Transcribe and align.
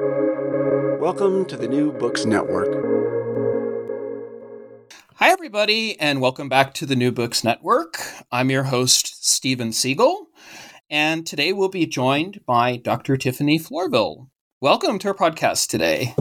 Welcome 0.00 1.44
to 1.44 1.56
the 1.56 1.68
New 1.68 1.92
Books 1.92 2.24
Network. 2.24 2.66
Hi, 5.14 5.30
everybody, 5.30 5.96
and 6.00 6.20
welcome 6.20 6.48
back 6.48 6.74
to 6.74 6.86
the 6.86 6.96
New 6.96 7.12
Books 7.12 7.44
Network. 7.44 7.98
I'm 8.32 8.50
your 8.50 8.64
host, 8.64 9.24
Stephen 9.24 9.70
Seegel, 9.70 10.26
and 10.90 11.24
today 11.24 11.52
we'll 11.52 11.68
be 11.68 11.86
joined 11.86 12.44
by 12.44 12.76
Dr. 12.76 13.16
Tiffany 13.16 13.56
Florvil. 13.56 14.30
Welcome 14.60 14.98
to 14.98 15.08
our 15.08 15.14
podcast 15.14 15.68
today. 15.68 16.16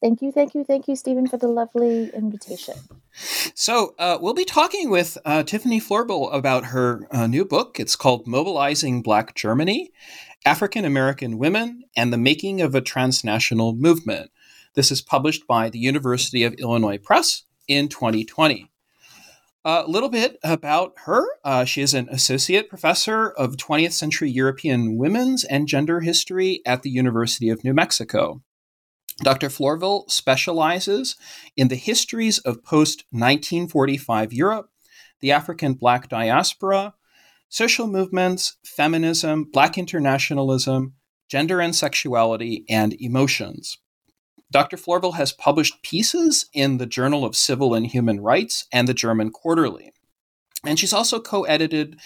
Thank 0.00 0.22
you, 0.22 0.32
thank 0.32 0.54
you, 0.54 0.64
thank 0.64 0.88
you, 0.88 0.96
Stephen, 0.96 1.26
for 1.26 1.36
the 1.36 1.48
lovely 1.48 2.10
invitation. 2.14 2.74
So, 3.12 3.94
uh, 3.98 4.16
we'll 4.20 4.32
be 4.32 4.46
talking 4.46 4.88
with 4.88 5.18
uh, 5.26 5.42
Tiffany 5.42 5.78
Florvil 5.78 6.32
about 6.32 6.66
her 6.66 7.06
uh, 7.10 7.26
new 7.26 7.44
book. 7.44 7.78
It's 7.78 7.96
called 7.96 8.26
Mobilizing 8.26 9.02
Black 9.02 9.34
Germany 9.34 9.90
African 10.46 10.86
American 10.86 11.36
Women 11.36 11.84
and 11.94 12.12
the 12.12 12.18
Making 12.18 12.62
of 12.62 12.74
a 12.74 12.80
Transnational 12.80 13.74
Movement. 13.74 14.30
This 14.74 14.90
is 14.90 15.02
published 15.02 15.46
by 15.46 15.68
the 15.68 15.78
University 15.78 16.44
of 16.44 16.54
Illinois 16.54 16.96
Press 16.96 17.42
in 17.68 17.88
2020. 17.88 18.70
A 19.62 19.84
little 19.86 20.08
bit 20.08 20.38
about 20.42 20.94
her. 21.04 21.26
Uh, 21.44 21.66
she 21.66 21.82
is 21.82 21.92
an 21.92 22.08
associate 22.10 22.70
professor 22.70 23.28
of 23.32 23.58
20th 23.58 23.92
century 23.92 24.30
European 24.30 24.96
women's 24.96 25.44
and 25.44 25.68
gender 25.68 26.00
history 26.00 26.62
at 26.64 26.82
the 26.82 26.90
University 26.90 27.50
of 27.50 27.62
New 27.62 27.74
Mexico. 27.74 28.40
Dr. 29.22 29.48
Florvil 29.48 30.10
specializes 30.10 31.16
in 31.54 31.68
the 31.68 31.76
histories 31.76 32.38
of 32.38 32.64
post 32.64 33.04
1945 33.10 34.32
Europe, 34.32 34.70
the 35.20 35.30
African 35.30 35.74
Black 35.74 36.08
diaspora, 36.08 36.94
social 37.50 37.86
movements, 37.86 38.56
feminism, 38.64 39.44
Black 39.44 39.76
internationalism, 39.76 40.94
gender 41.28 41.60
and 41.60 41.76
sexuality, 41.76 42.64
and 42.68 42.94
emotions. 42.94 43.76
Dr. 44.50 44.78
Florvil 44.78 45.14
has 45.14 45.32
published 45.32 45.82
pieces 45.82 46.46
in 46.54 46.78
the 46.78 46.86
Journal 46.86 47.24
of 47.24 47.36
Civil 47.36 47.74
and 47.74 47.86
Human 47.86 48.20
Rights 48.20 48.66
and 48.72 48.88
the 48.88 48.94
German 48.94 49.30
Quarterly. 49.30 49.92
And 50.64 50.78
she's 50.78 50.92
also 50.92 51.20
co 51.20 51.44
edited 51.44 51.98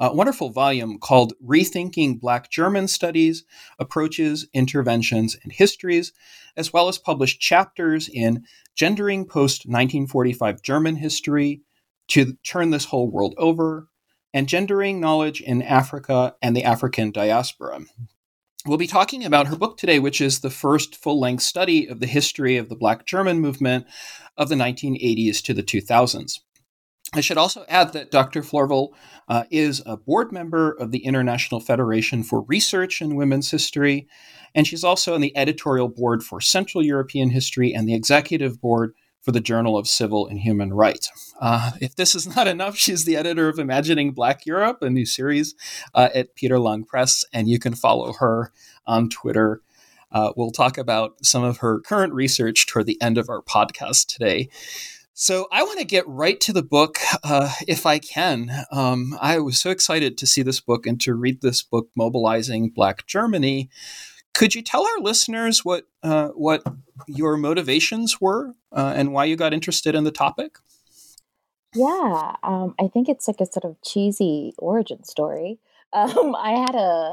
a 0.00 0.12
wonderful 0.12 0.50
volume 0.50 0.98
called 0.98 1.34
Rethinking 1.44 2.20
Black 2.20 2.50
German 2.50 2.88
Studies 2.88 3.44
Approaches, 3.78 4.48
Interventions, 4.52 5.36
and 5.42 5.52
Histories, 5.52 6.12
as 6.56 6.72
well 6.72 6.88
as 6.88 6.98
published 6.98 7.40
chapters 7.40 8.08
in 8.12 8.44
Gendering 8.74 9.26
Post 9.26 9.66
1945 9.66 10.60
German 10.62 10.96
History, 10.96 11.62
To 12.08 12.34
Turn 12.44 12.70
This 12.70 12.86
Whole 12.86 13.10
World 13.10 13.34
Over, 13.38 13.88
and 14.34 14.48
Gendering 14.48 15.00
Knowledge 15.00 15.40
in 15.40 15.62
Africa 15.62 16.34
and 16.42 16.56
the 16.56 16.64
African 16.64 17.12
Diaspora. 17.12 17.80
We'll 18.66 18.76
be 18.76 18.86
talking 18.86 19.24
about 19.24 19.46
her 19.46 19.56
book 19.56 19.78
today, 19.78 20.00
which 20.00 20.20
is 20.20 20.40
the 20.40 20.50
first 20.50 20.96
full 20.96 21.18
length 21.18 21.42
study 21.42 21.86
of 21.86 22.00
the 22.00 22.06
history 22.06 22.56
of 22.56 22.68
the 22.68 22.76
Black 22.76 23.06
German 23.06 23.40
movement 23.40 23.86
of 24.36 24.48
the 24.48 24.54
1980s 24.54 25.42
to 25.44 25.54
the 25.54 25.62
2000s. 25.62 26.40
I 27.12 27.20
should 27.20 27.38
also 27.38 27.64
add 27.68 27.92
that 27.92 28.10
Dr. 28.10 28.42
Florvil 28.42 28.90
uh, 29.28 29.44
is 29.50 29.82
a 29.84 29.96
board 29.96 30.30
member 30.30 30.70
of 30.72 30.92
the 30.92 31.04
International 31.04 31.60
Federation 31.60 32.22
for 32.22 32.42
Research 32.42 33.02
in 33.02 33.16
Women's 33.16 33.50
History, 33.50 34.06
and 34.54 34.66
she's 34.66 34.84
also 34.84 35.14
on 35.14 35.20
the 35.20 35.36
editorial 35.36 35.88
board 35.88 36.22
for 36.22 36.40
Central 36.40 36.84
European 36.84 37.30
History 37.30 37.74
and 37.74 37.88
the 37.88 37.94
executive 37.94 38.60
board 38.60 38.94
for 39.22 39.32
the 39.32 39.40
Journal 39.40 39.76
of 39.76 39.88
Civil 39.88 40.26
and 40.26 40.38
Human 40.38 40.72
Rights. 40.72 41.34
Uh, 41.40 41.72
if 41.80 41.96
this 41.96 42.14
is 42.14 42.34
not 42.36 42.46
enough, 42.46 42.76
she's 42.76 43.04
the 43.04 43.16
editor 43.16 43.48
of 43.48 43.58
Imagining 43.58 44.12
Black 44.12 44.46
Europe, 44.46 44.78
a 44.80 44.88
new 44.88 45.04
series 45.04 45.54
uh, 45.94 46.08
at 46.14 46.34
Peter 46.36 46.58
Lang 46.58 46.84
Press, 46.84 47.24
and 47.32 47.48
you 47.48 47.58
can 47.58 47.74
follow 47.74 48.12
her 48.14 48.52
on 48.86 49.08
Twitter. 49.08 49.62
Uh, 50.12 50.32
we'll 50.36 50.50
talk 50.50 50.78
about 50.78 51.24
some 51.24 51.44
of 51.44 51.58
her 51.58 51.80
current 51.80 52.12
research 52.12 52.66
toward 52.66 52.86
the 52.86 53.00
end 53.02 53.18
of 53.18 53.28
our 53.28 53.42
podcast 53.42 54.06
today. 54.06 54.48
So 55.12 55.48
I 55.52 55.62
want 55.62 55.78
to 55.80 55.84
get 55.84 56.08
right 56.08 56.40
to 56.40 56.52
the 56.52 56.62
book 56.62 56.98
uh, 57.22 57.52
if 57.68 57.84
I 57.84 57.98
can. 57.98 58.50
Um, 58.72 59.18
I 59.20 59.38
was 59.38 59.60
so 59.60 59.70
excited 59.70 60.16
to 60.18 60.26
see 60.26 60.42
this 60.42 60.60
book 60.60 60.86
and 60.86 61.00
to 61.02 61.14
read 61.14 61.42
this 61.42 61.62
book, 61.62 61.88
Mobilizing 61.96 62.70
Black 62.70 63.06
Germany. 63.06 63.68
Could 64.32 64.54
you 64.54 64.62
tell 64.62 64.86
our 64.86 65.00
listeners 65.00 65.64
what 65.64 65.84
uh, 66.02 66.28
what 66.28 66.62
your 67.06 67.36
motivations 67.36 68.20
were 68.20 68.54
uh, 68.72 68.94
and 68.96 69.12
why 69.12 69.24
you 69.24 69.36
got 69.36 69.52
interested 69.52 69.94
in 69.94 70.04
the 70.04 70.10
topic? 70.10 70.56
Yeah, 71.74 72.36
um, 72.42 72.74
I 72.80 72.88
think 72.88 73.08
it's 73.08 73.28
like 73.28 73.40
a 73.40 73.46
sort 73.46 73.64
of 73.64 73.76
cheesy 73.82 74.54
origin 74.58 75.04
story. 75.04 75.58
Um, 75.92 76.36
I 76.36 76.52
had 76.52 76.76
a 76.76 77.12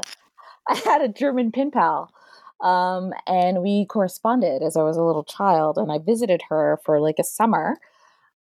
I 0.68 0.76
had 0.84 1.02
a 1.02 1.08
German 1.08 1.50
pen 1.50 1.72
pal, 1.72 2.12
um, 2.60 3.12
and 3.26 3.60
we 3.60 3.86
corresponded 3.86 4.62
as 4.62 4.76
I 4.76 4.84
was 4.84 4.96
a 4.96 5.02
little 5.02 5.24
child, 5.24 5.78
and 5.78 5.90
I 5.90 5.98
visited 5.98 6.42
her 6.48 6.78
for 6.84 7.00
like 7.00 7.18
a 7.18 7.24
summer. 7.24 7.78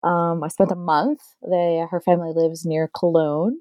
Um, 0.08 0.44
I 0.44 0.48
spent 0.48 0.72
a 0.72 0.76
month. 0.76 1.20
They, 1.48 1.86
her 1.90 2.00
family 2.00 2.32
lives 2.34 2.66
near 2.66 2.90
Cologne, 2.96 3.60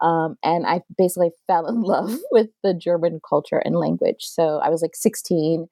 um, 0.00 0.36
and 0.42 0.66
I 0.66 0.82
basically 0.96 1.30
fell 1.46 1.66
in 1.66 1.82
love 1.82 2.14
with 2.30 2.48
the 2.62 2.74
German 2.74 3.20
culture 3.26 3.58
and 3.58 3.76
language. 3.76 4.22
So 4.24 4.60
I 4.62 4.68
was 4.68 4.82
like 4.82 4.94
16. 4.94 5.68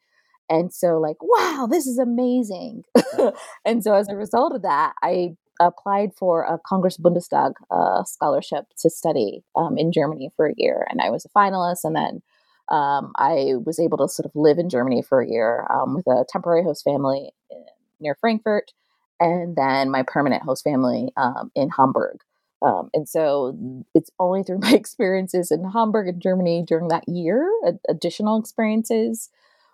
And 0.48 0.72
so, 0.72 0.98
like, 0.98 1.16
wow, 1.20 1.66
this 1.68 1.86
is 1.86 1.98
amazing. 1.98 2.84
and 3.64 3.82
so, 3.82 3.94
as 3.94 4.08
a 4.08 4.14
result 4.14 4.54
of 4.54 4.62
that, 4.62 4.92
I 5.02 5.34
applied 5.60 6.14
for 6.14 6.44
a 6.44 6.60
Congress 6.64 6.96
Bundestag 6.98 7.54
uh, 7.70 8.04
scholarship 8.04 8.66
to 8.80 8.88
study 8.88 9.42
um, 9.56 9.76
in 9.76 9.90
Germany 9.90 10.30
for 10.36 10.46
a 10.46 10.54
year. 10.56 10.86
And 10.88 11.00
I 11.00 11.10
was 11.10 11.24
a 11.24 11.28
finalist. 11.30 11.80
And 11.82 11.96
then 11.96 12.22
um, 12.68 13.12
I 13.16 13.54
was 13.64 13.80
able 13.80 13.98
to 13.98 14.08
sort 14.08 14.26
of 14.26 14.32
live 14.36 14.58
in 14.58 14.68
Germany 14.68 15.02
for 15.02 15.20
a 15.20 15.28
year 15.28 15.66
um, 15.68 15.94
with 15.94 16.06
a 16.06 16.24
temporary 16.28 16.62
host 16.62 16.84
family 16.84 17.32
eh, 17.50 17.56
near 17.98 18.14
Frankfurt. 18.14 18.70
And 19.18 19.56
then 19.56 19.90
my 19.90 20.02
permanent 20.06 20.42
host 20.42 20.64
family 20.64 21.12
um, 21.16 21.50
in 21.54 21.70
Hamburg. 21.70 22.18
Um, 22.62 22.90
and 22.94 23.08
so 23.08 23.84
it's 23.94 24.10
only 24.18 24.42
through 24.42 24.58
my 24.62 24.72
experiences 24.72 25.50
in 25.50 25.64
Hamburg 25.70 26.08
and 26.08 26.20
Germany 26.20 26.64
during 26.66 26.88
that 26.88 27.08
year, 27.08 27.48
additional 27.88 28.38
experiences 28.38 29.30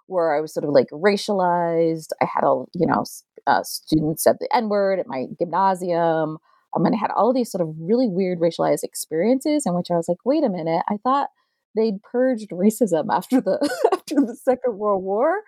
where 0.06 0.34
I 0.36 0.40
was 0.40 0.52
sort 0.52 0.64
of 0.64 0.70
like 0.70 0.88
racialized. 0.90 2.08
I 2.20 2.26
had 2.32 2.44
all, 2.44 2.68
you 2.74 2.86
know, 2.86 3.04
uh, 3.46 3.62
students 3.62 4.24
said 4.24 4.36
the 4.40 4.48
N 4.54 4.68
word 4.68 4.98
at 4.98 5.06
my 5.06 5.26
gymnasium. 5.38 6.38
Um, 6.74 6.86
and 6.86 6.94
I 6.94 6.98
had 6.98 7.10
all 7.10 7.30
of 7.30 7.36
these 7.36 7.50
sort 7.50 7.60
of 7.60 7.74
really 7.78 8.08
weird 8.08 8.40
racialized 8.40 8.82
experiences 8.82 9.64
in 9.66 9.74
which 9.74 9.90
I 9.90 9.94
was 9.94 10.08
like, 10.08 10.18
wait 10.24 10.44
a 10.44 10.48
minute, 10.48 10.82
I 10.88 10.96
thought 11.02 11.28
they'd 11.76 12.02
purged 12.02 12.50
racism 12.50 13.06
after 13.10 13.40
the 13.40 13.58
after 13.92 14.16
the 14.16 14.36
Second 14.36 14.78
World 14.78 15.02
War. 15.02 15.42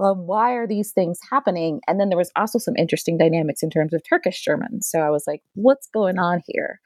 Um, 0.00 0.26
why 0.26 0.52
are 0.52 0.66
these 0.66 0.92
things 0.92 1.18
happening? 1.30 1.80
And 1.88 1.98
then 1.98 2.08
there 2.08 2.18
was 2.18 2.30
also 2.36 2.58
some 2.58 2.76
interesting 2.76 3.18
dynamics 3.18 3.62
in 3.62 3.70
terms 3.70 3.92
of 3.92 4.02
Turkish 4.08 4.44
Germans. 4.44 4.88
So 4.88 5.00
I 5.00 5.10
was 5.10 5.24
like, 5.26 5.42
what's 5.54 5.88
going 5.88 6.18
on 6.18 6.40
here? 6.46 6.80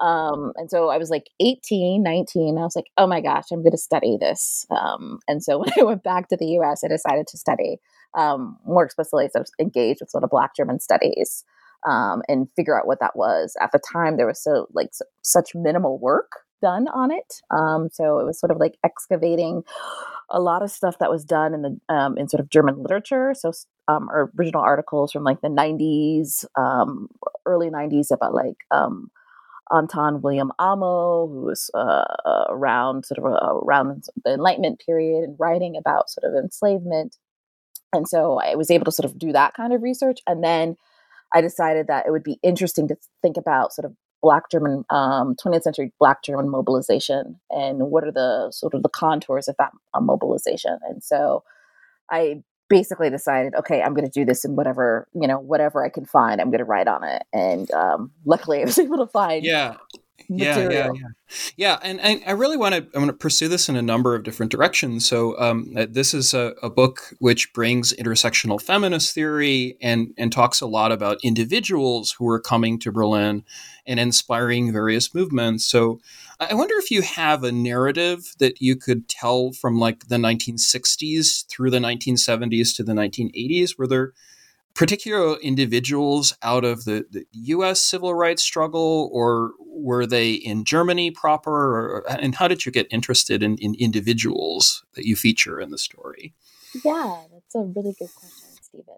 Um, 0.00 0.52
and 0.56 0.70
so 0.70 0.90
I 0.90 0.98
was 0.98 1.10
like 1.10 1.28
18, 1.40 2.02
19. 2.02 2.56
I 2.58 2.62
was 2.62 2.76
like, 2.76 2.86
oh 2.96 3.06
my 3.06 3.20
gosh, 3.20 3.46
I'm 3.50 3.62
going 3.62 3.72
to 3.72 3.78
study 3.78 4.16
this. 4.20 4.66
Um, 4.70 5.18
and 5.26 5.42
so 5.42 5.58
when 5.60 5.70
I 5.78 5.82
went 5.82 6.02
back 6.02 6.28
to 6.28 6.36
the 6.36 6.58
US, 6.60 6.82
I 6.84 6.88
decided 6.88 7.26
to 7.28 7.38
study 7.38 7.78
um, 8.16 8.58
more 8.64 8.84
explicitly, 8.84 9.28
so 9.32 9.44
engaged 9.60 10.00
with 10.00 10.10
sort 10.10 10.24
of 10.24 10.30
Black 10.30 10.54
German 10.56 10.80
studies 10.80 11.44
um, 11.86 12.22
and 12.28 12.48
figure 12.56 12.78
out 12.78 12.86
what 12.86 13.00
that 13.00 13.16
was. 13.16 13.56
At 13.60 13.72
the 13.72 13.80
time, 13.92 14.16
there 14.16 14.26
was 14.26 14.42
so 14.42 14.66
like 14.72 14.88
so, 14.92 15.04
such 15.22 15.50
minimal 15.54 15.98
work 15.98 16.40
done 16.60 16.88
on 16.88 17.10
it. 17.10 17.40
Um, 17.50 17.88
so 17.92 18.18
it 18.18 18.24
was 18.24 18.38
sort 18.38 18.50
of 18.50 18.58
like 18.58 18.76
excavating 18.84 19.62
a 20.30 20.40
lot 20.40 20.62
of 20.62 20.70
stuff 20.70 20.98
that 20.98 21.10
was 21.10 21.24
done 21.24 21.54
in 21.54 21.62
the 21.62 21.94
um, 21.94 22.18
in 22.18 22.28
sort 22.28 22.40
of 22.40 22.50
German 22.50 22.82
literature. 22.82 23.34
So 23.34 23.52
um, 23.88 24.08
original 24.38 24.62
articles 24.62 25.12
from 25.12 25.24
like 25.24 25.40
the 25.40 25.48
90s, 25.48 26.44
um, 26.56 27.08
early 27.46 27.70
90s 27.70 28.10
about 28.10 28.34
like 28.34 28.56
um, 28.70 29.10
Anton 29.74 30.20
Wilhelm 30.20 30.52
Amo, 30.58 31.26
who 31.26 31.42
was 31.42 31.70
uh, 31.74 32.04
around 32.48 33.06
sort 33.06 33.18
of 33.18 33.24
uh, 33.24 33.58
around 33.58 34.04
the 34.24 34.34
Enlightenment 34.34 34.82
period 34.84 35.24
and 35.24 35.36
writing 35.38 35.76
about 35.76 36.10
sort 36.10 36.30
of 36.30 36.42
enslavement. 36.42 37.16
And 37.92 38.06
so 38.06 38.38
I 38.38 38.54
was 38.54 38.70
able 38.70 38.84
to 38.84 38.92
sort 38.92 39.06
of 39.06 39.18
do 39.18 39.32
that 39.32 39.54
kind 39.54 39.72
of 39.72 39.82
research. 39.82 40.20
And 40.26 40.44
then 40.44 40.76
I 41.34 41.40
decided 41.40 41.86
that 41.86 42.06
it 42.06 42.10
would 42.10 42.22
be 42.22 42.38
interesting 42.42 42.88
to 42.88 42.96
think 43.22 43.36
about 43.36 43.72
sort 43.72 43.86
of 43.86 43.94
Black 44.22 44.50
German, 44.50 44.84
um, 44.90 45.34
20th 45.36 45.62
century 45.62 45.92
Black 45.98 46.22
German 46.22 46.48
mobilization 46.48 47.38
and 47.50 47.90
what 47.90 48.04
are 48.04 48.12
the 48.12 48.50
sort 48.50 48.74
of 48.74 48.82
the 48.82 48.88
contours 48.88 49.48
of 49.48 49.56
that 49.58 49.72
uh, 49.94 50.00
mobilization. 50.00 50.78
And 50.88 51.02
so 51.02 51.44
I 52.10 52.42
basically 52.68 53.10
decided, 53.10 53.54
okay, 53.54 53.82
I'm 53.82 53.94
going 53.94 54.08
to 54.08 54.10
do 54.10 54.24
this 54.24 54.44
in 54.44 54.56
whatever, 54.56 55.08
you 55.14 55.26
know, 55.26 55.38
whatever 55.38 55.84
I 55.84 55.88
can 55.88 56.04
find, 56.04 56.40
I'm 56.40 56.50
going 56.50 56.58
to 56.58 56.64
write 56.64 56.88
on 56.88 57.04
it. 57.04 57.22
And 57.32 57.70
um, 57.70 58.12
luckily 58.24 58.58
I 58.62 58.64
was 58.64 58.78
able 58.78 58.98
to 58.98 59.06
find. 59.06 59.44
Yeah. 59.44 59.76
Material. 60.28 60.72
Yeah, 60.72 60.78
yeah, 60.78 60.92
yeah. 60.94 61.08
Yeah, 61.56 61.78
and, 61.82 62.00
and 62.00 62.22
I 62.26 62.30
really 62.30 62.56
want 62.56 62.74
to 62.74 62.86
I 62.94 62.98
want 62.98 63.10
to 63.10 63.16
pursue 63.16 63.48
this 63.48 63.68
in 63.68 63.76
a 63.76 63.82
number 63.82 64.14
of 64.14 64.22
different 64.22 64.50
directions. 64.50 65.06
So 65.06 65.38
um, 65.38 65.74
uh, 65.76 65.86
this 65.88 66.14
is 66.14 66.32
a, 66.32 66.54
a, 66.62 66.70
book 66.70 67.12
which 67.18 67.52
brings 67.52 67.92
intersectional 67.92 68.60
feminist 68.60 69.14
theory 69.14 69.76
and 69.82 70.14
and 70.16 70.32
talks 70.32 70.60
a 70.60 70.66
lot 70.66 70.90
about 70.90 71.18
individuals 71.22 72.12
who 72.12 72.28
are 72.28 72.40
coming 72.40 72.78
to 72.80 72.92
Berlin 72.92 73.44
and 73.86 74.00
inspiring 74.00 74.72
various 74.72 75.14
movements. 75.14 75.66
So 75.66 76.00
I 76.40 76.54
wonder 76.54 76.74
if 76.78 76.90
you 76.90 77.02
have 77.02 77.44
a 77.44 77.52
narrative 77.52 78.34
that 78.38 78.60
you 78.60 78.76
could 78.76 79.08
tell 79.08 79.52
from 79.52 79.78
like 79.78 80.08
the 80.08 80.16
1960s 80.16 81.46
through 81.48 81.70
the 81.70 81.78
1970s 81.78 82.74
to 82.76 82.84
the 82.84 82.92
1980s. 82.92 83.76
Were 83.76 83.86
there 83.86 84.12
particular 84.78 85.36
individuals 85.40 86.32
out 86.40 86.64
of 86.64 86.84
the, 86.84 87.04
the 87.10 87.26
U.S. 87.32 87.82
civil 87.82 88.14
rights 88.14 88.44
struggle, 88.44 89.10
or 89.12 89.50
were 89.60 90.06
they 90.06 90.34
in 90.34 90.64
Germany 90.64 91.10
proper? 91.10 91.50
Or, 91.50 92.04
and 92.08 92.36
how 92.36 92.46
did 92.46 92.64
you 92.64 92.70
get 92.70 92.86
interested 92.88 93.42
in, 93.42 93.56
in 93.58 93.74
individuals 93.74 94.84
that 94.94 95.04
you 95.04 95.16
feature 95.16 95.58
in 95.58 95.72
the 95.72 95.78
story? 95.78 96.32
Yeah, 96.84 97.22
that's 97.32 97.56
a 97.56 97.62
really 97.62 97.92
good 97.98 98.08
question, 98.14 98.48
Stephen. 98.62 98.94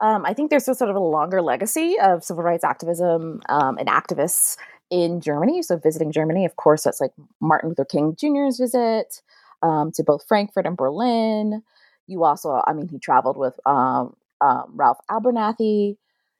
Um, 0.00 0.24
I 0.24 0.32
think 0.32 0.48
there's 0.48 0.68
a 0.68 0.76
sort 0.76 0.90
of 0.90 0.96
a 0.96 1.00
longer 1.00 1.42
legacy 1.42 1.96
of 2.00 2.22
civil 2.22 2.44
rights 2.44 2.62
activism 2.62 3.42
um, 3.48 3.78
and 3.78 3.88
activists 3.88 4.56
in 4.90 5.20
Germany. 5.20 5.60
So, 5.62 5.76
visiting 5.76 6.12
Germany, 6.12 6.44
of 6.44 6.54
course, 6.54 6.84
that's 6.84 7.00
like 7.00 7.12
Martin 7.40 7.70
Luther 7.70 7.84
King 7.84 8.14
Jr.'s 8.16 8.58
visit 8.58 9.22
um, 9.60 9.90
to 9.96 10.04
both 10.04 10.24
Frankfurt 10.28 10.66
and 10.66 10.76
Berlin. 10.76 11.64
You 12.06 12.22
also, 12.22 12.62
I 12.64 12.72
mean, 12.74 12.86
he 12.86 13.00
traveled 13.00 13.36
with 13.36 13.58
um, 14.40 14.72
Ralph 14.74 14.98
Abernathy. 15.10 15.96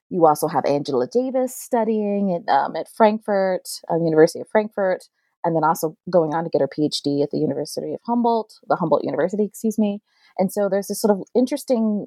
You 0.09 0.27
also 0.27 0.49
have 0.49 0.65
Angela 0.65 1.07
Davis 1.07 1.55
studying 1.57 2.35
at, 2.35 2.53
um, 2.53 2.75
at 2.75 2.89
Frankfurt, 2.89 3.69
uh, 3.91 3.97
University 3.97 4.41
of 4.41 4.49
Frankfurt, 4.49 5.05
and 5.45 5.55
then 5.55 5.65
also 5.65 5.97
going 6.11 6.35
on 6.35 6.45
to 6.45 6.51
get 6.51 6.61
her 6.61 6.69
PhD 6.69 7.23
at 7.23 7.31
the 7.31 7.39
University 7.39 7.95
of 7.95 8.01
Humboldt, 8.05 8.55
the 8.69 8.77
Humboldt 8.77 9.05
University, 9.05 9.45
excuse 9.45 9.79
me. 9.79 10.01
And 10.39 10.53
so 10.53 10.69
there's 10.69 10.89
this 10.89 11.01
sort 11.01 11.17
of 11.17 11.23
interesting 11.35 12.07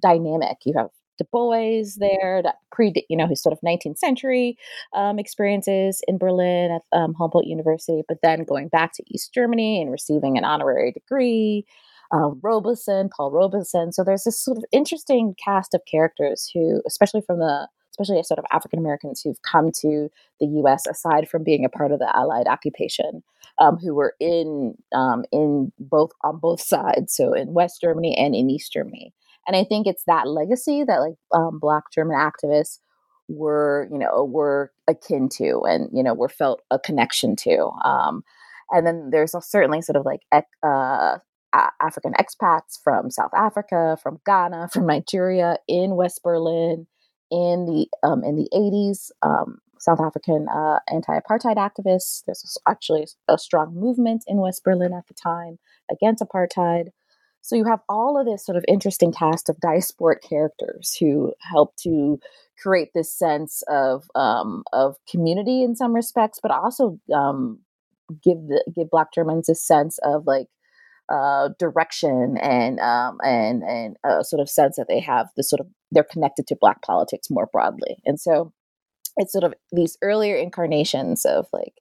dynamic. 0.00 0.58
You 0.64 0.74
have 0.76 0.88
Du 1.18 1.24
Bois 1.30 1.84
there, 1.98 2.40
that 2.42 2.56
pre, 2.70 2.92
you 3.08 3.16
know, 3.16 3.26
his 3.26 3.42
sort 3.42 3.52
of 3.52 3.60
19th 3.60 3.98
century 3.98 4.56
um, 4.94 5.18
experiences 5.18 6.02
in 6.08 6.18
Berlin 6.18 6.70
at 6.72 6.98
um, 6.98 7.14
Humboldt 7.14 7.46
University, 7.46 8.02
but 8.08 8.18
then 8.22 8.44
going 8.44 8.68
back 8.68 8.92
to 8.94 9.04
East 9.08 9.32
Germany 9.34 9.82
and 9.82 9.90
receiving 9.90 10.38
an 10.38 10.44
honorary 10.44 10.92
degree 10.92 11.66
uh, 12.12 12.30
Robeson, 12.42 13.08
Paul 13.14 13.30
Robeson. 13.30 13.92
So 13.92 14.04
there's 14.04 14.24
this 14.24 14.38
sort 14.38 14.58
of 14.58 14.64
interesting 14.72 15.34
cast 15.42 15.74
of 15.74 15.80
characters 15.90 16.50
who, 16.52 16.82
especially 16.86 17.22
from 17.22 17.38
the 17.38 17.68
especially 17.92 18.22
sort 18.22 18.38
of 18.38 18.46
African 18.50 18.78
Americans 18.78 19.20
who've 19.20 19.40
come 19.42 19.70
to 19.80 20.08
the 20.40 20.46
U.S. 20.46 20.86
aside 20.86 21.28
from 21.28 21.44
being 21.44 21.64
a 21.64 21.68
part 21.68 21.92
of 21.92 21.98
the 21.98 22.10
Allied 22.16 22.46
occupation, 22.46 23.22
um, 23.58 23.76
who 23.76 23.94
were 23.94 24.14
in 24.18 24.74
um, 24.94 25.24
in 25.30 25.72
both 25.78 26.10
on 26.22 26.38
both 26.38 26.60
sides, 26.60 27.14
so 27.14 27.34
in 27.34 27.52
West 27.52 27.80
Germany 27.80 28.16
and 28.16 28.34
in 28.34 28.50
East 28.50 28.72
Germany. 28.72 29.12
And 29.46 29.56
I 29.56 29.64
think 29.64 29.86
it's 29.86 30.04
that 30.06 30.28
legacy 30.28 30.84
that 30.84 31.00
like 31.00 31.14
um, 31.34 31.58
Black 31.58 31.84
German 31.92 32.16
activists 32.16 32.78
were, 33.28 33.88
you 33.90 33.98
know, 33.98 34.24
were 34.24 34.70
akin 34.88 35.28
to, 35.30 35.62
and 35.64 35.88
you 35.92 36.02
know, 36.02 36.14
were 36.14 36.28
felt 36.28 36.62
a 36.70 36.78
connection 36.78 37.36
to. 37.36 37.70
Um, 37.84 38.22
and 38.70 38.86
then 38.86 39.10
there's 39.10 39.34
certainly 39.46 39.82
sort 39.82 39.96
of 39.96 40.06
like 40.06 40.20
uh, 40.62 41.18
African 41.80 42.12
expats 42.14 42.78
from 42.82 43.10
South 43.10 43.32
Africa, 43.34 43.98
from 44.02 44.20
Ghana, 44.26 44.68
from 44.72 44.86
Nigeria 44.86 45.58
in 45.68 45.96
West 45.96 46.22
Berlin 46.22 46.86
in 47.30 47.66
the 47.66 47.88
um, 48.06 48.24
in 48.24 48.36
the 48.36 48.48
80s. 48.54 49.10
Um, 49.22 49.58
South 49.78 50.00
African 50.00 50.46
uh, 50.48 50.78
anti-apartheid 50.86 51.56
activists. 51.56 52.22
There's 52.24 52.56
actually 52.68 53.08
a 53.26 53.36
strong 53.36 53.74
movement 53.74 54.22
in 54.28 54.36
West 54.36 54.62
Berlin 54.62 54.92
at 54.92 55.08
the 55.08 55.14
time 55.14 55.58
against 55.90 56.22
apartheid. 56.22 56.90
So 57.40 57.56
you 57.56 57.64
have 57.64 57.80
all 57.88 58.18
of 58.18 58.24
this 58.24 58.46
sort 58.46 58.56
of 58.56 58.64
interesting 58.68 59.12
cast 59.12 59.48
of 59.48 59.56
diasporic 59.56 60.22
characters 60.22 60.96
who 61.00 61.34
help 61.40 61.74
to 61.78 62.20
create 62.62 62.90
this 62.94 63.12
sense 63.12 63.64
of 63.68 64.04
um, 64.14 64.62
of 64.72 64.94
community 65.10 65.64
in 65.64 65.74
some 65.74 65.92
respects, 65.92 66.38
but 66.40 66.52
also 66.52 67.00
um, 67.12 67.58
give 68.22 68.38
the 68.46 68.64
give 68.72 68.88
Black 68.88 69.12
Germans 69.12 69.48
a 69.48 69.56
sense 69.56 69.98
of 70.04 70.28
like 70.28 70.46
uh, 71.10 71.50
direction 71.58 72.36
and 72.38 72.78
um, 72.80 73.18
and 73.24 73.62
and 73.62 73.96
a 74.04 74.24
sort 74.24 74.40
of 74.40 74.48
sense 74.48 74.76
that 74.76 74.86
they 74.88 75.00
have 75.00 75.28
the 75.36 75.42
sort 75.42 75.60
of 75.60 75.66
they're 75.90 76.04
connected 76.04 76.46
to 76.46 76.56
Black 76.60 76.82
politics 76.82 77.28
more 77.30 77.48
broadly, 77.52 77.98
and 78.04 78.20
so 78.20 78.52
it's 79.16 79.32
sort 79.32 79.44
of 79.44 79.54
these 79.72 79.98
earlier 80.02 80.36
incarnations 80.36 81.24
of 81.24 81.46
like 81.52 81.74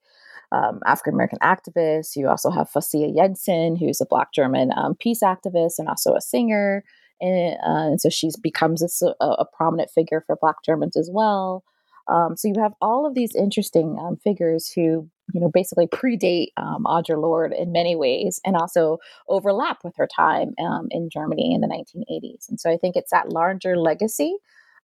um, 0.51 0.81
African 0.85 1.13
American 1.13 1.39
activists. 1.39 2.15
You 2.15 2.27
also 2.27 2.49
have 2.49 2.69
Fasia 2.69 3.15
Jansen, 3.15 3.75
who's 3.77 4.01
a 4.01 4.05
Black 4.05 4.33
German 4.33 4.71
um, 4.75 4.95
peace 4.95 5.21
activist 5.23 5.75
and 5.77 5.87
also 5.87 6.13
a 6.13 6.21
singer, 6.21 6.83
and, 7.21 7.53
uh, 7.55 7.91
and 7.91 8.01
so 8.01 8.09
she 8.09 8.29
becomes 8.41 8.81
a, 9.01 9.05
a, 9.23 9.45
prominent 9.45 9.91
figure 9.91 10.23
for 10.25 10.35
Black 10.41 10.57
Germans 10.65 10.97
as 10.97 11.09
well. 11.11 11.63
Um, 12.07 12.35
so 12.35 12.47
you 12.47 12.55
have 12.61 12.73
all 12.81 13.05
of 13.05 13.13
these 13.13 13.35
interesting 13.35 13.97
um, 14.01 14.17
figures 14.17 14.71
who 14.75 15.09
you 15.33 15.41
know, 15.41 15.49
basically 15.53 15.87
predate 15.87 16.47
um, 16.57 16.83
Audre 16.85 17.21
Lorde 17.21 17.53
in 17.53 17.71
many 17.71 17.95
ways 17.95 18.39
and 18.45 18.55
also 18.55 18.97
overlap 19.27 19.79
with 19.83 19.95
her 19.97 20.07
time 20.07 20.53
um, 20.59 20.87
in 20.91 21.09
Germany 21.11 21.53
in 21.53 21.61
the 21.61 21.67
1980s. 21.67 22.49
And 22.49 22.59
so 22.59 22.71
I 22.71 22.77
think 22.77 22.95
it's 22.95 23.11
that 23.11 23.29
larger 23.29 23.77
legacy 23.77 24.35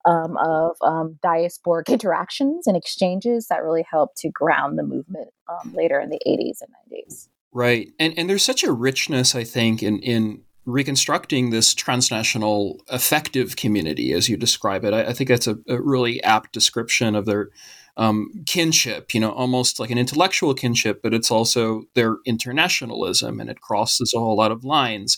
um, 0.06 0.38
of 0.38 0.76
um, 0.82 1.20
diasporic 1.24 1.88
interactions 1.90 2.68
and 2.68 2.78
exchanges 2.78 3.48
that 3.48 3.64
really 3.64 3.86
helped 3.90 4.18
to 4.18 4.30
ground 4.30 4.78
the 4.78 4.84
movement 4.84 5.30
um, 5.50 5.74
later 5.74 6.00
in 6.00 6.10
the 6.10 6.20
80s 6.28 6.62
and 6.62 6.72
90s. 6.92 7.28
Right. 7.52 7.92
And, 8.00 8.14
and 8.18 8.30
there's 8.30 8.46
such 8.46 8.64
a 8.64 8.72
richness, 8.72 9.34
I 9.34 9.44
think, 9.44 9.82
in, 9.82 10.00
in 10.00 10.44
reconstructing 10.66 11.50
this 11.50 11.74
transnational 11.74 12.84
effective 12.92 13.56
community, 13.56 14.14
as 14.14 14.28
you 14.30 14.38
describe 14.38 14.84
it. 14.84 14.94
I, 14.94 15.06
I 15.06 15.14
think 15.14 15.30
that's 15.30 15.48
a, 15.48 15.58
a 15.68 15.82
really 15.82 16.22
apt 16.24 16.52
description 16.52 17.16
of 17.16 17.26
their 17.26 17.50
um, 17.98 18.30
kinship, 18.46 19.14
you 19.14 19.20
know, 19.20 19.32
almost 19.32 19.80
like 19.80 19.90
an 19.90 19.98
intellectual 19.98 20.54
kinship, 20.54 21.02
but 21.02 21.14
it's 21.14 21.32
also 21.32 21.84
their 21.96 22.18
internationalism 22.26 23.40
and 23.40 23.50
it 23.50 23.62
crosses 23.62 24.14
a 24.14 24.20
whole 24.20 24.38
lot 24.38 24.52
of 24.52 24.64
lines. 24.64 25.18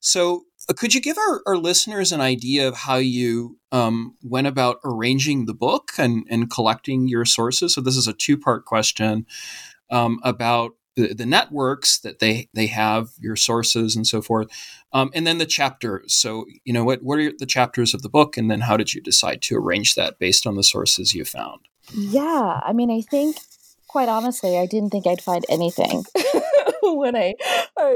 So, 0.00 0.44
uh, 0.68 0.74
could 0.76 0.92
you 0.92 1.00
give 1.00 1.16
our, 1.16 1.42
our, 1.46 1.56
listeners 1.56 2.10
an 2.10 2.20
idea 2.20 2.66
of 2.66 2.74
how 2.74 2.96
you 2.96 3.58
um, 3.70 4.16
went 4.22 4.48
about 4.48 4.78
arranging 4.84 5.46
the 5.46 5.54
book 5.54 5.92
and, 5.96 6.26
and 6.28 6.50
collecting 6.50 7.06
your 7.06 7.24
sources? 7.24 7.74
So, 7.74 7.80
this 7.80 7.96
is 7.96 8.08
a 8.08 8.12
two 8.12 8.36
part 8.36 8.64
question 8.64 9.26
um, 9.90 10.18
about 10.24 10.72
the, 10.96 11.14
the, 11.14 11.26
networks 11.26 12.00
that 12.00 12.18
they 12.18 12.48
they 12.54 12.66
have, 12.66 13.10
your 13.20 13.36
sources, 13.36 13.94
and 13.94 14.06
so 14.06 14.20
forth, 14.20 14.48
um, 14.92 15.10
and 15.14 15.26
then 15.26 15.38
the 15.38 15.46
chapters. 15.46 16.14
So, 16.14 16.46
you 16.64 16.72
know, 16.72 16.82
what 16.82 17.02
what 17.02 17.20
are 17.20 17.32
the 17.38 17.46
chapters 17.46 17.94
of 17.94 18.02
the 18.02 18.08
book, 18.08 18.36
and 18.36 18.50
then 18.50 18.62
how 18.62 18.76
did 18.76 18.94
you 18.94 19.00
decide 19.00 19.42
to 19.42 19.56
arrange 19.56 19.94
that 19.94 20.18
based 20.18 20.46
on 20.46 20.56
the 20.56 20.64
sources 20.64 21.14
you 21.14 21.24
found? 21.24 21.60
Yeah, 21.94 22.60
I 22.64 22.72
mean, 22.72 22.90
I 22.90 23.00
think 23.00 23.36
quite 23.88 24.08
honestly, 24.08 24.58
I 24.58 24.66
didn't 24.66 24.90
think 24.90 25.06
I'd 25.06 25.22
find 25.22 25.44
anything 25.48 26.04
when 26.82 27.16
I, 27.16 27.34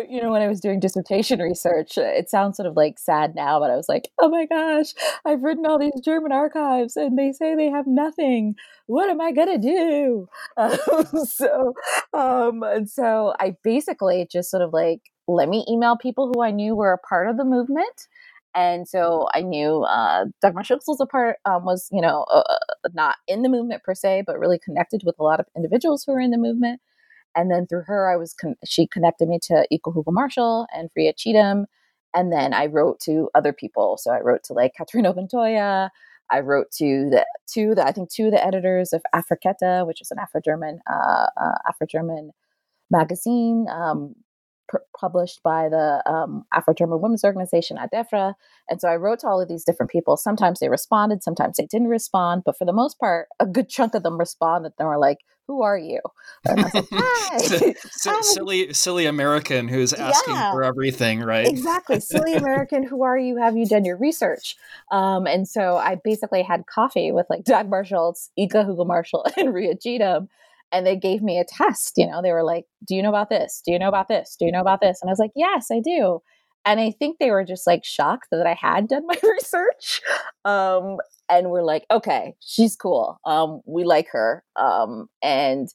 you 0.09 0.23
know, 0.23 0.31
when 0.31 0.41
I 0.41 0.49
was 0.49 0.61
doing 0.61 0.81
dissertation 0.81 1.41
research. 1.41 1.99
It 1.99 2.31
sounds 2.31 2.57
sort 2.57 2.69
of 2.69 2.77
like 2.77 2.99
sad 2.99 3.35
now, 3.35 3.59
but 3.61 3.71
I 3.71 3.77
was 3.77 3.89
like, 3.89 4.09
oh 4.21 4.29
my 4.29 4.47
gosh, 4.47 4.95
I've 5.27 5.43
written 5.43 5.67
all 5.67 5.79
these 5.79 6.01
German 6.03 6.33
archives, 6.33 6.97
and 6.97 7.19
they 7.19 7.33
say 7.33 7.55
they 7.55 7.69
have 7.69 7.87
nothing. 7.87 8.55
What 8.87 9.11
am 9.11 9.21
I 9.21 9.33
gonna 9.33 9.59
do? 9.59 10.29
Um, 10.57 11.07
so, 11.27 11.75
um, 12.13 12.63
and 12.63 12.89
so 12.89 13.35
I 13.41 13.57
basically 13.63 14.27
just 14.31 14.51
sort 14.51 14.63
of 14.63 14.73
like 14.73 15.01
let 15.29 15.49
me 15.49 15.65
email 15.69 15.97
people 15.97 16.31
who 16.33 16.43
I 16.43 16.51
knew 16.51 16.75
were 16.75 16.93
a 16.93 16.99
part 16.99 17.29
of 17.29 17.37
the 17.37 17.45
movement 17.45 18.09
and 18.55 18.89
so 18.89 19.29
I 19.33 19.43
knew 19.43 19.83
uh, 19.83 20.25
Dagmar 20.43 20.65
Schultz 20.65 20.89
was 20.89 21.01
a 21.01 21.07
part, 21.07 21.37
um, 21.45 21.65
was, 21.65 21.89
you 21.93 22.01
know, 22.01 22.25
uh, 22.31 22.43
uh, 22.49 22.89
not 22.93 23.17
in 23.29 23.43
the 23.43 23.49
movement 23.49 23.85
per 23.85 23.95
se, 23.95 24.25
but 24.27 24.39
really 24.39 24.59
connected 24.59 25.03
with 25.05 25.17
a 25.19 25.23
lot 25.23 25.41
of 25.41 25.47
individuals 25.57 26.05
who 26.05 26.13
were 26.13 26.21
in 26.21 26.31
the 26.31 26.39
movement. 26.39 26.81
And 27.37 27.51
then 27.51 27.67
through 27.67 27.85
her, 27.87 28.13
I 28.13 28.17
was, 28.17 28.35
con- 28.35 28.57
she 28.67 28.89
connected 28.89 29.29
me 29.29 29.39
to 29.45 29.67
Ika 29.71 29.91
Hügel-Marshall 29.91 30.67
and 30.75 30.91
Freya 30.91 31.13
Cheatom. 31.15 31.67
And 32.13 32.33
then 32.33 32.53
I 32.53 32.67
wrote 32.67 32.99
to 33.01 33.31
other 33.37 33.53
people. 33.53 33.97
So 33.99 34.11
I 34.11 34.21
wrote 34.21 34.43
to 34.45 34.53
like 34.53 34.73
Katrina 34.77 35.15
Ventoya. 35.15 35.91
I 36.33 36.41
wrote 36.41 36.73
to 36.79 37.09
the 37.11 37.25
two, 37.47 37.77
the, 37.77 37.87
I 37.87 37.93
think 37.93 38.11
two 38.11 38.27
of 38.27 38.33
the 38.33 38.45
editors 38.45 38.93
of 38.93 39.03
Afrekete, 39.15 39.87
which 39.87 40.01
is 40.01 40.11
an 40.11 40.19
Afro-German, 40.19 40.81
uh, 40.91 41.27
uh, 41.37 41.59
Afro-German 41.69 42.33
magazine. 42.91 43.67
Um, 43.71 44.17
published 44.99 45.43
by 45.43 45.69
the 45.69 46.03
um, 46.11 46.45
Afro 46.53 46.75
German 46.75 47.01
Women's 47.01 47.25
Organization, 47.25 47.77
ADEFRA. 47.77 48.35
And 48.69 48.81
so 48.81 48.89
I 48.89 48.97
wrote 48.97 49.21
to 49.21 49.29
all 49.29 49.41
of 49.41 49.49
these 49.49 49.65
different 49.65 49.91
people. 49.91 50.17
Sometimes 50.17 50.61
they 50.61 50.69
responded, 50.69 51.23
sometimes 51.23 51.57
they 51.57 51.67
didn't 51.67 51.89
respond, 51.89 52.43
but 52.45 52.57
for 52.57 52.65
the 52.65 52.73
most 52.73 52.99
part, 52.99 53.29
a 53.39 53.47
good 53.47 53.69
chunk 53.69 53.95
of 53.95 54.03
them 54.03 54.19
responded. 54.19 54.73
They 54.79 54.85
were 54.85 54.99
like, 54.99 55.19
"Who 55.47 55.63
are 55.63 55.79
you?" 55.79 56.01
And 56.47 56.61
I 56.61 56.63
was 56.65 56.75
like, 56.75 56.87
"Hi, 56.93 57.75
so, 57.91 58.21
silly, 58.23 58.73
silly 58.73 59.07
American 59.07 59.69
who's 59.69 59.93
asking 59.93 60.35
yeah, 60.35 60.53
for 60.53 60.63
everything, 60.63 61.21
right?" 61.21 61.47
Exactly, 61.47 62.01
silly 62.01 62.35
American. 62.35 62.83
Who 62.83 63.03
are 63.03 63.19
you? 63.19 63.37
Have 63.39 63.57
you 63.57 63.67
done 63.67 63.85
your 63.85 63.97
research? 63.97 64.57
Um, 64.91 65.27
and 65.27 65.49
so 65.49 65.77
I 65.77 65.97
basically 66.03 66.43
had 66.43 66.67
coffee 66.67 67.13
with 67.13 67.27
like 67.31 67.45
Dagmar 67.45 67.85
Schultz, 67.85 68.31
Ika 68.37 68.65
Hügel-Marshall, 68.65 69.27
and 69.37 69.53
Ria 69.55 69.75
Cheatom 69.75 70.29
and 70.73 70.87
they 70.87 70.97
gave 70.97 71.23
me 71.23 71.39
a 71.39 71.45
test. 71.45 71.95
You 71.97 72.07
know, 72.07 72.23
they 72.23 72.33
were 72.33 72.45
like, 72.45 72.67
"Do 72.87 72.95
you 72.95 73.03
know 73.03 73.09
about 73.11 73.31
this? 73.31 73.63
Do 73.65 73.73
you 73.73 73.79
know 73.79 73.89
about 73.89 74.09
this? 74.09 74.37
Do 74.39 74.47
you 74.47 74.53
know 74.53 74.61
about 74.61 74.81
this?" 74.81 75.01
And 75.03 75.09
I 75.09 75.13
was 75.13 75.19
like, 75.19 75.33
"Yes, 75.37 75.69
I 75.71 75.81
do." 75.81 76.21
And 76.67 76.79
I 76.79 76.91
think 76.91 77.19
they 77.19 77.31
were 77.31 77.45
just 77.45 77.67
like 77.67 77.85
shocked 77.85 78.29
that 78.33 78.47
I 78.47 78.55
had 78.55 78.89
done 78.89 79.07
my 79.07 79.17
research, 79.23 80.01
um, 80.45 80.99
and 81.31 81.51
were 81.51 81.63
like, 81.65 81.87
"Okay, 81.91 82.35
she's 82.41 82.77
cool. 82.77 83.19
Um, 83.25 83.61
we 83.67 83.85
like 83.85 84.09
her." 84.13 84.45
Um, 84.57 85.09
and 85.23 85.69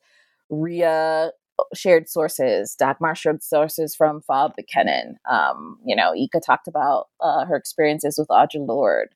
Ria 0.50 1.32
shared 1.74 2.10
sources. 2.10 2.76
Dagmar 2.76 3.16
shared 3.16 3.44
sources 3.44 3.96
from 3.96 4.22
Farbe 4.30 4.54
bekennen. 4.60 5.14
Um, 5.30 5.78
you 5.86 5.96
know, 5.96 6.14
Ika 6.16 6.40
talked 6.42 6.68
about 6.68 7.08
uh, 7.22 7.46
her 7.46 7.56
experiences 7.56 8.18
with 8.18 8.28
Audre 8.30 8.68
Lorde. 8.68 9.10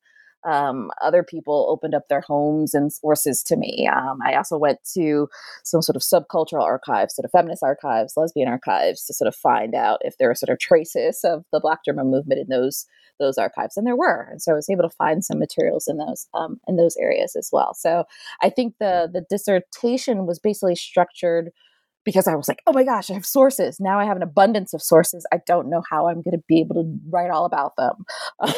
Um, 0.45 0.91
other 1.01 1.23
people 1.23 1.67
opened 1.69 1.93
up 1.93 2.07
their 2.07 2.21
homes 2.21 2.73
and 2.73 2.91
sources 2.91 3.43
to 3.43 3.55
me. 3.55 3.89
Um, 3.93 4.19
I 4.25 4.35
also 4.35 4.57
went 4.57 4.79
to 4.93 5.27
some 5.63 5.81
sort 5.81 5.95
of 5.95 6.01
subcultural 6.01 6.63
archives, 6.63 7.15
sort 7.15 7.25
of 7.25 7.31
feminist 7.31 7.63
archives, 7.63 8.13
lesbian 8.15 8.47
archives, 8.47 9.05
to 9.05 9.13
sort 9.13 9.27
of 9.27 9.35
find 9.35 9.75
out 9.75 9.99
if 10.01 10.17
there 10.17 10.29
were 10.29 10.35
sort 10.35 10.49
of 10.49 10.59
traces 10.59 11.21
of 11.23 11.43
the 11.51 11.59
Black 11.59 11.79
German 11.85 12.09
movement 12.09 12.39
in 12.39 12.47
those 12.47 12.85
those 13.19 13.37
archives, 13.37 13.75
and 13.75 13.85
there 13.85 13.97
were. 13.97 14.29
And 14.31 14.41
so 14.41 14.53
I 14.53 14.55
was 14.55 14.69
able 14.69 14.83
to 14.83 14.95
find 14.95 15.23
some 15.25 15.39
materials 15.39 15.87
in 15.87 15.97
those 15.97 16.27
um, 16.33 16.59
in 16.67 16.77
those 16.77 16.95
areas 16.97 17.35
as 17.35 17.49
well. 17.51 17.73
So 17.73 18.05
I 18.41 18.49
think 18.49 18.75
the 18.79 19.09
the 19.11 19.25
dissertation 19.29 20.25
was 20.25 20.39
basically 20.39 20.75
structured 20.75 21.51
because 22.05 22.27
I 22.27 22.35
was 22.35 22.47
like, 22.47 22.61
oh 22.65 22.73
my 22.73 22.83
gosh, 22.83 23.09
I 23.09 23.13
have 23.13 23.25
sources. 23.25 23.77
Now 23.79 23.99
I 23.99 24.05
have 24.05 24.17
an 24.17 24.23
abundance 24.23 24.73
of 24.73 24.81
sources. 24.81 25.25
I 25.33 25.39
don't 25.45 25.69
know 25.69 25.81
how 25.89 26.07
I'm 26.07 26.21
going 26.21 26.37
to 26.37 26.43
be 26.47 26.59
able 26.59 26.75
to 26.75 26.99
write 27.09 27.31
all 27.31 27.45
about 27.45 27.73
them. 27.77 27.93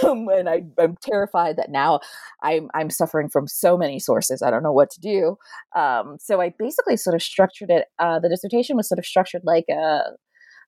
Um, 0.04 0.28
and 0.30 0.48
I, 0.48 0.64
am 0.80 0.96
terrified 1.02 1.58
that 1.58 1.70
now 1.70 2.00
I'm, 2.44 2.70
I'm 2.74 2.90
suffering 2.90 3.30
from 3.30 3.48
so 3.48 3.78
many 3.78 4.00
sources. 4.00 4.42
I 4.42 4.50
don't 4.50 4.64
know 4.64 4.72
what 4.72 4.90
to 4.92 5.00
do. 5.00 5.38
Um, 5.76 6.18
so 6.20 6.40
I 6.40 6.54
basically 6.58 6.98
sort 6.98 7.16
of 7.16 7.22
structured 7.22 7.70
it. 7.70 7.86
Uh, 8.00 8.20
the 8.20 8.30
dissertation 8.30 8.78
was 8.78 8.88
sort 8.88 9.00
of 9.00 9.06
structured 9.06 9.42
like 9.44 9.66
a, 9.70 10.02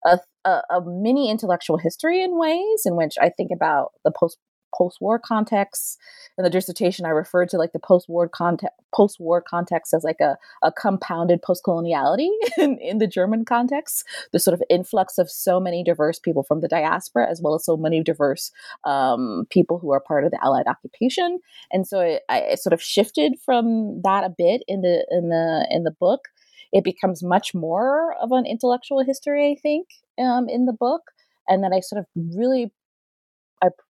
a, 0.06 0.20
a, 0.46 0.82
mini 0.86 1.30
intellectual 1.30 1.78
history 1.78 2.22
in 2.22 2.38
ways 2.38 2.84
in 2.86 2.96
which 2.96 3.14
I 3.22 3.30
think 3.30 3.52
about 3.54 3.90
the 4.04 4.12
post 4.18 4.38
post-war 4.76 5.20
context. 5.20 6.00
In 6.38 6.44
the 6.44 6.50
dissertation, 6.50 7.06
I 7.06 7.10
referred 7.10 7.50
to 7.50 7.58
like 7.58 7.74
the 7.74 7.80
post-war 7.80 8.28
context, 8.28 8.76
post-war 8.94 9.42
context 9.42 9.94
as 9.94 10.04
like 10.04 10.20
a, 10.20 10.38
a 10.62 10.72
compounded 10.72 11.42
post-coloniality 11.42 12.30
in, 12.58 12.78
in 12.80 12.98
the 12.98 13.08
German 13.08 13.46
context. 13.46 14.06
The 14.32 14.40
sort 14.40 14.54
of 14.54 14.64
influx 14.70 15.18
of 15.18 15.30
so 15.30 15.60
many 15.60 15.84
diverse 15.84 16.20
people 16.20 16.44
from 16.44 16.62
the 16.62 16.68
diaspora, 16.68 17.30
as 17.30 17.42
well 17.42 17.56
as 17.56 17.66
so 17.66 17.78
many 17.78 18.04
diverse 18.04 18.52
um, 18.84 19.46
people 19.50 19.80
who 19.80 19.92
are 19.92 20.00
part 20.00 20.26
of 20.26 20.32
the 20.32 20.44
Allied 20.44 20.68
occupation. 20.68 21.40
And 21.72 21.88
so 21.88 22.20
I, 22.30 22.56
sort 22.56 22.74
of 22.74 22.82
shifted 22.82 23.34
from 23.44 24.02
that 24.04 24.24
a 24.24 24.30
bit 24.30 24.64
in 24.68 24.82
the 24.82 25.06
in 25.10 25.30
the 25.30 25.68
in 25.70 25.84
the 25.84 25.92
book. 25.92 26.26
It 26.72 26.84
becomes 26.84 27.22
much 27.22 27.54
more 27.54 28.16
of 28.22 28.32
an 28.32 28.46
intellectual 28.46 29.04
history, 29.04 29.52
I 29.52 29.62
think, 29.62 29.90
um, 30.18 30.50
in 30.50 30.66
the 30.66 30.74
book 30.74 31.12
and 31.48 31.64
then 31.64 31.74
I 31.74 31.80
sort 31.80 32.00
of 32.00 32.06
really 32.16 32.72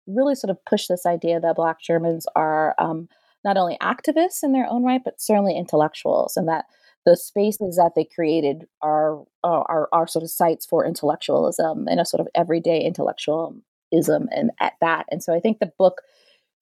really 0.08 0.36
sort 0.36 0.51
of 0.51 0.63
push 0.65 0.88
this 0.88 1.05
idea 1.05 1.39
that 1.39 1.55
Black 1.55 1.81
Germans 1.81 2.25
are 2.36 2.75
um, 2.79 3.08
not 3.43 3.58
only 3.58 3.77
activists 3.81 4.43
in 4.43 4.51
their 4.51 4.67
own 4.70 4.84
right, 4.84 5.01
but 5.03 5.22
certainly 5.22 5.58
intellectuals, 5.58 6.38
and 6.38 6.48
that 6.48 6.65
the 7.05 7.17
spaces 7.17 7.77
that 7.77 7.93
they 7.96 8.05
created 8.05 8.65
are 8.81 9.24
are, 9.43 9.89
are 9.91 10.08
sort 10.08 10.24
of 10.24 10.29
sites 10.29 10.65
for 10.65 10.86
intellectualism 10.86 11.88
and 11.88 12.00
a 12.00 12.05
sort 12.05 12.22
of 12.22 12.27
everyday 12.36 12.81
intellectualism, 12.81 13.63
and 13.91 14.51
at 14.60 14.74
that. 14.81 15.05
And 15.10 15.24
so 15.24 15.34
I 15.34 15.39
think 15.39 15.60
the 15.60 15.72
book 15.77 16.01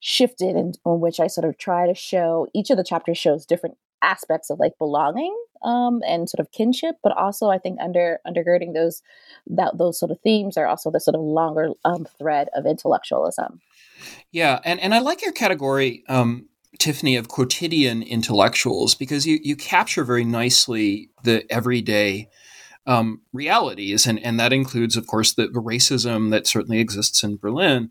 shifted 0.00 0.56
in, 0.56 0.72
in 0.86 1.00
which 1.00 1.20
I 1.20 1.26
sort 1.26 1.46
of 1.46 1.58
try 1.58 1.86
to 1.86 1.94
show 1.94 2.46
each 2.54 2.70
of 2.70 2.78
the 2.78 2.84
chapters 2.84 3.18
shows 3.18 3.44
different 3.44 3.76
aspects 4.02 4.50
of 4.50 4.58
like 4.58 4.78
belonging 4.78 5.36
um, 5.62 6.00
and 6.06 6.28
sort 6.28 6.40
of 6.40 6.52
kinship, 6.52 6.96
but 7.02 7.16
also 7.16 7.48
I 7.48 7.58
think 7.58 7.78
under 7.80 8.18
undergirding 8.26 8.74
those 8.74 9.02
that 9.46 9.78
those 9.78 9.98
sort 9.98 10.10
of 10.10 10.20
themes 10.20 10.56
are 10.56 10.66
also 10.66 10.90
the 10.90 11.00
sort 11.00 11.14
of 11.14 11.20
longer 11.20 11.70
um, 11.84 12.06
thread 12.18 12.48
of 12.54 12.66
intellectualism. 12.66 13.60
Yeah, 14.32 14.60
and 14.64 14.80
and 14.80 14.94
I 14.94 15.00
like 15.00 15.22
your 15.22 15.32
category, 15.32 16.04
um, 16.08 16.48
Tiffany, 16.78 17.16
of 17.16 17.28
quotidian 17.28 18.02
intellectuals 18.02 18.94
because 18.94 19.26
you 19.26 19.38
you 19.42 19.56
capture 19.56 20.04
very 20.04 20.24
nicely 20.24 21.10
the 21.24 21.50
everyday. 21.50 22.28
Um, 22.86 23.20
realities, 23.34 24.06
and, 24.06 24.18
and 24.24 24.40
that 24.40 24.54
includes, 24.54 24.96
of 24.96 25.06
course, 25.06 25.34
the, 25.34 25.46
the 25.48 25.60
racism 25.60 26.30
that 26.30 26.46
certainly 26.46 26.80
exists 26.80 27.22
in 27.22 27.36
Berlin. 27.36 27.90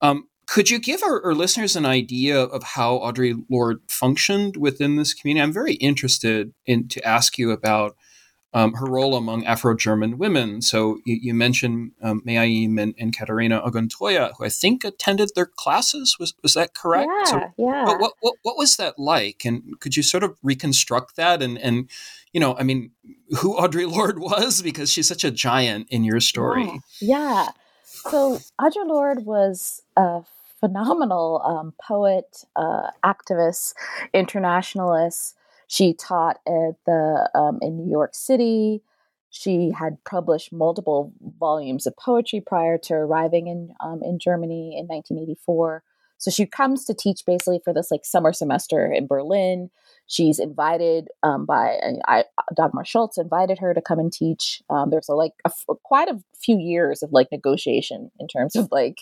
Um, 0.00 0.28
could 0.48 0.70
you 0.70 0.78
give 0.78 1.02
our, 1.02 1.22
our, 1.22 1.34
listeners 1.34 1.76
an 1.76 1.84
idea 1.84 2.40
of 2.42 2.62
how 2.62 2.98
Audre 2.98 3.44
Lorde 3.50 3.82
functioned 3.86 4.56
within 4.56 4.96
this 4.96 5.12
community? 5.12 5.42
I'm 5.42 5.52
very 5.52 5.74
interested 5.74 6.54
in 6.64 6.88
to 6.88 7.06
ask 7.06 7.36
you 7.36 7.50
about 7.50 7.96
um, 8.54 8.72
her 8.72 8.86
role 8.86 9.14
among 9.14 9.44
Afro-German 9.44 10.16
women. 10.16 10.62
So 10.62 11.00
you, 11.04 11.18
you 11.20 11.34
mentioned 11.34 11.92
um, 12.02 12.22
May 12.24 12.36
Ayim 12.36 12.80
and, 12.80 12.94
and 12.98 13.14
Katerina 13.14 13.60
Oguntoye, 13.60 14.32
who 14.38 14.44
I 14.46 14.48
think 14.48 14.84
attended 14.84 15.32
their 15.34 15.44
classes. 15.44 16.16
Was 16.18 16.32
was 16.42 16.54
that 16.54 16.74
correct? 16.74 17.10
Yeah, 17.14 17.24
so, 17.24 17.40
yeah. 17.58 17.84
What, 17.84 18.14
what 18.20 18.34
what 18.42 18.56
was 18.56 18.78
that 18.78 18.98
like? 18.98 19.44
And 19.44 19.78
could 19.80 19.98
you 19.98 20.02
sort 20.02 20.24
of 20.24 20.34
reconstruct 20.42 21.16
that? 21.16 21.42
And 21.42 21.58
and 21.58 21.90
you 22.32 22.40
know, 22.40 22.56
I 22.56 22.62
mean, 22.62 22.92
who 23.36 23.54
Audre 23.54 23.90
Lorde 23.90 24.18
was 24.18 24.62
because 24.62 24.90
she's 24.90 25.08
such 25.08 25.24
a 25.24 25.30
giant 25.30 25.88
in 25.90 26.04
your 26.04 26.20
story. 26.20 26.80
Yeah. 27.02 27.44
yeah. 27.44 27.48
So 27.84 28.38
Audre 28.58 28.86
Lorde 28.86 29.26
was 29.26 29.82
a 29.94 30.22
phenomenal 30.60 31.42
um, 31.44 31.74
poet, 31.80 32.44
uh, 32.56 32.90
activist, 33.04 33.74
internationalist. 34.12 35.36
She 35.66 35.92
taught 35.92 36.38
at 36.46 36.76
the 36.86 37.30
um, 37.34 37.58
in 37.62 37.76
New 37.76 37.90
York 37.90 38.14
City. 38.14 38.82
She 39.30 39.70
had 39.70 39.98
published 40.04 40.52
multiple 40.52 41.12
volumes 41.38 41.86
of 41.86 41.96
poetry 41.96 42.40
prior 42.40 42.78
to 42.78 42.94
arriving 42.94 43.46
in 43.46 43.74
um, 43.80 44.02
in 44.02 44.18
Germany 44.18 44.76
in 44.78 44.86
1984. 44.86 45.82
So 46.18 46.32
she 46.32 46.46
comes 46.46 46.84
to 46.84 46.94
teach 46.94 47.24
basically 47.24 47.60
for 47.64 47.72
this 47.72 47.90
like 47.90 48.04
summer 48.04 48.32
semester 48.32 48.92
in 48.92 49.06
Berlin. 49.06 49.70
She's 50.08 50.40
invited 50.40 51.08
um, 51.22 51.46
by 51.46 51.78
I, 52.06 52.24
Dagmar 52.56 52.84
Schultz 52.84 53.18
invited 53.18 53.58
her 53.60 53.72
to 53.72 53.80
come 53.80 54.00
and 54.00 54.12
teach. 54.12 54.60
Um, 54.68 54.90
there's 54.90 55.08
a, 55.08 55.14
like 55.14 55.34
a, 55.44 55.52
quite 55.84 56.08
a 56.08 56.20
few 56.36 56.58
years 56.58 57.02
of 57.02 57.12
like 57.12 57.28
negotiation 57.30 58.10
in 58.18 58.26
terms 58.26 58.56
of 58.56 58.68
like 58.72 58.98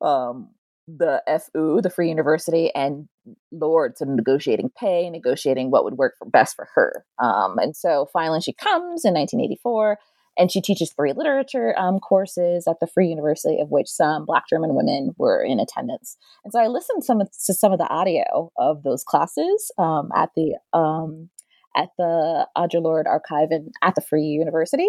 um, 0.00 0.48
the 0.88 1.22
FU, 1.26 1.80
the 1.82 1.90
Free 1.90 2.08
University, 2.08 2.72
and 2.74 3.08
Lorde 3.50 3.98
sort 3.98 4.10
negotiating 4.10 4.70
pay, 4.78 5.10
negotiating 5.10 5.70
what 5.70 5.84
would 5.84 5.98
work 5.98 6.14
for 6.18 6.28
best 6.28 6.54
for 6.54 6.68
her. 6.74 7.04
Um, 7.18 7.58
and 7.58 7.76
so 7.76 8.08
finally 8.12 8.40
she 8.40 8.52
comes 8.52 9.04
in 9.04 9.14
1984 9.14 9.98
and 10.38 10.52
she 10.52 10.60
teaches 10.60 10.92
three 10.92 11.12
literature 11.12 11.74
um, 11.78 11.98
courses 11.98 12.66
at 12.68 12.76
the 12.80 12.86
Free 12.86 13.08
University, 13.08 13.58
of 13.58 13.70
which 13.70 13.88
some 13.88 14.26
Black 14.26 14.44
German 14.48 14.74
women 14.74 15.14
were 15.18 15.42
in 15.42 15.58
attendance. 15.58 16.16
And 16.44 16.52
so 16.52 16.60
I 16.60 16.66
listened 16.66 17.04
some 17.04 17.20
of, 17.20 17.30
to 17.46 17.54
some 17.54 17.72
of 17.72 17.78
the 17.78 17.88
audio 17.88 18.52
of 18.58 18.82
those 18.82 19.02
classes 19.02 19.72
um, 19.78 20.10
at 20.14 20.30
the 20.36 20.56
um, 20.72 21.30
at 21.74 21.90
the 21.98 22.46
Audre 22.56 22.82
Lorde 22.82 23.06
Archive 23.06 23.48
and 23.50 23.72
at 23.82 23.94
the 23.94 24.00
Free 24.00 24.24
University. 24.24 24.88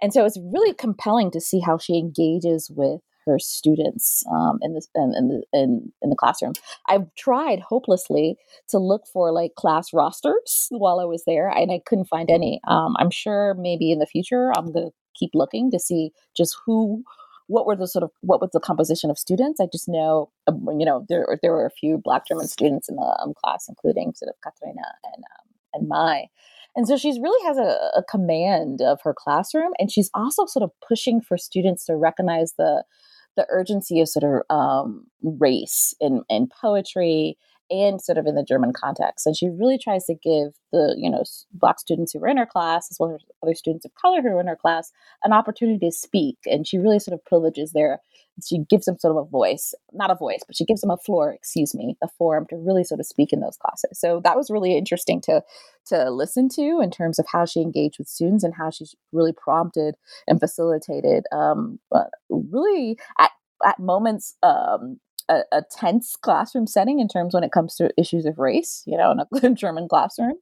And 0.00 0.12
so 0.12 0.24
it's 0.24 0.38
really 0.52 0.74
compelling 0.74 1.30
to 1.32 1.40
see 1.40 1.60
how 1.60 1.78
she 1.78 1.98
engages 1.98 2.70
with 2.74 3.00
her 3.28 3.38
students 3.38 4.24
um, 4.32 4.58
in 4.62 4.74
this 4.74 4.88
in, 4.94 5.12
in, 5.16 5.28
the, 5.28 5.42
in, 5.52 5.92
in 6.02 6.10
the 6.10 6.16
classroom. 6.16 6.54
I've 6.88 7.14
tried 7.16 7.60
hopelessly 7.60 8.36
to 8.68 8.78
look 8.78 9.06
for 9.12 9.32
like 9.32 9.54
class 9.54 9.92
rosters 9.92 10.66
while 10.70 11.00
I 11.00 11.04
was 11.04 11.24
there, 11.26 11.48
and 11.48 11.70
I 11.70 11.80
couldn't 11.86 12.08
find 12.08 12.30
any. 12.30 12.60
Um, 12.66 12.96
I'm 12.98 13.10
sure 13.10 13.54
maybe 13.54 13.92
in 13.92 13.98
the 13.98 14.06
future 14.06 14.52
I'm 14.56 14.72
going 14.72 14.86
to 14.86 14.92
keep 15.14 15.30
looking 15.34 15.70
to 15.70 15.78
see 15.78 16.10
just 16.36 16.56
who 16.64 17.04
what 17.48 17.66
were 17.66 17.76
the 17.76 17.88
sort 17.88 18.02
of 18.02 18.10
what 18.20 18.40
was 18.40 18.50
the 18.52 18.60
composition 18.60 19.10
of 19.10 19.18
students? 19.18 19.60
I 19.60 19.66
just 19.72 19.88
know, 19.88 20.30
um, 20.46 20.68
you 20.78 20.84
know, 20.84 21.04
there 21.08 21.26
there 21.42 21.52
were 21.52 21.66
a 21.66 21.70
few 21.70 21.98
Black 21.98 22.26
German 22.26 22.46
students 22.46 22.88
in 22.88 22.96
the 22.96 23.18
um, 23.22 23.32
class, 23.42 23.66
including 23.68 24.12
sort 24.14 24.28
of 24.28 24.36
Katrina 24.42 24.82
and 25.04 25.24
um, 25.24 25.46
and 25.74 25.88
Mai. 25.88 26.26
And 26.76 26.86
so 26.86 26.96
she's 26.96 27.18
really 27.18 27.44
has 27.46 27.56
a, 27.56 27.90
a, 27.96 28.04
command 28.08 28.80
of 28.82 29.00
her 29.02 29.14
classroom, 29.16 29.72
and 29.80 29.90
she's 29.90 30.10
also 30.14 30.46
sort 30.46 30.62
of 30.62 30.70
pushing 30.86 31.20
for 31.20 31.36
students 31.36 31.86
to 31.86 31.96
recognize 31.96 32.52
the 32.56 32.84
the 33.38 33.46
urgency 33.48 34.00
of 34.00 34.08
sort 34.08 34.24
of 34.24 34.56
um, 34.56 35.06
race 35.22 35.94
in, 36.00 36.22
in 36.28 36.48
poetry 36.48 37.38
and 37.70 38.00
sort 38.00 38.18
of 38.18 38.26
in 38.26 38.34
the 38.34 38.42
German 38.42 38.72
context. 38.72 39.26
And 39.26 39.36
she 39.36 39.48
really 39.48 39.78
tries 39.78 40.06
to 40.06 40.14
give 40.14 40.54
the, 40.72 40.94
you 40.98 41.10
know, 41.10 41.22
black 41.52 41.78
students 41.78 42.12
who 42.12 42.20
were 42.20 42.28
in 42.28 42.36
her 42.36 42.46
class, 42.46 42.88
as 42.90 42.96
well 42.98 43.14
as 43.14 43.20
other 43.42 43.54
students 43.54 43.84
of 43.84 43.94
color 43.94 44.22
who 44.22 44.30
were 44.30 44.40
in 44.40 44.46
her 44.46 44.56
class, 44.56 44.92
an 45.24 45.32
opportunity 45.32 45.86
to 45.86 45.92
speak. 45.92 46.38
And 46.46 46.66
she 46.66 46.78
really 46.78 46.98
sort 46.98 47.14
of 47.14 47.24
privileges 47.24 47.72
their, 47.72 48.00
she 48.44 48.58
gives 48.70 48.86
them 48.86 48.98
sort 48.98 49.16
of 49.16 49.26
a 49.26 49.28
voice, 49.28 49.74
not 49.92 50.10
a 50.10 50.14
voice, 50.14 50.40
but 50.46 50.56
she 50.56 50.64
gives 50.64 50.80
them 50.80 50.90
a 50.90 50.96
floor, 50.96 51.32
excuse 51.32 51.74
me, 51.74 51.96
a 52.02 52.08
forum 52.08 52.46
to 52.50 52.56
really 52.56 52.84
sort 52.84 53.00
of 53.00 53.06
speak 53.06 53.32
in 53.32 53.40
those 53.40 53.56
classes. 53.56 53.98
So 53.98 54.20
that 54.24 54.36
was 54.36 54.50
really 54.50 54.76
interesting 54.76 55.20
to 55.22 55.42
to 55.86 56.10
listen 56.10 56.48
to 56.50 56.80
in 56.82 56.90
terms 56.90 57.18
of 57.18 57.26
how 57.32 57.46
she 57.46 57.62
engaged 57.62 57.98
with 57.98 58.08
students 58.08 58.44
and 58.44 58.54
how 58.54 58.70
she 58.70 58.84
really 59.12 59.32
prompted 59.32 59.94
and 60.26 60.38
facilitated 60.38 61.24
um, 61.32 61.78
really 62.30 62.98
at 63.18 63.30
at 63.66 63.78
moments 63.78 64.36
um, 64.42 65.00
a, 65.28 65.42
a, 65.52 65.62
tense 65.70 66.16
classroom 66.16 66.66
setting 66.66 67.00
in 67.00 67.08
terms 67.08 67.34
when 67.34 67.44
it 67.44 67.52
comes 67.52 67.74
to 67.76 67.92
issues 67.96 68.24
of 68.26 68.38
race, 68.38 68.82
you 68.86 68.96
know, 68.96 69.12
in 69.12 69.20
a 69.20 69.50
German 69.54 69.88
classroom. 69.88 70.36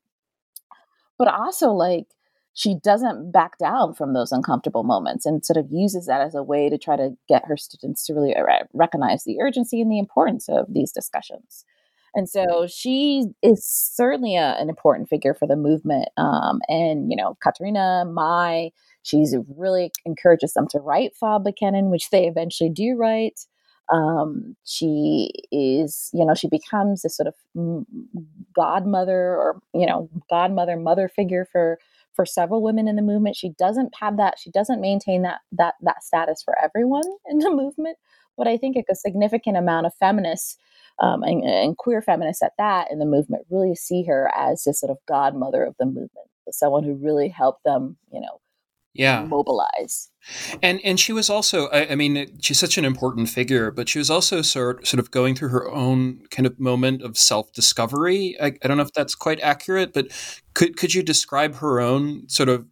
but 1.19 1.29
also 1.29 1.71
like 1.73 2.07
she 2.55 2.75
doesn't 2.83 3.31
back 3.31 3.59
down 3.59 3.93
from 3.93 4.15
those 4.15 4.33
uncomfortable 4.33 4.83
moments 4.83 5.27
and 5.27 5.45
sort 5.45 5.59
of 5.59 5.71
uses 5.71 6.07
that 6.07 6.23
as 6.23 6.35
a 6.35 6.43
way 6.43 6.71
to 6.71 6.79
try 6.79 6.97
to 6.97 7.11
get 7.29 7.45
her 7.45 7.57
students 7.57 8.07
to 8.07 8.15
really 8.15 8.35
recognize 8.73 9.25
the 9.25 9.41
urgency 9.41 9.81
and 9.81 9.93
the 9.93 9.99
importance 9.99 10.49
of 10.49 10.67
these 10.73 10.91
discussions. 10.91 11.67
And 12.15 12.31
so 12.31 12.67
she 12.67 13.27
is 13.43 13.63
certainly 13.63 14.37
a, 14.37 14.57
an 14.59 14.71
important 14.71 15.11
figure 15.11 15.35
for 15.35 15.47
the 15.47 15.55
movement. 15.55 16.09
Um, 16.17 16.63
and, 16.67 17.11
you 17.11 17.17
know, 17.17 17.37
Katerina, 17.45 18.07
Mai, 18.07 18.71
she's 19.03 19.37
really 19.55 19.93
encourages 20.07 20.55
them 20.55 20.67
to 20.69 20.79
write 20.79 21.13
Farbe 21.23 21.45
bekennen, 21.45 21.91
which 21.91 22.09
they 22.09 22.27
eventually 22.27 22.71
do 22.71 22.97
write. 22.97 23.41
Um, 23.93 24.57
she 24.65 25.31
is, 25.53 26.11
you 26.13 26.25
know, 26.25 26.35
she 26.35 26.49
becomes 26.49 27.05
a 27.05 27.09
sort 27.09 27.29
of 27.29 27.87
godmother 28.55 29.37
or, 29.37 29.61
you 29.75 29.87
know, 29.87 30.09
godmother, 30.29 30.77
mother 30.77 31.09
figure 31.09 31.47
for 31.51 31.79
for 32.15 32.25
several 32.25 32.63
women 32.63 32.89
in 32.89 32.97
the 32.97 33.03
movement. 33.03 33.37
She 33.37 33.51
doesn't 33.51 33.95
have 34.01 34.17
that. 34.17 34.39
She 34.39 34.51
doesn't 34.51 34.81
maintain 34.81 35.23
that 35.23 35.41
that 35.53 35.75
that 35.83 36.03
status 36.03 36.43
for 36.43 36.57
everyone 36.63 37.05
in 37.27 37.39
the 37.39 37.51
movement. 37.51 37.99
But 38.37 38.49
I 38.49 38.57
think 38.57 38.77
a 38.77 38.95
significant 38.95 39.57
amount 39.57 39.87
of 39.87 39.95
feminists 39.95 40.59
um, 40.99 41.23
and, 41.23 41.45
and, 41.45 41.77
queer 41.77 42.01
feminists 42.01 42.43
at 42.43 42.53
that 42.59 42.91
in 42.91 42.99
the 42.99 43.07
movement 43.07 43.47
really 43.51 43.75
see 43.75 44.03
her 44.05 44.31
as 44.35 44.65
this 44.65 44.81
sort 44.81 44.91
of 44.91 44.99
godmother 45.07 45.63
of 45.63 45.75
the 45.79 45.85
movement, 45.85 46.29
someone 46.51 46.85
who 46.85 46.95
really 46.95 47.29
helped 47.29 47.65
them, 47.65 47.97
you 48.13 48.21
know, 48.21 48.41
yeah. 48.99 49.25
mobilize. 49.25 50.11
And 50.63 50.81
and 50.85 50.99
she 50.99 51.13
was 51.13 51.31
also 51.31 51.69
I, 51.69 51.91
I, 51.91 51.95
mean 51.95 52.39
she's 52.41 52.59
such 52.59 52.79
an 52.79 52.85
important 52.85 53.29
figure 53.29 53.71
but 53.71 53.89
she 53.89 54.01
was 54.01 54.11
also 54.11 54.43
sort 54.43 54.85
sort 54.85 54.99
of 54.99 55.13
going 55.13 55.37
through 55.37 55.51
her 55.51 55.71
own 55.71 56.23
kind 56.31 56.47
of 56.47 56.59
moment 56.59 57.03
of 57.03 57.17
self-discovery. 57.17 58.37
I, 58.41 58.47
I 58.47 58.69
don't 58.69 58.77
know 58.77 58.83
if 58.83 58.93
that's 58.93 59.15
quite 59.15 59.41
accurate 59.41 59.93
but 59.93 60.09
could 60.55 60.77
could 60.77 60.95
you 60.95 61.05
describe 61.05 61.57
her 61.57 61.81
own 61.81 62.29
sort 62.29 62.49
of 62.49 62.67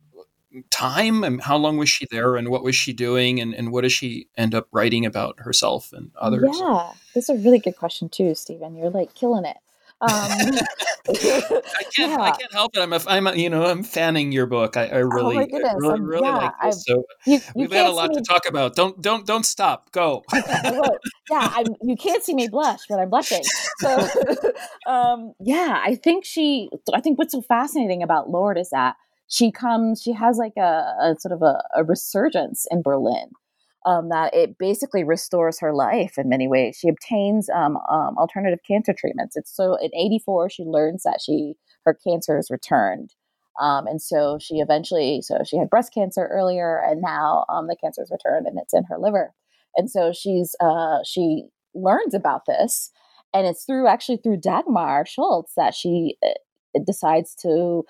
time? 0.71 1.23
And 1.23 1.40
how 1.43 1.57
long 1.57 1.76
was 1.78 1.88
she 1.88 2.07
there 2.11 2.35
and 2.37 2.49
what 2.49 2.64
was 2.64 2.75
she 2.76 2.93
doing? 2.93 3.40
And, 3.40 3.54
and 3.54 3.73
what 3.73 3.83
does 3.83 3.93
she 3.93 4.28
end 4.37 4.54
up 4.54 4.69
writing 4.73 5.04
about 5.07 5.38
herself 5.38 5.93
and 5.93 6.11
others? 6.16 6.59
Yeah 6.59 6.93
that's 7.14 7.28
a 7.28 7.37
really 7.37 7.59
good 7.59 7.76
question 7.76 8.09
too 8.09 8.35
stephen 8.35 8.75
you're 8.75 8.90
like 8.90 9.14
killing 9.14 9.45
it 9.45 9.57
um, 10.04 10.58
I 11.08 11.82
can't. 11.94 12.11
Yeah. 12.11 12.16
I 12.20 12.30
can't 12.30 12.52
help 12.52 12.76
it. 12.76 12.80
I'm. 12.80 12.92
A, 12.92 13.00
I'm. 13.06 13.26
A, 13.26 13.34
you 13.34 13.50
know. 13.50 13.64
I'm 13.64 13.82
fanning 13.82 14.32
your 14.32 14.46
book. 14.46 14.76
I, 14.76 14.87
I 14.87 14.90
oh 14.92 15.00
really, 15.02 15.37
oh 15.38 15.46
really, 15.46 15.92
um, 15.92 16.02
really 16.02 16.26
yeah, 16.26 16.37
like 16.37 16.52
this. 16.62 16.84
So 16.84 17.04
you, 17.26 17.34
you 17.34 17.40
we've 17.54 17.73
had 17.73 17.87
a 17.87 17.92
lot 17.92 18.12
to 18.12 18.23
talk 18.23 18.49
about. 18.49 18.75
Don't, 18.75 19.00
don't, 19.00 19.26
don't 19.26 19.44
stop. 19.44 19.92
Go. 19.92 20.25
yeah. 20.32 20.90
I'm, 21.30 21.66
you 21.82 21.96
can't 21.96 22.23
see 22.23 22.34
me 22.34 22.49
blush, 22.49 22.80
but 22.88 22.99
I'm 22.99 23.11
blushing. 23.11 23.42
So, 23.78 24.08
um, 24.87 25.34
yeah. 25.40 25.80
I 25.84 25.94
think 25.96 26.25
she. 26.25 26.70
I 26.92 27.00
think 27.00 27.18
what's 27.18 27.32
so 27.32 27.42
fascinating 27.42 28.02
about 28.02 28.30
Lorde 28.30 28.58
is 28.58 28.70
that 28.70 28.96
she 29.28 29.50
comes. 29.50 30.02
She 30.02 30.12
has 30.12 30.38
like 30.38 30.56
a, 30.56 30.94
a 31.00 31.16
sort 31.18 31.32
of 31.32 31.42
a, 31.42 31.62
a 31.76 31.84
resurgence 31.84 32.66
in 32.70 32.82
Berlin 32.82 33.30
um, 33.86 34.08
that 34.08 34.34
it 34.34 34.58
basically 34.58 35.04
restores 35.04 35.60
her 35.60 35.74
life 35.74 36.16
in 36.16 36.28
many 36.28 36.48
ways. 36.48 36.76
She 36.78 36.88
obtains 36.88 37.48
um, 37.50 37.76
um, 37.90 38.16
alternative 38.18 38.60
cancer 38.66 38.94
treatments. 38.96 39.36
It's 39.36 39.54
so 39.54 39.76
in 39.76 39.90
'84 39.94 40.50
she 40.50 40.64
learns 40.64 41.02
that 41.02 41.20
she 41.24 41.54
her 41.84 41.94
cancer 41.94 42.38
is 42.38 42.50
returned, 42.50 43.14
um, 43.60 43.86
and 43.86 44.00
so 44.00 44.38
she 44.40 44.56
eventually 44.56 45.20
so 45.22 45.38
she 45.44 45.58
had 45.58 45.70
breast 45.70 45.92
cancer 45.92 46.28
earlier, 46.32 46.80
and 46.84 47.02
now 47.02 47.44
um, 47.48 47.66
the 47.66 47.76
cancer 47.76 48.02
is 48.02 48.10
returned 48.10 48.46
and 48.46 48.58
it's 48.58 48.74
in 48.74 48.84
her 48.84 48.98
liver, 48.98 49.34
and 49.76 49.90
so 49.90 50.12
she's 50.12 50.54
uh, 50.60 50.98
she 51.04 51.44
learns 51.74 52.14
about 52.14 52.46
this, 52.46 52.90
and 53.34 53.46
it's 53.46 53.64
through 53.64 53.86
actually 53.86 54.16
through 54.18 54.38
Dagmar 54.38 55.06
Schultz 55.06 55.52
that 55.56 55.74
she 55.74 56.16
uh, 56.24 56.80
decides 56.86 57.34
to 57.36 57.84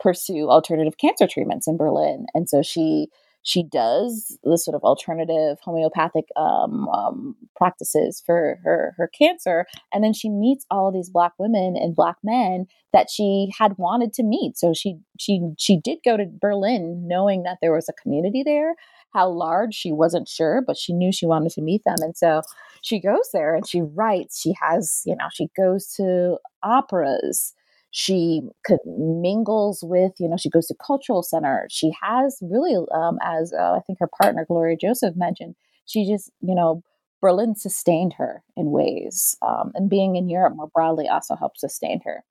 pursue 0.00 0.50
alternative 0.50 0.98
cancer 0.98 1.28
treatments 1.28 1.68
in 1.68 1.76
Berlin, 1.76 2.26
and 2.34 2.48
so 2.48 2.62
she 2.62 3.08
she 3.46 3.62
does 3.62 4.38
the 4.42 4.58
sort 4.58 4.74
of 4.74 4.82
alternative 4.82 5.58
homeopathic 5.62 6.24
um, 6.34 6.88
um, 6.88 7.36
practices 7.54 8.20
for 8.26 8.58
her 8.64 8.92
her 8.96 9.08
cancer, 9.16 9.66
and 9.94 10.02
then 10.02 10.12
she 10.12 10.28
meets 10.28 10.66
all 10.68 10.90
these 10.90 11.08
black 11.08 11.32
women 11.38 11.76
and 11.76 11.94
black 11.94 12.16
men 12.24 12.66
that 12.92 13.08
she 13.08 13.52
had 13.56 13.78
wanted 13.78 14.12
to 14.14 14.24
meet. 14.24 14.58
So 14.58 14.74
she 14.74 14.98
she 15.18 15.40
she 15.58 15.78
did 15.80 15.98
go 16.04 16.16
to 16.16 16.26
Berlin, 16.26 17.04
knowing 17.06 17.44
that 17.44 17.58
there 17.62 17.72
was 17.72 17.88
a 17.88 18.02
community 18.02 18.42
there. 18.44 18.74
How 19.14 19.30
large 19.30 19.74
she 19.74 19.92
wasn't 19.92 20.28
sure, 20.28 20.60
but 20.66 20.76
she 20.76 20.92
knew 20.92 21.12
she 21.12 21.24
wanted 21.24 21.52
to 21.52 21.62
meet 21.62 21.82
them, 21.84 21.98
and 22.00 22.16
so 22.16 22.42
she 22.82 23.00
goes 23.00 23.30
there 23.32 23.54
and 23.54 23.66
she 23.66 23.80
writes. 23.80 24.40
She 24.40 24.54
has 24.60 25.02
you 25.06 25.14
know 25.14 25.28
she 25.32 25.48
goes 25.56 25.86
to 25.94 26.38
operas 26.64 27.54
she 27.90 28.42
mingles 28.84 29.80
with 29.82 30.12
you 30.18 30.28
know 30.28 30.36
she 30.36 30.50
goes 30.50 30.66
to 30.66 30.74
cultural 30.84 31.22
center. 31.22 31.66
She 31.70 31.92
has 32.02 32.38
really 32.42 32.76
um, 32.92 33.18
as 33.22 33.52
uh, 33.52 33.72
i 33.72 33.80
think 33.86 33.98
her 34.00 34.08
partner 34.20 34.44
gloria 34.46 34.76
joseph 34.76 35.16
mentioned 35.16 35.54
she 35.86 36.06
just 36.06 36.30
you 36.40 36.54
know 36.54 36.82
berlin 37.22 37.54
sustained 37.54 38.14
her 38.18 38.42
in 38.56 38.70
ways 38.70 39.36
um, 39.42 39.72
and 39.74 39.88
being 39.90 40.16
in 40.16 40.28
europe 40.28 40.54
more 40.56 40.68
broadly 40.74 41.08
also 41.08 41.34
helped 41.36 41.60
sustain 41.60 42.00
her. 42.04 42.24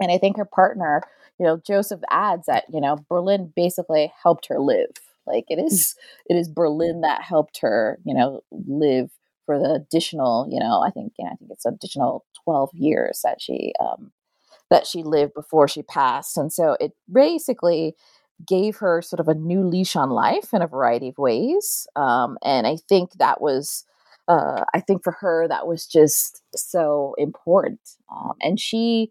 And 0.00 0.10
i 0.10 0.18
think 0.18 0.36
her 0.36 0.44
partner 0.46 1.02
you 1.38 1.46
know 1.46 1.60
joseph 1.66 2.00
adds 2.10 2.46
that 2.46 2.64
you 2.72 2.80
know 2.80 2.98
berlin 3.08 3.52
basically 3.54 4.12
helped 4.22 4.46
her 4.48 4.58
live. 4.58 4.90
Like 5.26 5.44
it 5.48 5.58
is 5.58 5.94
it 6.26 6.34
is 6.34 6.48
berlin 6.48 7.02
that 7.02 7.22
helped 7.22 7.60
her 7.60 7.98
you 8.04 8.14
know 8.14 8.40
live 8.50 9.10
for 9.46 9.58
the 9.58 9.72
additional 9.74 10.48
you 10.50 10.60
know 10.60 10.82
i 10.82 10.90
think 10.90 11.12
know, 11.18 11.26
i 11.32 11.36
think 11.36 11.50
it's 11.50 11.66
additional 11.66 12.24
12 12.44 12.70
years 12.74 13.20
that 13.24 13.40
she 13.40 13.72
um, 13.80 14.12
that 14.70 14.86
she 14.86 15.02
lived 15.02 15.34
before 15.34 15.68
she 15.68 15.82
passed. 15.82 16.36
And 16.36 16.52
so 16.52 16.76
it 16.80 16.92
basically 17.12 17.94
gave 18.46 18.76
her 18.76 19.00
sort 19.02 19.20
of 19.20 19.28
a 19.28 19.34
new 19.34 19.62
leash 19.66 19.96
on 19.96 20.10
life 20.10 20.52
in 20.52 20.62
a 20.62 20.66
variety 20.66 21.08
of 21.08 21.18
ways. 21.18 21.86
Um, 21.96 22.38
and 22.42 22.66
I 22.66 22.76
think 22.88 23.12
that 23.14 23.40
was, 23.40 23.84
uh, 24.28 24.64
I 24.74 24.80
think 24.80 25.04
for 25.04 25.12
her, 25.12 25.46
that 25.48 25.66
was 25.66 25.86
just 25.86 26.42
so 26.54 27.14
important. 27.18 27.80
Um, 28.14 28.32
and 28.40 28.58
she, 28.58 29.10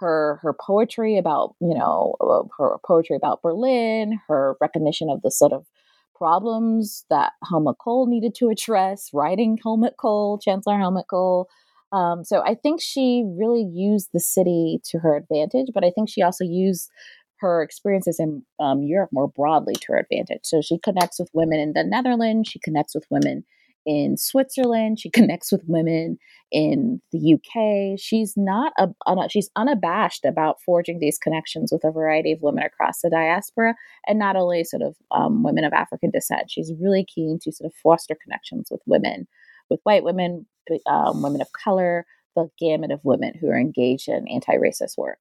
her 0.00 0.40
her 0.42 0.52
poetry 0.52 1.16
about 1.18 1.54
you 1.60 1.74
know 1.74 2.14
uh, 2.20 2.42
her 2.58 2.76
poetry 2.86 3.16
about 3.16 3.42
Berlin, 3.42 4.20
her 4.28 4.56
recognition 4.60 5.08
of 5.08 5.22
the 5.22 5.30
sort 5.30 5.52
of 5.52 5.64
problems 6.16 7.04
that 7.10 7.32
Helmut 7.48 7.78
Kohl 7.78 8.06
needed 8.06 8.34
to 8.36 8.48
address, 8.48 9.10
writing 9.12 9.58
Helmut 9.62 9.96
Kohl, 9.96 10.38
Chancellor 10.38 10.78
Helmut 10.78 11.06
Kohl, 11.08 11.48
um, 11.94 12.24
so 12.24 12.42
I 12.44 12.56
think 12.56 12.80
she 12.80 13.24
really 13.38 13.62
used 13.62 14.08
the 14.12 14.18
city 14.18 14.80
to 14.86 14.98
her 14.98 15.16
advantage, 15.16 15.68
but 15.72 15.84
I 15.84 15.90
think 15.90 16.08
she 16.08 16.22
also 16.22 16.44
used 16.44 16.90
her 17.38 17.62
experiences 17.62 18.18
in 18.18 18.42
um, 18.58 18.82
Europe 18.82 19.10
more 19.12 19.28
broadly 19.28 19.74
to 19.74 19.92
her 19.92 19.98
advantage. 19.98 20.40
So 20.42 20.60
she 20.60 20.78
connects 20.78 21.20
with 21.20 21.30
women 21.32 21.60
in 21.60 21.72
the 21.72 21.84
Netherlands, 21.84 22.48
she 22.48 22.58
connects 22.58 22.96
with 22.96 23.04
women 23.10 23.44
in 23.86 24.16
Switzerland, 24.16 24.98
she 24.98 25.10
connects 25.18 25.52
with 25.52 25.62
women 25.68 26.18
in 26.50 27.00
the 27.12 27.34
UK. 27.34 28.00
She's 28.00 28.34
not 28.36 28.72
a, 28.76 28.88
un, 29.06 29.28
she's 29.28 29.50
unabashed 29.54 30.24
about 30.24 30.60
forging 30.62 30.98
these 30.98 31.18
connections 31.18 31.70
with 31.70 31.84
a 31.84 31.92
variety 31.92 32.32
of 32.32 32.42
women 32.42 32.64
across 32.64 33.02
the 33.02 33.10
diaspora, 33.10 33.76
and 34.08 34.18
not 34.18 34.34
only 34.34 34.64
sort 34.64 34.82
of 34.82 34.96
um, 35.12 35.44
women 35.44 35.62
of 35.62 35.72
African 35.72 36.10
descent. 36.10 36.50
She's 36.50 36.72
really 36.80 37.04
keen 37.04 37.38
to 37.42 37.52
sort 37.52 37.70
of 37.70 37.74
foster 37.76 38.16
connections 38.20 38.66
with 38.68 38.80
women 38.84 39.28
with 39.70 39.80
white 39.84 40.04
women, 40.04 40.46
um, 40.86 41.22
women 41.22 41.40
of 41.40 41.48
color, 41.52 42.06
the 42.36 42.48
gamut 42.58 42.90
of 42.90 43.00
women 43.04 43.34
who 43.40 43.48
are 43.48 43.58
engaged 43.58 44.08
in 44.08 44.26
anti 44.28 44.54
racist 44.54 44.96
work. 44.96 45.18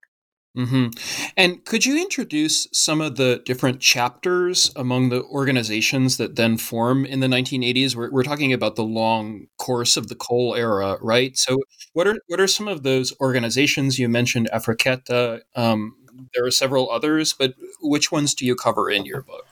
Mm-hmm. 0.58 0.90
And 1.36 1.66
could 1.66 1.84
you 1.84 2.00
introduce 2.00 2.68
some 2.72 3.02
of 3.02 3.16
the 3.16 3.42
different 3.44 3.80
chapters 3.80 4.72
among 4.76 5.10
the 5.10 5.24
organizations 5.24 6.18
that 6.18 6.36
then 6.36 6.58
form 6.58 7.06
in 7.06 7.22
the 7.22 7.28
1980s? 7.28 7.96
We're, 7.96 8.12
we're 8.12 8.24
talking 8.24 8.54
about 8.54 8.76
the 8.76 8.84
long 8.84 9.48
course 9.58 9.98
of 9.98 10.10
the 10.10 10.16
Kohl 10.16 10.54
era, 10.56 10.98
right? 11.02 11.36
So, 11.36 11.58
what 11.94 12.08
are 12.08 12.18
what 12.28 12.40
are 12.40 12.48
some 12.48 12.68
of 12.68 12.84
those 12.84 13.14
organizations 13.20 13.98
you 13.98 14.08
mentioned? 14.08 14.50
Afrekete. 14.54 15.42
Um, 15.56 15.96
there 16.36 16.46
are 16.46 16.52
several 16.52 16.92
others, 16.92 17.34
but 17.34 17.56
which 17.82 18.12
ones 18.12 18.36
do 18.36 18.46
you 18.46 18.56
cover 18.56 18.92
in 18.92 19.06
your 19.06 19.24
book? 19.24 19.46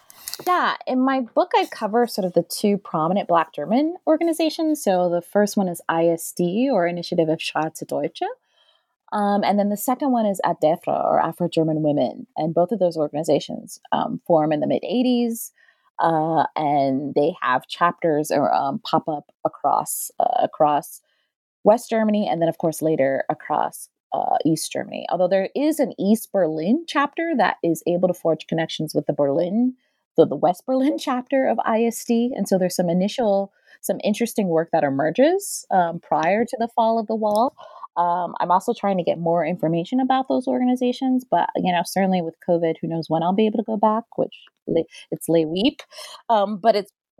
Yeah, 0.48 0.76
in 0.88 1.00
my 1.00 1.22
book, 1.22 1.52
I 1.56 1.65
cover 1.72 2.08
sort 2.08 2.26
of 2.26 2.34
the 2.34 2.44
two 2.44 2.78
prominent 2.78 3.28
Black 3.28 3.54
German 3.54 3.96
organizations. 4.08 4.84
So 4.84 5.10
the 5.10 5.22
first 5.22 5.58
one 5.58 5.67
is 5.67 5.82
ISD, 5.89 6.70
or 6.72 6.88
Initiative 6.88 7.30
of 7.30 7.39
Schwarze 7.39 7.86
Deutsche. 7.86 8.24
Um, 9.12 9.44
and 9.44 9.60
then 9.60 9.70
the 9.70 9.78
second 9.78 10.12
one 10.12 10.26
is 10.26 10.39
ADEFRA, 10.46 11.06
or 11.06 11.20
Afro 11.20 11.50
German 11.50 11.84
Women. 11.84 12.28
And 12.38 12.54
both 12.54 12.72
of 12.72 12.80
those 12.80 12.98
organizations 12.98 13.80
um, 13.91 14.22
form 14.26 14.52
in 14.52 14.62
the 14.62 14.67
mid 14.67 14.84
80s. 14.84 15.52
Uh, 16.00 16.46
and 16.56 17.13
they 17.13 17.36
have 17.41 17.67
chapters 17.67 18.32
or 18.32 18.54
um, 18.54 18.80
pop 18.80 19.08
up 19.08 19.32
across 19.46 20.10
uh, 20.20 20.38
across 20.39 21.02
West 21.63 21.91
Germany, 21.91 22.28
and 22.28 22.41
then 22.41 22.50
of 22.50 22.58
course 22.58 22.82
later 22.82 23.24
across 23.30 23.88
uh, 24.13 24.38
East 24.44 24.72
Germany. 24.72 25.06
Although 25.10 25.28
there 25.28 25.50
is 25.56 25.80
an 25.80 25.94
East 26.00 26.32
Berlin 26.32 26.86
chapter 26.88 27.34
that 27.38 27.58
is 27.63 27.84
able 27.86 28.08
to 28.08 28.15
forge 28.15 28.48
connections 28.48 28.96
with 28.96 29.06
the 29.06 29.13
Berlin 29.13 29.76
the, 30.17 30.26
the 30.26 30.36
West 30.36 30.65
Berlin 30.65 30.97
chapter 30.97 31.47
of 31.47 31.58
ISD. 31.67 32.10
And 32.10 32.47
so 32.47 32.58
there's 32.58 32.76
some 32.76 32.89
initial, 32.89 33.52
some 33.82 34.00
interesting 34.04 34.47
work 34.47 34.69
that 34.71 34.84
emerges 34.84 35.65
um, 35.71 36.00
prior 36.00 36.45
to 36.45 36.58
the 36.60 36.69
fall 36.76 37.00
of 37.00 37.08
the 37.08 37.15
wall. 37.15 37.56
Um, 37.97 38.36
I'm 38.39 38.52
also 38.52 38.74
trying 38.74 38.97
to 38.97 39.04
get 39.04 39.17
more 39.17 39.45
information 39.45 40.00
about 40.00 40.28
those 40.30 40.47
organizations, 40.47 41.26
but 41.30 41.50
you 41.58 41.71
know, 41.71 41.82
certainly 41.86 42.21
with 42.21 42.36
COVID, 42.47 42.76
who 42.82 42.88
knows 42.88 43.10
when 43.10 43.21
I'll 43.21 43.34
be 43.34 43.45
able 43.45 43.58
to 43.60 43.65
go 43.65 43.76
back? 43.78 44.06
Which 44.15 44.34
it's 45.12 45.28
lay 45.28 45.45
weep, 45.45 45.82
um, 46.30 46.58
but 46.58 46.76
it's 46.76 46.91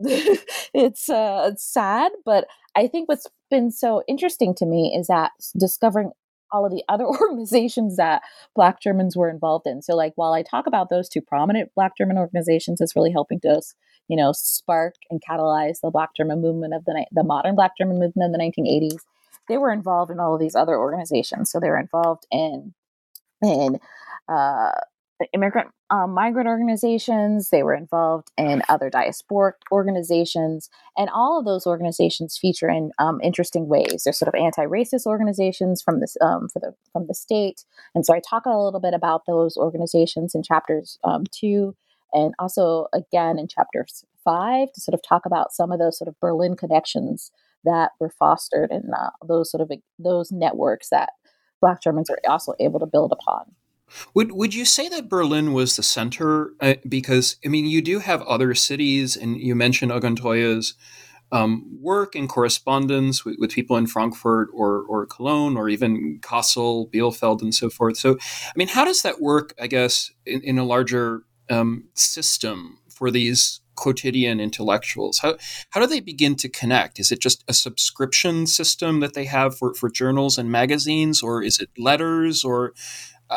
it's 0.74 1.10
uh, 1.10 1.50
it's 1.52 1.64
sad. 1.64 2.12
But 2.24 2.46
I 2.74 2.88
think 2.88 3.08
what's 3.08 3.26
been 3.50 3.70
so 3.70 4.02
interesting 4.08 4.54
to 4.56 4.66
me 4.66 4.96
is 4.98 5.08
that 5.08 5.32
discovering 5.58 6.12
all 6.52 6.64
of 6.66 6.72
the 6.72 6.84
other 6.88 7.04
organizations 7.20 7.96
that 7.96 8.22
Black 8.54 8.80
Germans 8.80 9.16
were 9.16 9.30
involved 9.30 9.66
in. 9.66 9.82
So, 9.82 9.96
like, 9.96 10.12
while 10.16 10.32
I 10.32 10.42
talk 10.42 10.66
about 10.66 10.90
those 10.90 11.08
two 11.08 11.20
prominent 11.20 11.70
Black 11.74 11.96
German 11.96 12.18
organizations 12.18 12.80
as 12.80 12.94
really 12.94 13.12
helping 13.12 13.40
to, 13.40 13.60
you 14.08 14.16
know, 14.16 14.32
spark 14.32 14.94
and 15.10 15.20
catalyze 15.28 15.80
the 15.80 15.90
Black 15.90 16.10
German 16.16 16.40
movement 16.40 16.74
of 16.74 16.84
the 16.84 17.06
the 17.12 17.24
modern 17.24 17.54
Black 17.54 17.76
German 17.76 17.98
movement 17.98 18.34
of 18.34 18.38
the 18.38 18.44
1980s, 18.44 19.00
they 19.48 19.58
were 19.58 19.72
involved 19.72 20.10
in 20.10 20.20
all 20.20 20.34
of 20.34 20.40
these 20.40 20.54
other 20.54 20.76
organizations. 20.76 21.50
So 21.50 21.58
they 21.58 21.68
were 21.68 21.78
involved 21.78 22.26
in 22.30 22.74
in 23.42 23.80
uh, 24.28 24.72
immigrant 25.32 25.68
um, 25.90 26.12
migrant 26.12 26.48
organizations. 26.48 27.50
They 27.50 27.62
were 27.62 27.74
involved 27.74 28.30
in 28.36 28.62
other 28.68 28.90
diasporic 28.90 29.54
organizations, 29.70 30.70
and 30.96 31.10
all 31.10 31.38
of 31.38 31.44
those 31.44 31.66
organizations 31.66 32.38
feature 32.38 32.68
in 32.68 32.92
um, 32.98 33.20
interesting 33.22 33.68
ways. 33.68 34.02
They're 34.04 34.12
sort 34.12 34.34
of 34.34 34.40
anti-racist 34.40 35.06
organizations 35.06 35.82
from 35.82 36.00
this 36.00 36.16
um, 36.20 36.48
for 36.48 36.60
the 36.60 36.74
from 36.92 37.06
the 37.06 37.14
state, 37.14 37.64
and 37.94 38.06
so 38.06 38.14
I 38.14 38.20
talk 38.20 38.46
a 38.46 38.50
little 38.50 38.80
bit 38.80 38.94
about 38.94 39.26
those 39.26 39.56
organizations 39.56 40.34
in 40.34 40.42
chapters 40.42 40.98
um, 41.04 41.24
two, 41.30 41.76
and 42.12 42.34
also 42.38 42.86
again 42.92 43.38
in 43.38 43.48
chapter 43.48 43.86
five 44.24 44.72
to 44.72 44.80
sort 44.80 44.94
of 44.94 45.00
talk 45.06 45.26
about 45.26 45.52
some 45.52 45.72
of 45.72 45.78
those 45.78 45.98
sort 45.98 46.08
of 46.08 46.18
Berlin 46.20 46.56
connections 46.56 47.30
that 47.64 47.92
were 48.00 48.10
fostered 48.10 48.70
and 48.70 48.92
uh, 48.96 49.10
those 49.26 49.50
sort 49.50 49.60
of 49.60 49.70
those 49.98 50.32
networks 50.32 50.88
that 50.90 51.10
Black 51.60 51.82
Germans 51.82 52.10
are 52.10 52.18
also 52.28 52.54
able 52.60 52.80
to 52.80 52.86
build 52.86 53.12
upon. 53.12 53.54
Would 54.14 54.32
would 54.32 54.54
you 54.54 54.64
say 54.64 54.88
that 54.88 55.08
Berlin 55.08 55.52
was 55.52 55.76
the 55.76 55.82
center? 55.82 56.52
Uh, 56.60 56.74
because 56.88 57.36
I 57.44 57.48
mean, 57.48 57.66
you 57.66 57.82
do 57.82 57.98
have 57.98 58.22
other 58.22 58.54
cities, 58.54 59.16
and 59.16 59.36
you 59.36 59.54
mentioned 59.54 59.92
Oguntoye's 59.92 60.74
um, 61.32 61.78
work 61.80 62.14
and 62.14 62.28
correspondence 62.28 63.24
with, 63.24 63.36
with, 63.38 63.50
people 63.50 63.76
in 63.76 63.86
Frankfurt 63.86 64.50
or 64.52 64.84
or 64.88 65.06
Cologne 65.06 65.56
or 65.56 65.68
even 65.68 66.18
Kassel, 66.20 66.90
Bielefeld, 66.92 67.40
and 67.40 67.54
so 67.54 67.70
forth. 67.70 67.96
So, 67.96 68.18
I 68.20 68.52
mean, 68.56 68.68
how 68.68 68.84
does 68.84 69.02
that 69.02 69.20
work? 69.20 69.54
I 69.60 69.66
guess 69.66 70.10
in, 70.26 70.42
in 70.42 70.58
a 70.58 70.64
larger 70.64 71.24
um, 71.50 71.88
system 71.94 72.78
for 72.90 73.10
these 73.10 73.60
quotidian 73.74 74.40
intellectuals? 74.40 75.18
How 75.20 75.36
how 75.70 75.80
do 75.80 75.86
they 75.86 76.00
begin 76.00 76.36
to 76.36 76.48
connect? 76.48 77.00
Is 77.00 77.10
it 77.10 77.20
just 77.20 77.44
a 77.48 77.54
subscription 77.54 78.46
system 78.46 79.00
that 79.00 79.14
they 79.14 79.24
have 79.24 79.56
for, 79.56 79.74
for 79.74 79.90
journals 79.90 80.38
and 80.38 80.50
magazines, 80.50 81.22
or 81.22 81.42
is 81.42 81.58
it 81.58 81.70
letters? 81.78 82.44
Or 82.44 82.74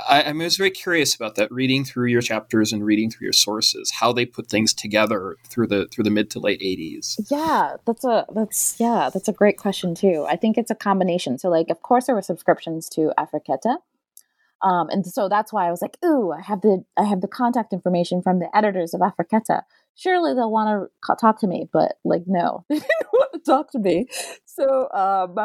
I, 0.07 0.21
I 0.23 0.31
was 0.31 0.57
very 0.57 0.71
curious 0.71 1.15
about 1.15 1.35
that. 1.35 1.51
Reading 1.51 1.83
through 1.85 2.07
your 2.07 2.21
chapters 2.21 2.73
and 2.73 2.83
reading 2.83 3.09
through 3.09 3.25
your 3.25 3.33
sources, 3.33 3.91
how 3.91 4.11
they 4.11 4.25
put 4.25 4.47
things 4.47 4.73
together 4.73 5.37
through 5.49 5.67
the 5.67 5.87
through 5.87 6.03
the 6.03 6.09
mid 6.09 6.29
to 6.31 6.39
late 6.39 6.61
eighties. 6.61 7.19
Yeah, 7.29 7.77
that's 7.85 8.03
a 8.03 8.25
that's 8.33 8.75
yeah 8.79 9.09
that's 9.13 9.27
a 9.27 9.33
great 9.33 9.57
question 9.57 9.95
too. 9.95 10.25
I 10.27 10.35
think 10.35 10.57
it's 10.57 10.71
a 10.71 10.75
combination. 10.75 11.37
So 11.37 11.49
like, 11.49 11.69
of 11.69 11.81
course, 11.81 12.05
there 12.05 12.15
were 12.15 12.21
subscriptions 12.21 12.89
to 12.89 13.11
Afrekete. 13.17 13.77
Um, 14.61 14.89
and 14.89 15.05
so 15.05 15.29
that's 15.29 15.53
why 15.53 15.67
I 15.67 15.71
was 15.71 15.81
like, 15.81 15.97
"Ooh, 16.03 16.31
I 16.31 16.41
have 16.41 16.61
the 16.61 16.83
I 16.97 17.03
have 17.03 17.21
the 17.21 17.27
contact 17.27 17.73
information 17.73 18.21
from 18.21 18.39
the 18.39 18.55
editors 18.55 18.93
of 18.93 19.01
Afrekete 19.01 19.61
surely 19.95 20.33
they'll 20.33 20.51
want 20.51 20.89
to 21.07 21.15
talk 21.19 21.39
to 21.39 21.47
me, 21.47 21.67
but 21.71 21.93
like, 22.03 22.23
no, 22.27 22.65
they 22.69 22.75
didn't 22.75 23.13
want 23.13 23.33
to 23.33 23.39
talk 23.39 23.71
to 23.71 23.79
me. 23.79 24.07
So, 24.45 24.89
um, 24.91 25.35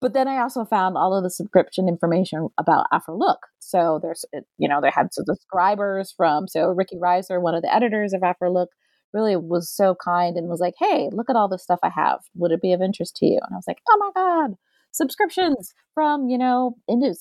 but 0.00 0.14
then 0.14 0.28
I 0.28 0.38
also 0.38 0.64
found 0.64 0.96
all 0.96 1.16
of 1.16 1.22
the 1.22 1.30
subscription 1.30 1.88
information 1.88 2.48
about 2.58 2.86
Afrolook. 2.92 3.38
So 3.58 3.98
there's, 4.02 4.24
you 4.58 4.68
know, 4.68 4.80
they 4.80 4.90
had 4.92 5.12
subscribers 5.12 6.12
from, 6.16 6.48
so 6.48 6.68
Ricky 6.68 6.96
Reiser, 6.96 7.40
one 7.40 7.54
of 7.54 7.62
the 7.62 7.74
editors 7.74 8.12
of 8.12 8.22
Afrolook, 8.22 8.68
really 9.14 9.36
was 9.36 9.70
so 9.70 9.94
kind 10.04 10.36
and 10.36 10.48
was 10.48 10.60
like, 10.60 10.74
hey, 10.78 11.08
look 11.12 11.30
at 11.30 11.36
all 11.36 11.48
the 11.48 11.58
stuff 11.58 11.78
I 11.82 11.88
have. 11.88 12.20
Would 12.34 12.52
it 12.52 12.60
be 12.60 12.74
of 12.74 12.82
interest 12.82 13.16
to 13.16 13.26
you? 13.26 13.40
And 13.42 13.54
I 13.54 13.56
was 13.56 13.64
like, 13.66 13.78
oh 13.88 13.96
my 13.98 14.10
God 14.14 14.56
subscriptions 14.98 15.72
from 15.94 16.28
you 16.28 16.38
know 16.38 16.76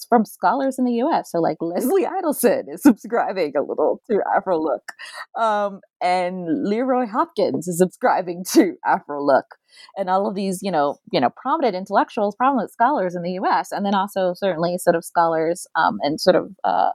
from 0.08 0.26
scholars 0.26 0.78
in 0.78 0.86
the 0.86 0.94
U.S. 0.94 1.32
So 1.32 1.40
like 1.40 1.58
Leslie 1.62 2.06
Adelson 2.06 2.66
is 2.72 2.84
subscribing 2.84 3.54
a 3.58 3.62
little 3.62 4.02
to 4.10 4.20
Afrolook, 4.38 5.42
um, 5.42 5.80
and 6.02 6.68
Leroy 6.68 7.08
Hopkins 7.08 7.68
is 7.68 7.78
subscribing 7.78 8.44
to 8.52 8.74
Afrolook, 8.86 9.56
and 9.96 10.10
all 10.10 10.28
of 10.28 10.36
these 10.36 10.60
you 10.62 10.72
know 10.72 10.98
you 11.12 11.20
know 11.20 11.30
prominent 11.42 11.76
intellectuals, 11.76 12.36
prominent 12.36 12.72
scholars 12.72 13.16
in 13.16 13.24
the 13.24 13.32
U.S. 13.32 13.72
and 13.72 13.86
then 13.86 13.96
also 13.96 14.34
certainly 14.36 14.78
sort 14.78 14.96
of 14.96 15.06
scholars 15.06 15.66
um, 15.76 15.98
and 16.04 16.20
sort 16.20 16.36
of 16.36 16.52
uh, 16.64 16.90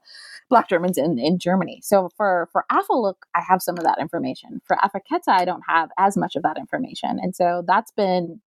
Black 0.50 0.68
Germans 0.68 0.98
in, 0.98 1.18
in 1.18 1.38
Germany. 1.38 1.80
So 1.82 2.10
for 2.16 2.48
for 2.52 2.64
Afrolook, 2.70 3.24
I 3.34 3.40
have 3.48 3.62
some 3.62 3.78
of 3.78 3.84
that 3.84 3.98
information. 3.98 4.60
For 4.66 4.76
Afrekete, 4.76 5.28
I 5.28 5.44
don't 5.44 5.62
have 5.66 5.88
as 5.98 6.16
much 6.16 6.36
of 6.36 6.42
that 6.42 6.58
information, 6.58 7.18
and 7.20 7.34
so 7.34 7.64
that's 7.66 7.90
been 7.90 8.40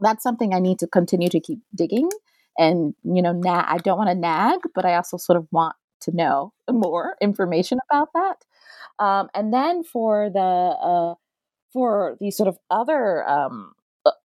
that's 0.00 0.22
something 0.22 0.54
I 0.54 0.58
need 0.58 0.78
to 0.80 0.86
continue 0.86 1.28
to 1.28 1.40
keep 1.40 1.60
digging. 1.74 2.08
And, 2.58 2.94
you 3.04 3.22
know, 3.22 3.32
na- 3.32 3.64
I 3.66 3.78
don't 3.78 3.98
want 3.98 4.10
to 4.10 4.14
nag, 4.14 4.60
but 4.74 4.84
I 4.84 4.94
also 4.94 5.16
sort 5.16 5.36
of 5.36 5.46
want 5.50 5.76
to 6.02 6.14
know 6.14 6.52
more 6.70 7.16
information 7.20 7.78
about 7.90 8.08
that. 8.14 8.44
Um, 9.04 9.28
and 9.34 9.52
then 9.52 9.82
for 9.84 10.30
the, 10.30 10.40
uh, 10.40 11.14
for 11.72 12.16
these 12.20 12.36
sort 12.36 12.48
of 12.48 12.58
other 12.70 13.28
um, 13.28 13.72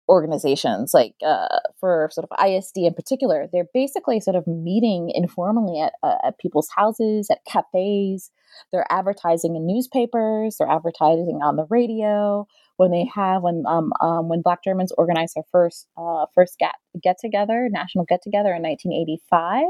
organizations, 0.08 0.92
like 0.92 1.14
uh, 1.24 1.60
for 1.78 2.08
sort 2.12 2.28
of 2.30 2.46
ISD 2.46 2.78
in 2.78 2.94
particular, 2.94 3.46
they're 3.52 3.68
basically 3.72 4.20
sort 4.20 4.36
of 4.36 4.46
meeting 4.46 5.10
informally 5.14 5.80
at, 5.80 5.94
uh, 6.02 6.16
at 6.24 6.38
people's 6.38 6.68
houses, 6.74 7.28
at 7.30 7.44
cafes. 7.44 8.30
They're 8.70 8.86
advertising 8.90 9.56
in 9.56 9.66
newspapers, 9.66 10.56
they're 10.58 10.68
advertising 10.68 11.40
on 11.42 11.56
the 11.56 11.66
radio, 11.70 12.46
when 12.76 12.90
they 12.90 13.08
have 13.14 13.42
when 13.42 13.64
um, 13.66 13.92
um 14.00 14.28
when 14.28 14.42
Black 14.42 14.62
Germans 14.64 14.92
organized 14.98 15.34
their 15.36 15.44
first 15.50 15.88
uh, 15.96 16.26
first 16.34 16.58
get 16.58 16.74
get 17.02 17.16
together, 17.18 17.68
national 17.70 18.04
get 18.04 18.22
together 18.22 18.52
in 18.54 18.62
1985 18.62 19.64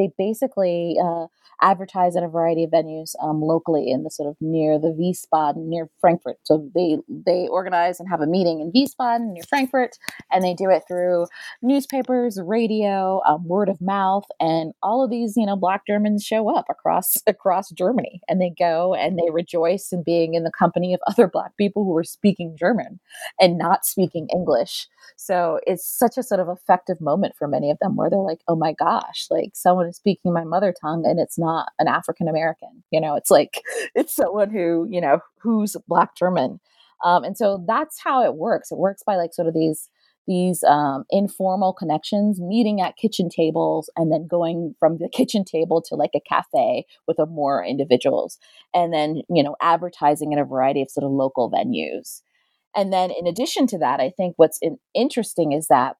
they 0.00 0.10
basically 0.16 0.96
uh, 1.02 1.26
advertise 1.62 2.16
at 2.16 2.22
a 2.22 2.28
variety 2.28 2.64
of 2.64 2.70
venues 2.70 3.14
um, 3.22 3.42
locally 3.42 3.90
in 3.90 4.02
the 4.02 4.10
sort 4.10 4.28
of 4.28 4.36
near 4.40 4.78
the 4.78 4.88
Wiesbaden, 4.88 5.66
near 5.66 5.90
Frankfurt. 6.00 6.38
So 6.44 6.70
they 6.74 6.98
they 7.08 7.48
organize 7.48 8.00
and 8.00 8.08
have 8.08 8.20
a 8.20 8.26
meeting 8.26 8.60
in 8.60 8.72
Wiesbaden 8.72 9.32
near 9.34 9.42
Frankfurt, 9.48 9.98
and 10.32 10.42
they 10.42 10.54
do 10.54 10.70
it 10.70 10.84
through 10.88 11.26
newspapers, 11.60 12.40
radio, 12.42 13.20
um, 13.26 13.46
word 13.46 13.68
of 13.68 13.80
mouth, 13.80 14.24
and 14.40 14.72
all 14.82 15.04
of 15.04 15.10
these 15.10 15.36
you 15.36 15.44
know 15.44 15.56
Black 15.56 15.86
Germans 15.86 16.24
show 16.24 16.54
up 16.54 16.66
across 16.70 17.16
across 17.26 17.70
Germany, 17.70 18.20
and 18.28 18.40
they 18.40 18.52
go 18.58 18.94
and 18.94 19.18
they 19.18 19.30
rejoice 19.30 19.92
in 19.92 20.02
being 20.02 20.34
in 20.34 20.44
the 20.44 20.52
company 20.52 20.94
of 20.94 21.00
other 21.06 21.28
Black 21.28 21.56
people 21.56 21.84
who 21.84 21.96
are 21.96 22.04
speaking 22.04 22.56
German 22.58 23.00
and 23.38 23.58
not 23.58 23.84
speaking 23.84 24.28
English. 24.32 24.88
So 25.16 25.60
it's 25.66 25.86
such 25.86 26.16
a 26.16 26.22
sort 26.22 26.40
of 26.40 26.48
effective 26.48 27.00
moment 27.00 27.34
for 27.36 27.46
many 27.46 27.70
of 27.70 27.78
them 27.80 27.96
where 27.96 28.08
they're 28.08 28.18
like, 28.18 28.40
oh 28.48 28.56
my 28.56 28.72
gosh, 28.72 29.26
like 29.30 29.50
someone 29.54 29.89
speaking 29.92 30.32
my 30.32 30.44
mother 30.44 30.74
tongue 30.78 31.04
and 31.06 31.18
it's 31.18 31.38
not 31.38 31.68
an 31.78 31.88
African 31.88 32.28
American. 32.28 32.82
You 32.90 33.00
know, 33.00 33.14
it's 33.14 33.30
like, 33.30 33.62
it's 33.94 34.14
someone 34.14 34.50
who, 34.50 34.86
you 34.90 35.00
know, 35.00 35.20
who's 35.40 35.76
Black 35.88 36.16
German. 36.16 36.60
Um, 37.04 37.24
and 37.24 37.36
so 37.36 37.64
that's 37.66 38.00
how 38.02 38.24
it 38.24 38.34
works. 38.34 38.70
It 38.70 38.78
works 38.78 39.02
by 39.04 39.16
like 39.16 39.32
sort 39.34 39.48
of 39.48 39.54
these 39.54 39.88
these 40.26 40.62
um, 40.62 41.04
informal 41.10 41.72
connections, 41.72 42.40
meeting 42.40 42.80
at 42.80 42.96
kitchen 42.96 43.28
tables, 43.28 43.90
and 43.96 44.12
then 44.12 44.28
going 44.28 44.76
from 44.78 44.98
the 44.98 45.08
kitchen 45.12 45.44
table 45.44 45.82
to 45.82 45.96
like 45.96 46.12
a 46.14 46.20
cafe 46.20 46.86
with 47.08 47.18
a 47.18 47.26
more 47.26 47.64
individuals, 47.64 48.38
and 48.74 48.92
then 48.92 49.22
you 49.28 49.42
know 49.42 49.56
advertising 49.60 50.32
in 50.32 50.38
a 50.38 50.44
variety 50.44 50.82
of 50.82 50.90
sort 50.90 51.04
of 51.04 51.10
local 51.10 51.50
venues. 51.50 52.22
And 52.76 52.92
then 52.92 53.10
in 53.10 53.26
addition 53.26 53.66
to 53.68 53.78
that, 53.78 53.98
I 53.98 54.10
think 54.10 54.34
what's 54.36 54.58
in, 54.62 54.78
interesting 54.94 55.50
is 55.50 55.66
that 55.66 55.96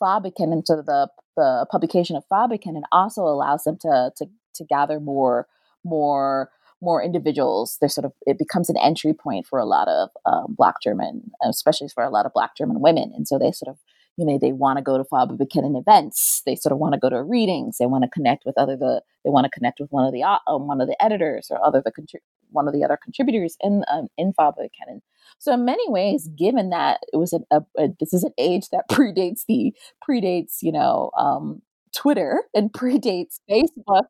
Farbe 0.00 0.26
bekennen 0.26 0.52
and 0.52 0.66
sort 0.66 0.78
of 0.78 0.86
the, 0.86 1.08
the 1.38 1.66
publication 1.70 2.16
of 2.16 2.24
Farbe 2.30 2.58
bekennen 2.58 2.82
also 2.90 3.22
allows 3.22 3.62
them 3.62 3.78
to, 3.82 4.10
to, 4.16 4.26
to 4.56 4.64
gather 4.64 4.98
more, 4.98 5.46
more, 5.84 6.50
more 6.82 7.02
individuals. 7.02 7.76
There's 7.80 7.94
sort 7.94 8.04
of, 8.04 8.12
it 8.26 8.38
becomes 8.38 8.68
an 8.68 8.76
entry 8.76 9.14
point 9.14 9.46
for 9.46 9.60
a 9.60 9.64
lot 9.64 9.86
of 9.86 10.10
um, 10.26 10.56
Black 10.56 10.74
German, 10.82 11.30
especially 11.44 11.88
for 11.88 12.02
a 12.02 12.10
lot 12.10 12.26
of 12.26 12.32
Black 12.32 12.56
German 12.56 12.80
women. 12.80 13.12
And 13.14 13.28
so 13.28 13.38
they 13.38 13.52
sort 13.52 13.70
of 13.70 13.78
you 14.16 14.26
know 14.26 14.36
they 14.36 14.50
want 14.50 14.78
to 14.78 14.82
go 14.82 14.98
to 14.98 15.04
Farbe 15.04 15.38
bekennen 15.38 15.78
events 15.78 16.42
they 16.44 16.56
sort 16.56 16.72
of 16.72 16.78
want 16.78 16.92
to 16.92 16.98
go 16.98 17.08
to 17.08 17.22
readings 17.22 17.78
they 17.78 17.86
want 17.86 18.02
to 18.02 18.10
connect 18.10 18.44
with 18.44 18.58
other 18.58 18.76
the 18.76 19.00
they 19.24 19.30
want 19.30 19.44
to 19.44 19.50
connect 19.50 19.78
with 19.78 19.90
one 19.90 20.04
of 20.04 20.12
the 20.12 20.24
um, 20.24 20.66
one 20.66 20.80
of 20.80 20.88
the 20.88 21.00
editors 21.00 21.52
or 21.52 21.64
other 21.64 21.80
the 21.84 21.92
one 22.50 22.68
of 22.68 22.74
the 22.74 22.84
other 22.84 22.98
contributors 23.02 23.56
in 23.60 23.84
um, 23.90 24.08
in 24.16 24.32
Farbe 24.32 24.56
bekennen 24.58 25.00
so 25.38 25.52
in 25.52 25.64
many 25.64 25.88
ways, 25.88 26.28
given 26.36 26.70
that 26.70 27.00
it 27.12 27.16
was 27.16 27.32
a, 27.32 27.40
a, 27.50 27.62
a 27.76 27.88
this 28.00 28.12
is 28.12 28.24
an 28.24 28.32
age 28.38 28.68
that 28.70 28.84
predates 28.90 29.44
the 29.46 29.74
predates, 30.08 30.62
you 30.62 30.72
know, 30.72 31.10
um, 31.16 31.62
Twitter 31.94 32.44
and 32.54 32.72
predates 32.72 33.40
Facebook, 33.50 34.06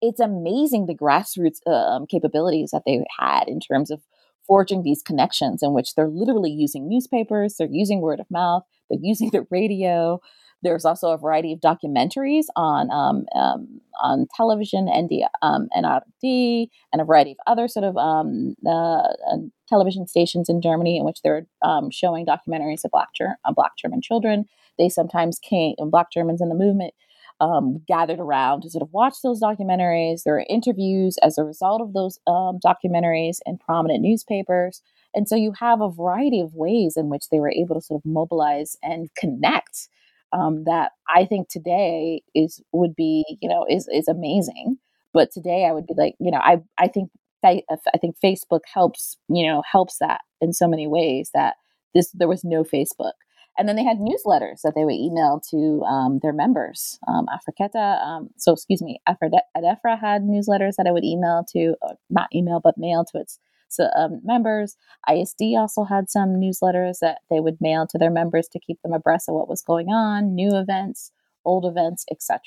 it's 0.00 0.20
amazing 0.20 0.86
the 0.86 0.94
grassroots 0.94 1.58
uh, 1.66 1.70
um, 1.70 2.06
capabilities 2.06 2.70
that 2.70 2.82
they 2.86 3.04
had 3.18 3.48
in 3.48 3.60
terms 3.60 3.90
of 3.90 4.00
forging 4.46 4.82
these 4.82 5.02
connections 5.02 5.62
in 5.62 5.72
which 5.74 5.94
they're 5.94 6.08
literally 6.08 6.50
using 6.50 6.88
newspapers, 6.88 7.56
they're 7.56 7.68
using 7.70 8.00
word 8.00 8.18
of 8.18 8.30
mouth, 8.30 8.64
they're 8.88 8.98
using 9.02 9.30
the 9.32 9.46
radio. 9.50 10.20
There's 10.62 10.84
also 10.84 11.10
a 11.10 11.18
variety 11.18 11.52
of 11.52 11.60
documentaries 11.60 12.46
on 12.56 12.90
um, 12.90 13.26
um, 13.34 13.80
on 14.02 14.26
television, 14.34 14.86
ND, 14.86 15.24
um, 15.42 15.68
NRD, 15.76 16.68
and 16.92 17.00
a 17.00 17.04
variety 17.04 17.32
of 17.32 17.38
other 17.46 17.68
sort 17.68 17.84
of 17.84 17.96
um, 17.96 18.54
uh, 18.66 19.08
television 19.68 20.06
stations 20.06 20.48
in 20.48 20.60
Germany 20.60 20.96
in 20.96 21.04
which 21.04 21.22
they're 21.22 21.46
um, 21.62 21.90
showing 21.90 22.26
documentaries 22.26 22.84
of 22.84 22.90
black, 22.90 23.08
uh, 23.20 23.52
black 23.52 23.72
German 23.78 24.02
children. 24.02 24.46
They 24.78 24.88
sometimes 24.88 25.38
came, 25.38 25.74
black 25.90 26.10
Germans 26.12 26.40
in 26.40 26.48
the 26.48 26.54
movement 26.54 26.94
um, 27.40 27.82
gathered 27.88 28.20
around 28.20 28.62
to 28.62 28.70
sort 28.70 28.82
of 28.82 28.92
watch 28.92 29.14
those 29.22 29.40
documentaries. 29.40 30.22
There 30.22 30.36
are 30.36 30.46
interviews 30.48 31.16
as 31.22 31.38
a 31.38 31.44
result 31.44 31.80
of 31.80 31.92
those 31.92 32.18
um, 32.26 32.58
documentaries 32.64 33.38
in 33.46 33.58
prominent 33.58 34.02
newspapers. 34.02 34.82
And 35.14 35.26
so 35.26 35.34
you 35.34 35.52
have 35.58 35.80
a 35.80 35.90
variety 35.90 36.40
of 36.40 36.54
ways 36.54 36.96
in 36.96 37.08
which 37.08 37.30
they 37.30 37.40
were 37.40 37.50
able 37.50 37.74
to 37.74 37.80
sort 37.80 38.00
of 38.00 38.04
mobilize 38.04 38.76
and 38.82 39.08
connect 39.16 39.88
um, 40.32 40.64
that 40.64 40.92
I 41.14 41.24
think 41.24 41.48
today 41.48 42.22
is 42.34 42.62
would 42.72 42.94
be 42.94 43.24
you 43.40 43.48
know 43.48 43.64
is 43.68 43.88
is 43.92 44.08
amazing. 44.08 44.76
But 45.12 45.32
today 45.32 45.66
I 45.68 45.72
would 45.72 45.86
be 45.86 45.94
like 45.96 46.14
you 46.20 46.30
know 46.30 46.38
I 46.38 46.58
I 46.78 46.88
think 46.88 47.10
I 47.44 47.62
think 48.00 48.16
Facebook 48.22 48.60
helps 48.72 49.16
you 49.28 49.46
know 49.46 49.62
helps 49.70 49.98
that 49.98 50.20
in 50.40 50.52
so 50.52 50.68
many 50.68 50.86
ways 50.86 51.30
that 51.34 51.54
this 51.94 52.10
there 52.12 52.28
was 52.28 52.44
no 52.44 52.64
Facebook. 52.64 53.12
And 53.58 53.68
then 53.68 53.76
they 53.76 53.84
had 53.84 53.98
newsletters 53.98 54.62
that 54.62 54.72
they 54.74 54.84
would 54.84 54.94
email 54.94 55.42
to 55.50 55.82
um, 55.82 56.20
their 56.22 56.32
members. 56.32 56.98
Um, 57.06 57.26
Afrekete, 57.26 58.00
um, 58.02 58.30
so 58.38 58.52
excuse 58.52 58.80
me, 58.80 59.00
Adefra 59.06 60.00
had 60.00 60.22
newsletters 60.22 60.76
that 60.76 60.86
I 60.86 60.92
would 60.92 61.04
email 61.04 61.44
to, 61.52 61.74
not 62.08 62.28
email, 62.34 62.60
but 62.62 62.78
mail 62.78 63.04
to 63.12 63.20
its 63.20 63.38
so, 63.70 63.88
um, 63.96 64.20
members. 64.24 64.76
ISD 65.08 65.54
also 65.56 65.84
had 65.84 66.10
some 66.10 66.34
newsletters 66.34 66.98
that 67.00 67.20
they 67.30 67.40
would 67.40 67.60
mail 67.60 67.86
to 67.86 67.98
their 67.98 68.10
members 68.10 68.48
to 68.48 68.58
keep 68.58 68.80
them 68.82 68.92
abreast 68.92 69.28
of 69.28 69.34
what 69.34 69.48
was 69.48 69.62
going 69.62 69.88
on, 69.88 70.34
new 70.34 70.50
events, 70.56 71.12
old 71.44 71.64
events, 71.64 72.04
etc. 72.10 72.40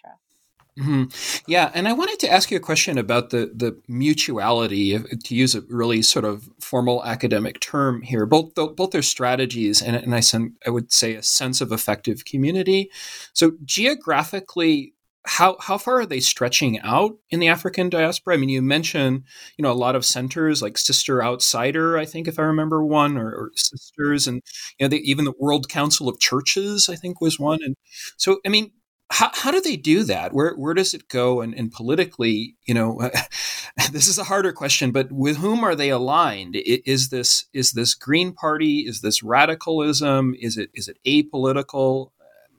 Mm-hmm. 0.78 1.04
Yeah, 1.46 1.70
and 1.76 1.88
I 1.88 1.94
wanted 1.94 2.20
to 2.22 2.32
ask 2.32 2.50
you 2.50 2.58
a 2.58 2.62
question 2.62 2.98
about 2.98 3.30
the 3.30 3.52
the 3.54 3.80
mutuality, 3.88 4.98
to 4.98 5.36
use 5.36 5.54
a 5.54 5.62
really 5.62 6.02
sort 6.02 6.26
of 6.26 6.50
formal 6.60 7.06
academic 7.06 7.60
term 7.60 8.02
here. 8.02 8.26
Both 8.26 8.56
both 8.56 8.90
their 8.90 9.04
strategies 9.04 9.84
and, 9.84 9.96
and 9.96 10.16
I, 10.16 10.22
I 10.68 10.72
would 10.72 10.92
say 10.92 11.14
a 11.14 11.22
sense 11.22 11.62
of 11.62 11.72
effective 11.72 12.26
community. 12.26 12.90
So 13.34 13.52
geographically, 13.64 14.93
how 15.26 15.58
how 15.62 15.78
far 15.78 16.02
are 16.02 16.06
they 16.06 16.20
stretching 16.20 16.80
out 16.82 17.14
in 17.30 17.40
the 17.40 17.48
African 17.48 17.90
diaspora? 17.90 18.36
I 18.36 18.38
mean, 18.38 18.50
you 18.50 18.62
mentioned 18.62 19.24
you 19.58 19.64
know 19.64 19.72
a 19.72 19.74
lot 19.74 19.96
of 19.96 20.06
centers 20.06 20.62
like 20.62 20.78
Sister 20.78 21.24
Outsider, 21.24 21.98
I 21.98 22.06
think 22.06 22.28
if 22.28 22.40
I 22.40 22.44
remember 22.44 22.84
one, 22.86 23.18
or, 23.18 23.30
or 23.30 23.52
Sisters, 23.56 24.28
and 24.28 24.42
you 24.80 24.86
know 24.86 24.90
they, 24.90 24.98
even 24.98 25.26
the 25.26 25.34
World 25.40 25.70
Council 25.70 26.10
of 26.10 26.20
Churches, 26.20 26.90
I 26.90 26.96
think 26.96 27.22
was 27.22 27.40
one. 27.40 27.60
And 27.64 27.76
so, 28.18 28.40
I 28.46 28.50
mean, 28.50 28.72
how, 29.12 29.30
how 29.34 29.52
do 29.52 29.62
they 29.62 29.76
do 29.78 30.04
that? 30.06 30.34
Where 30.34 30.56
where 30.56 30.74
does 30.74 30.94
it 30.94 31.08
go? 31.08 31.42
And, 31.42 31.54
and 31.54 31.72
politically, 31.72 32.56
you 32.66 32.74
know, 32.74 33.00
this 33.92 34.08
is 34.08 34.18
a 34.18 34.24
harder 34.24 34.52
question, 34.52 34.92
but 34.92 35.12
with 35.12 35.38
whom 35.38 35.64
are 35.64 35.76
they 35.76 35.90
aligned? 35.90 36.56
Is 36.56 37.10
this 37.10 37.46
is 37.54 37.74
this 37.74 37.94
Green 37.94 38.34
Party? 38.34 38.80
Is 38.88 39.02
this 39.02 39.22
radicalism? 39.22 40.36
Is 40.40 40.58
it 40.58 40.70
is 40.74 40.88
it 40.88 40.98
apolitical? 41.06 42.10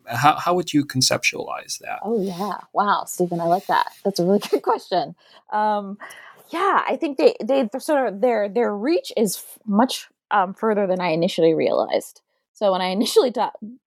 How, 0.07 0.37
how 0.37 0.55
would 0.55 0.73
you 0.73 0.85
conceptualize 0.85 1.79
that? 1.79 2.01
Oh, 2.03 2.21
yeah. 2.21 2.59
Wow, 2.73 3.05
Stephen, 3.05 3.41
I 3.41 3.45
like 3.45 3.67
that. 3.67 3.93
That's 4.05 4.19
a 4.19 4.25
really 4.25 4.39
good 4.51 4.63
question. 4.63 5.15
Um, 5.53 5.99
yeah, 6.51 6.83
I 6.87 6.97
think 6.97 7.19
they, 7.19 7.35
they 7.43 7.69
sort 7.79 8.07
of 8.07 8.21
their 8.21 8.49
their 8.49 8.75
reach 8.77 9.13
is 9.17 9.43
much 9.67 10.09
um, 10.31 10.55
further 10.55 10.87
than 10.87 11.01
I 11.01 11.09
initially 11.09 11.55
realized. 11.55 12.21
So 12.53 12.73
when 12.73 12.81
I 12.81 12.87
initially 12.89 13.33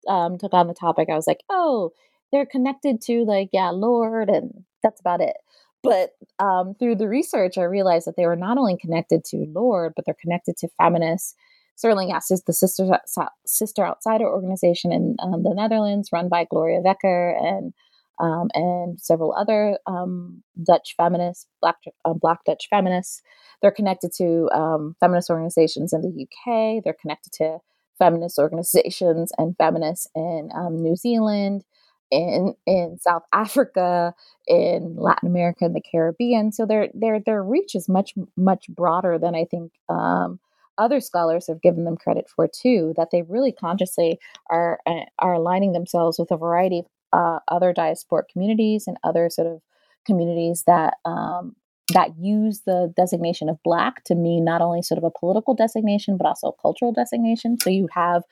um, 0.07 0.37
took 0.37 0.53
on 0.53 0.67
the 0.67 0.73
topic, 0.73 1.09
I 1.09 1.15
was 1.15 1.27
like, 1.27 1.41
oh, 1.49 1.91
they're 2.31 2.45
connected 2.45 3.01
to 3.03 3.25
like 3.25 3.49
yeah, 3.51 3.71
Lorde, 3.71 4.29
and 4.29 4.63
that's 4.83 4.99
about 4.99 5.21
it. 5.21 5.35
But 5.83 6.11
um, 6.39 6.73
through 6.73 6.95
the 6.95 7.07
research, 7.07 7.57
I 7.57 7.63
realized 7.63 8.07
that 8.07 8.15
they 8.15 8.25
were 8.25 8.35
not 8.35 8.57
only 8.57 8.75
connected 8.75 9.23
to 9.25 9.45
Lorde, 9.53 9.93
but 9.95 10.05
they're 10.05 10.15
connected 10.19 10.57
to 10.57 10.69
feminists 10.79 11.35
Sterling 11.75 12.09
Yes 12.09 12.31
is 12.31 12.43
the 12.43 12.53
Sister, 12.53 12.99
Sister 13.45 13.85
Outsider 13.85 14.25
organization 14.25 14.91
in 14.91 15.17
um, 15.19 15.43
the 15.43 15.53
Netherlands, 15.53 16.09
run 16.11 16.29
by 16.29 16.45
Gloria 16.49 16.81
Wekker 16.81 17.35
and 17.41 17.73
um, 18.19 18.49
and 18.53 18.99
several 19.01 19.35
other 19.35 19.77
um, 19.87 20.41
Dutch 20.63 20.95
feminists, 20.95 21.47
Black 21.61 21.75
uh, 22.05 22.13
Black 22.13 22.45
Dutch 22.45 22.67
feminists. 22.69 23.21
They're 23.61 23.71
connected 23.71 24.11
to 24.17 24.49
um, 24.53 24.95
feminist 24.99 25.29
organizations 25.29 25.91
in 25.91 26.01
the 26.01 26.23
UK. 26.23 26.83
They're 26.83 26.95
connected 26.99 27.33
to 27.33 27.59
feminist 27.99 28.37
organizations 28.37 29.31
and 29.37 29.55
feminists 29.57 30.07
in 30.15 30.49
um, 30.55 30.81
New 30.81 30.95
Zealand, 30.95 31.63
in 32.09 32.53
in 32.65 32.97
South 32.99 33.23
Africa, 33.33 34.13
in 34.47 34.95
Latin 34.97 35.27
America, 35.27 35.65
and 35.65 35.75
the 35.75 35.81
Caribbean. 35.81 36.51
So 36.51 36.65
their 36.65 36.89
their 36.93 37.19
their 37.19 37.43
reach 37.43 37.75
is 37.75 37.89
much 37.89 38.13
much 38.37 38.67
broader 38.69 39.19
than 39.19 39.35
I 39.35 39.45
think 39.45 39.73
um, 39.89 40.39
other 40.77 40.99
scholars 40.99 41.47
have 41.47 41.61
given 41.61 41.85
them 41.85 41.97
credit 41.97 42.29
for 42.29 42.47
too 42.47 42.93
that 42.97 43.09
they 43.11 43.21
really 43.23 43.51
consciously 43.51 44.19
are 44.49 44.79
uh, 44.85 45.05
are 45.19 45.33
aligning 45.33 45.73
themselves 45.73 46.19
with 46.19 46.31
a 46.31 46.37
variety 46.37 46.79
of 46.79 46.85
uh, 47.13 47.39
other 47.47 47.73
diasporic 47.73 48.27
communities 48.31 48.87
and 48.87 48.97
other 49.03 49.29
sort 49.29 49.47
of 49.47 49.61
communities 50.05 50.63
that 50.67 50.95
um, 51.05 51.55
that 51.93 52.17
use 52.17 52.61
the 52.65 52.91
designation 52.97 53.47
of 53.47 53.61
black 53.63 54.03
to 54.03 54.15
mean 54.15 54.43
not 54.43 54.61
only 54.61 54.81
sort 54.81 54.97
of 54.97 55.03
a 55.03 55.11
political 55.11 55.53
designation 55.53 56.17
but 56.17 56.27
also 56.27 56.47
a 56.47 56.61
cultural 56.61 56.91
designation. 56.91 57.57
So 57.59 57.69
you 57.69 57.87
have 57.93 58.23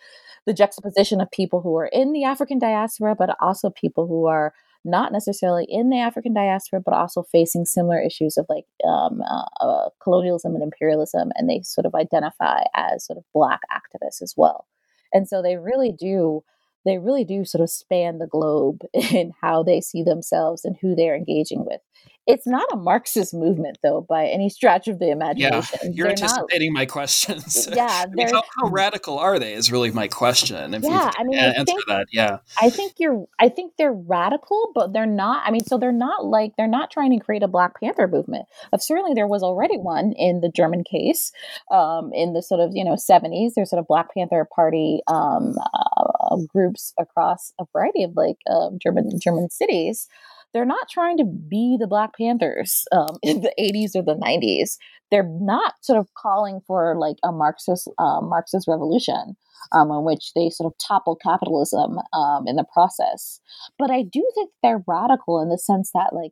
the 0.45 0.53
juxtaposition 0.53 1.21
of 1.21 1.31
people 1.31 1.61
who 1.61 1.77
are 1.77 1.87
in 1.87 2.11
the 2.11 2.25
african 2.25 2.59
diaspora 2.59 3.15
but 3.15 3.35
also 3.39 3.69
people 3.69 4.07
who 4.07 4.25
are 4.25 4.53
not 4.85 5.11
necessarily 5.11 5.65
in 5.69 5.89
the 5.89 5.99
African 5.99 6.33
diaspora, 6.33 6.81
but 6.81 6.93
also 6.93 7.23
facing 7.23 7.65
similar 7.65 8.01
issues 8.01 8.37
of 8.37 8.45
like 8.49 8.65
um, 8.87 9.21
uh, 9.21 9.45
uh, 9.61 9.89
colonialism 10.01 10.53
and 10.53 10.63
imperialism, 10.63 11.31
and 11.35 11.49
they 11.49 11.61
sort 11.63 11.85
of 11.85 11.95
identify 11.95 12.61
as 12.75 13.05
sort 13.05 13.17
of 13.17 13.23
Black 13.33 13.61
activists 13.73 14.21
as 14.21 14.33
well. 14.35 14.67
And 15.13 15.27
so 15.27 15.41
they 15.41 15.57
really 15.57 15.91
do, 15.91 16.43
they 16.85 16.97
really 16.97 17.23
do 17.23 17.45
sort 17.45 17.61
of 17.61 17.69
span 17.69 18.17
the 18.17 18.27
globe 18.27 18.81
in 18.93 19.31
how 19.41 19.63
they 19.63 19.79
see 19.79 20.03
themselves 20.03 20.65
and 20.65 20.75
who 20.81 20.95
they're 20.95 21.15
engaging 21.15 21.65
with. 21.65 21.81
It's 22.25 22.47
not 22.47 22.71
a 22.71 22.77
Marxist 22.77 23.33
movement, 23.33 23.79
though, 23.83 24.01
by 24.07 24.27
any 24.27 24.47
stretch 24.47 24.87
of 24.87 24.99
the 24.99 25.11
imagination. 25.11 25.79
Yeah, 25.83 25.89
you're 25.91 26.07
they're 26.07 26.11
anticipating 26.11 26.71
not, 26.71 26.79
my 26.79 26.85
questions. 26.85 27.67
Yeah, 27.69 27.85
I 27.89 28.05
mean, 28.07 28.29
how, 28.29 28.43
how, 28.57 28.67
radical 28.69 29.19
are 29.19 29.39
they? 29.39 29.53
Is 29.53 29.71
really 29.73 29.91
my 29.91 30.07
question. 30.07 30.73
If 30.73 30.83
yeah, 30.83 31.11
I 31.17 31.23
mean, 31.23 31.37
I 31.37 31.47
answer 31.47 31.65
think, 31.65 31.85
that. 31.87 32.07
Yeah, 32.13 32.37
I 32.61 32.69
think 32.69 32.93
you're. 32.97 33.25
I 33.39 33.49
think 33.49 33.73
they're 33.77 33.91
radical, 33.93 34.71
but 34.73 34.93
they're 34.93 35.05
not. 35.05 35.43
I 35.45 35.51
mean, 35.51 35.65
so 35.65 35.77
they're 35.77 35.91
not 35.91 36.25
like 36.25 36.53
they're 36.57 36.67
not 36.67 36.91
trying 36.91 37.11
to 37.17 37.23
create 37.23 37.43
a 37.43 37.47
Black 37.49 37.77
Panther 37.81 38.07
movement. 38.07 38.45
Of 38.71 38.81
certainly, 38.81 39.13
there 39.13 39.27
was 39.27 39.43
already 39.43 39.77
one 39.77 40.13
in 40.13 40.39
the 40.39 40.49
German 40.49 40.85
case, 40.85 41.33
um, 41.71 42.11
in 42.13 42.31
the 42.31 42.41
sort 42.41 42.61
of 42.61 42.71
you 42.73 42.85
know 42.85 42.95
70s. 42.95 43.51
There's 43.55 43.69
sort 43.69 43.81
of 43.81 43.87
Black 43.87 44.13
Panther 44.13 44.47
Party 44.55 45.01
um, 45.07 45.55
uh, 45.73 46.37
groups 46.47 46.93
across 46.97 47.51
a 47.59 47.65
variety 47.73 48.03
of 48.03 48.15
like 48.15 48.37
um, 48.49 48.77
German 48.81 49.19
German 49.19 49.49
cities 49.49 50.07
they're 50.53 50.65
not 50.65 50.89
trying 50.89 51.17
to 51.17 51.25
be 51.25 51.77
the 51.79 51.87
Black 51.87 52.11
Panthers 52.15 52.85
um, 52.91 53.17
in 53.21 53.41
the 53.41 53.53
80s 53.59 53.95
or 53.95 54.03
the 54.03 54.15
90s. 54.15 54.77
They're 55.11 55.27
not 55.27 55.73
sort 55.81 55.99
of 55.99 56.13
calling 56.15 56.61
for 56.65 56.95
like 56.97 57.17
a 57.23 57.31
Marxist 57.31 57.89
uh, 57.97 58.21
Marxist 58.21 58.67
revolution 58.67 59.35
um, 59.71 59.91
in 59.91 60.03
which 60.03 60.31
they 60.35 60.49
sort 60.49 60.71
of 60.71 60.77
topple 60.77 61.15
capitalism 61.15 61.99
um, 62.13 62.47
in 62.47 62.55
the 62.55 62.65
process. 62.71 63.39
But 63.77 63.91
I 63.91 64.03
do 64.03 64.27
think 64.35 64.51
they're 64.61 64.83
radical 64.87 65.41
in 65.41 65.49
the 65.49 65.57
sense 65.57 65.91
that 65.93 66.13
like 66.13 66.31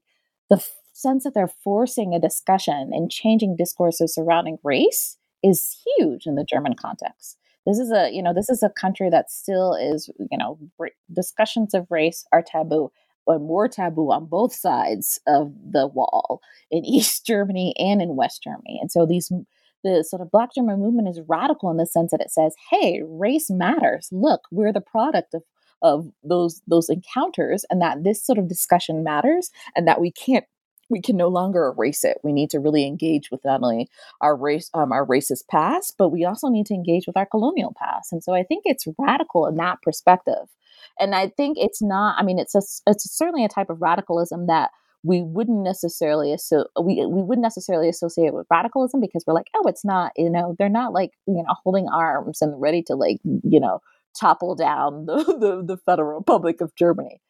the 0.50 0.58
f- 0.58 0.72
sense 0.94 1.24
that 1.24 1.34
they're 1.34 1.52
forcing 1.64 2.14
a 2.14 2.20
discussion 2.20 2.92
and 2.94 3.12
changing 3.12 3.56
discourses 3.58 4.14
surrounding 4.14 4.58
race 4.64 5.18
is 5.44 5.84
huge 5.98 6.26
in 6.26 6.36
the 6.36 6.46
German 6.48 6.76
context 6.76 7.38
this 7.66 7.78
is 7.78 7.92
a 7.92 8.10
you 8.12 8.22
know 8.22 8.34
this 8.34 8.50
is 8.50 8.64
a 8.64 8.70
country 8.70 9.10
that 9.10 9.32
still 9.32 9.74
is 9.74 10.10
you 10.32 10.38
know 10.38 10.58
discussions 11.14 11.74
of 11.74 11.86
race 11.90 12.26
are 12.32 12.44
taboo 12.46 12.92
but 13.26 13.40
more 13.40 13.68
taboo 13.68 14.12
on 14.12 14.26
both 14.26 14.54
sides 14.54 15.20
of 15.28 15.54
the 15.72 15.88
wall 15.88 16.42
in 16.70 16.86
East 16.86 17.26
Germany 17.26 17.74
and 17.78 18.02
in 18.02 18.16
West 18.16 18.44
Germany. 18.44 18.80
And 18.82 18.92
so 18.92 19.06
these 19.06 19.32
the 19.84 20.04
sort 20.08 20.22
of 20.22 20.32
Black 20.32 20.54
German 20.54 20.80
movement 20.80 21.08
is 21.08 21.22
radical 21.28 21.72
in 21.72 21.78
the 21.78 21.86
sense 21.86 22.12
that 22.12 22.22
it 22.22 22.32
says, 22.32 22.56
"Hey, 22.70 23.02
race 23.04 23.50
matters. 23.50 24.10
Look, 24.12 24.42
we're 24.52 24.74
the 24.74 24.82
product 24.82 25.34
of 25.34 25.44
of 25.82 26.12
those 26.24 26.62
those 26.68 26.90
encounters, 26.90 27.66
and 27.70 27.82
that 27.82 28.04
this 28.04 28.24
sort 28.24 28.38
of 28.38 28.48
discussion 28.48 29.04
matters, 29.04 29.50
and 29.76 29.88
that 29.88 30.02
we 30.02 30.12
can't." 30.12 30.46
We 30.90 31.00
can 31.00 31.16
no 31.16 31.30
longer 31.30 31.68
erase 31.74 32.04
it. 32.04 32.18
We 32.22 32.34
need 32.34 32.50
to 32.50 32.60
really 32.60 32.86
engage 32.86 33.32
with 33.32 33.46
not 33.46 33.64
only 33.64 33.90
our 34.20 34.36
race, 34.36 34.70
um, 34.74 34.92
our 34.92 35.08
racist 35.08 35.48
past, 35.50 35.96
but 35.98 36.10
we 36.10 36.26
also 36.26 36.50
need 36.50 36.66
to 36.66 36.74
engage 36.74 37.08
with 37.08 37.16
our 37.16 37.26
colonial 37.26 37.74
past. 37.80 38.12
And 38.12 38.22
so 38.22 38.34
I 38.34 38.44
think 38.44 38.64
it's 38.66 38.86
radical 39.00 39.48
in 39.48 39.56
that 39.56 39.82
perspective 39.82 40.50
and 41.00 41.16
I 41.16 41.30
think 41.30 41.58
it's 41.60 41.82
not. 41.82 42.16
I 42.18 42.24
mean, 42.24 42.40
it's 42.40 42.56
a 42.56 42.62
it's 42.88 43.18
certainly 43.18 43.46
a 43.46 43.50
type 43.50 43.70
of 43.70 43.82
radicalism 43.82 44.48
that 44.48 44.72
we 45.04 45.22
wouldn't 45.22 45.64
necessarily 45.64 46.36
so 46.38 46.66
we 46.82 47.06
we 47.06 47.24
wouldn't 47.24 47.44
necessarily 47.44 47.90
associate 47.90 48.34
with 48.34 48.48
radicalism 48.52 49.00
because 49.00 49.24
we're 49.26 49.34
like, 49.34 49.48
oh, 49.56 49.68
it's 49.68 49.86
not. 49.86 50.12
You 50.16 50.30
know, 50.30 50.56
they're 50.58 50.70
not 50.70 50.94
like 50.94 51.12
you 51.28 51.36
know 51.36 51.56
holding 51.64 51.88
arms 51.88 52.42
and 52.42 52.60
ready 52.62 52.84
to 52.84 52.96
like 52.96 53.18
you 53.24 53.60
know 53.60 53.80
topple 54.20 54.56
down 54.56 55.06
the, 55.08 55.24
the, 55.24 55.64
the 55.66 55.78
Federal 55.86 56.18
Republic 56.18 56.62
of 56.62 56.76
Germany. 56.76 57.22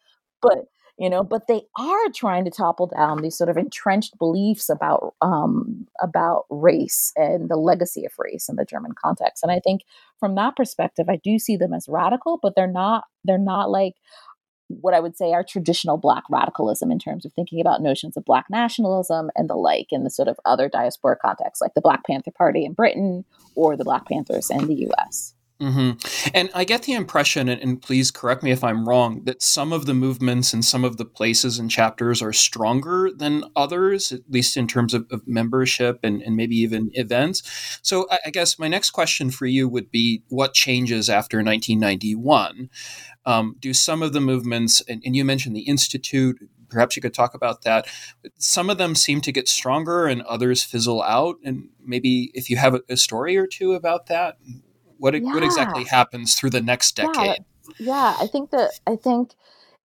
But 0.42 0.66
you 1.02 1.10
know 1.10 1.24
but 1.24 1.48
they 1.48 1.64
are 1.78 2.10
trying 2.16 2.46
to 2.46 2.52
topple 2.52 2.86
down 2.86 3.22
these 3.22 3.36
sort 3.36 3.50
of 3.50 3.58
entrenched 3.58 4.18
beliefs 4.20 4.70
about 4.70 5.16
um, 5.22 5.88
about 6.00 6.46
race 6.52 7.12
and 7.16 7.50
the 7.50 7.56
legacy 7.56 8.06
of 8.06 8.14
race 8.20 8.48
in 8.48 8.56
the 8.56 8.66
german 8.66 8.92
context. 8.94 9.44
And 9.44 9.52
i 9.52 9.60
think 9.60 9.82
from 10.20 10.36
that 10.36 10.56
perspective 10.56 11.08
i 11.10 11.20
do 11.24 11.40
see 11.40 11.58
them 11.58 11.74
as 11.74 11.88
radical 11.90 12.40
but 12.42 12.54
they're 12.56 12.68
not 12.68 13.06
they're 13.26 13.40
not 13.40 13.72
like 13.72 13.96
what 14.68 14.94
i 14.94 15.00
would 15.00 15.18
say 15.18 15.34
are 15.34 15.44
traditional 15.44 15.98
black 15.98 16.24
radicalism 16.30 16.92
in 16.92 17.00
terms 17.00 17.26
of 17.26 17.34
thinking 17.34 17.60
about 17.60 17.82
notions 17.82 18.16
of 18.16 18.24
black 18.24 18.46
nationalism 18.52 19.32
and 19.36 19.50
the 19.50 19.56
like 19.56 19.88
in 19.90 20.04
the 20.04 20.10
sort 20.10 20.28
of 20.28 20.40
other 20.46 20.70
diaspora 20.70 21.18
contexts 21.20 21.62
like 21.62 21.74
the 21.74 21.82
black 21.82 22.06
panther 22.06 22.32
party 22.32 22.64
in 22.64 22.74
britain 22.74 23.26
or 23.56 23.76
the 23.76 23.84
black 23.84 24.08
panthers 24.08 24.52
in 24.52 24.68
the 24.68 24.88
us 25.00 25.34
Mm-hmm. 25.62 26.32
And 26.34 26.50
I 26.56 26.64
get 26.64 26.84
the 26.84 26.94
impression, 26.94 27.48
and, 27.48 27.62
and, 27.62 27.80
please 27.80 28.10
correct 28.10 28.42
me 28.42 28.50
if 28.50 28.64
I'm 28.64 28.90
wrong, 28.90 29.24
that 29.26 29.44
some 29.44 29.72
of 29.72 29.86
the 29.86 29.94
movements 29.94 30.54
and 30.54 30.66
some 30.66 30.84
of 30.84 30.98
the 30.98 31.06
places 31.06 31.60
and 31.60 31.70
chapters 31.70 32.20
are 32.20 32.34
stronger 32.34 33.12
than 33.16 33.44
others, 33.56 34.12
at 34.12 34.22
least 34.28 34.58
in 34.58 34.68
terms 34.68 34.96
of, 34.96 35.06
of 35.12 35.22
membership 35.28 36.00
and, 36.02 36.20
and, 36.24 36.36
maybe 36.36 36.56
even 36.56 36.90
events. 36.94 37.44
So 37.84 38.08
I, 38.10 38.18
I, 38.26 38.30
guess 38.32 38.58
my 38.58 38.68
next 38.68 38.90
question 38.90 39.30
for 39.30 39.46
you 39.46 39.70
would 39.70 39.92
be 39.92 40.24
what 40.30 40.56
changes 40.56 41.12
after 41.12 41.38
1991? 41.38 42.72
Um, 43.28 43.56
do 43.60 43.72
some 43.72 44.02
of 44.02 44.14
the 44.14 44.22
movements, 44.22 44.82
and, 44.90 45.04
and 45.06 45.16
you 45.16 45.24
mentioned 45.24 45.56
the 45.56 45.68
Institute, 45.68 46.40
perhaps 46.70 46.96
you 46.96 47.04
could 47.04 47.14
talk 47.14 47.36
about 47.36 47.62
that. 47.62 47.88
Some 48.40 48.72
of 48.72 48.80
them 48.80 48.96
seem 48.96 49.22
to 49.22 49.32
get 49.32 49.48
stronger 49.48 50.08
and 50.08 50.24
others 50.24 50.64
fizzle 50.64 51.04
out. 51.04 51.36
And 51.44 51.70
maybe 51.86 52.32
if 52.34 52.50
you 52.50 52.58
have 52.58 52.74
a, 52.74 52.82
a 52.90 52.98
story 52.98 53.38
or 53.38 53.46
two 53.46 53.74
about 53.74 54.08
that, 54.08 54.38
what 55.02 55.16
yeah. 55.16 55.34
what 55.34 55.44
exactly 55.44 55.84
happens 55.84 56.36
through 56.36 56.52
the 56.52 56.62
next 56.62 56.96
decade? 56.96 57.44
Yeah. 57.80 58.14
yeah, 58.14 58.16
I 58.20 58.28
think 58.28 58.52
that 58.52 58.80
I 58.86 58.96
think 58.96 59.34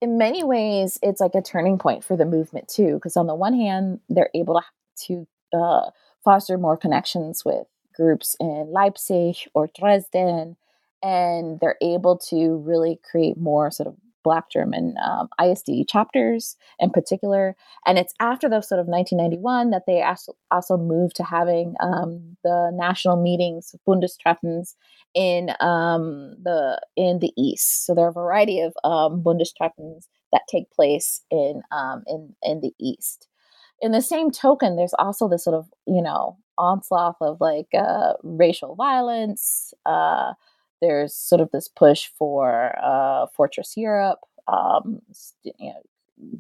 in 0.02 0.18
many 0.18 0.44
ways 0.44 1.00
it's 1.02 1.22
like 1.22 1.36
a 1.36 1.42
turning 1.42 1.78
point 1.78 2.04
for 2.04 2.18
the 2.18 2.26
movement 2.26 2.68
too, 2.68 2.96
because 2.96 3.16
on 3.16 3.28
the 3.28 3.36
one 3.36 3.54
hand 3.54 4.02
they're 4.10 4.30
able 4.36 4.56
to 4.56 4.66
to 5.08 5.28
uh, 5.58 5.90
foster 6.24 6.58
more 6.58 6.78
connections 6.78 7.44
with 7.46 7.66
groups 7.96 8.36
in 8.40 8.68
Leipzig 8.72 9.36
or 9.54 9.70
Dresden, 9.78 10.58
and 11.02 11.60
they're 11.62 11.78
able 11.82 12.18
to 12.30 12.58
really 12.58 13.00
create 13.10 13.38
more 13.38 13.72
sort 13.72 13.88
of 13.88 13.96
Black 14.26 14.50
German 14.50 14.96
um, 15.06 15.30
ISD 15.42 15.88
chapters 15.88 16.58
in 16.80 16.90
particular. 16.90 17.56
And 17.86 18.00
it's 18.00 18.14
after 18.20 18.50
the 18.50 18.62
sort 18.62 18.80
of 18.80 18.88
1991 18.88 19.70
that 19.70 19.84
they 19.86 20.04
also 20.52 20.78
moved 20.78 21.16
to 21.18 21.24
having 21.24 21.76
um, 21.80 22.36
the 22.44 22.72
national 22.74 23.22
meetings, 23.22 23.76
Bundestreffens, 23.88 24.76
in 25.14 25.52
um, 25.62 26.36
the 26.44 26.82
in 26.98 27.20
the 27.20 27.32
East. 27.38 27.86
So 27.86 27.94
there 27.94 28.06
are 28.06 28.10
a 28.10 28.14
variety 28.14 28.60
of 28.60 28.74
um, 28.84 29.22
Bundestreffens 29.24 30.08
that 30.34 30.42
take 30.50 30.72
place 30.72 31.22
in 31.30 31.62
um, 31.72 32.04
in 32.08 32.36
in 32.42 32.62
the 32.62 32.74
East. 32.80 33.28
In 33.82 33.92
the 33.92 34.02
same 34.02 34.32
token, 34.32 34.76
there's 34.76 34.96
also 34.98 35.30
this 35.30 35.44
sort 35.44 35.56
of 35.56 35.68
you 35.86 36.02
know 36.02 36.38
onslaught 36.58 37.18
of 37.22 37.40
like 37.40 37.68
uh, 37.78 38.14
racial 38.24 38.76
violence. 38.76 39.74
Uh, 39.86 40.34
there's 40.82 41.16
sort 41.16 41.42
of 41.42 41.52
this 41.52 41.68
push 41.68 42.10
for 42.18 42.76
uh, 42.84 43.28
Fortress 43.36 43.76
Europe, 43.78 44.20
um, 44.48 45.02
you 45.44 45.54
know, 45.60 45.82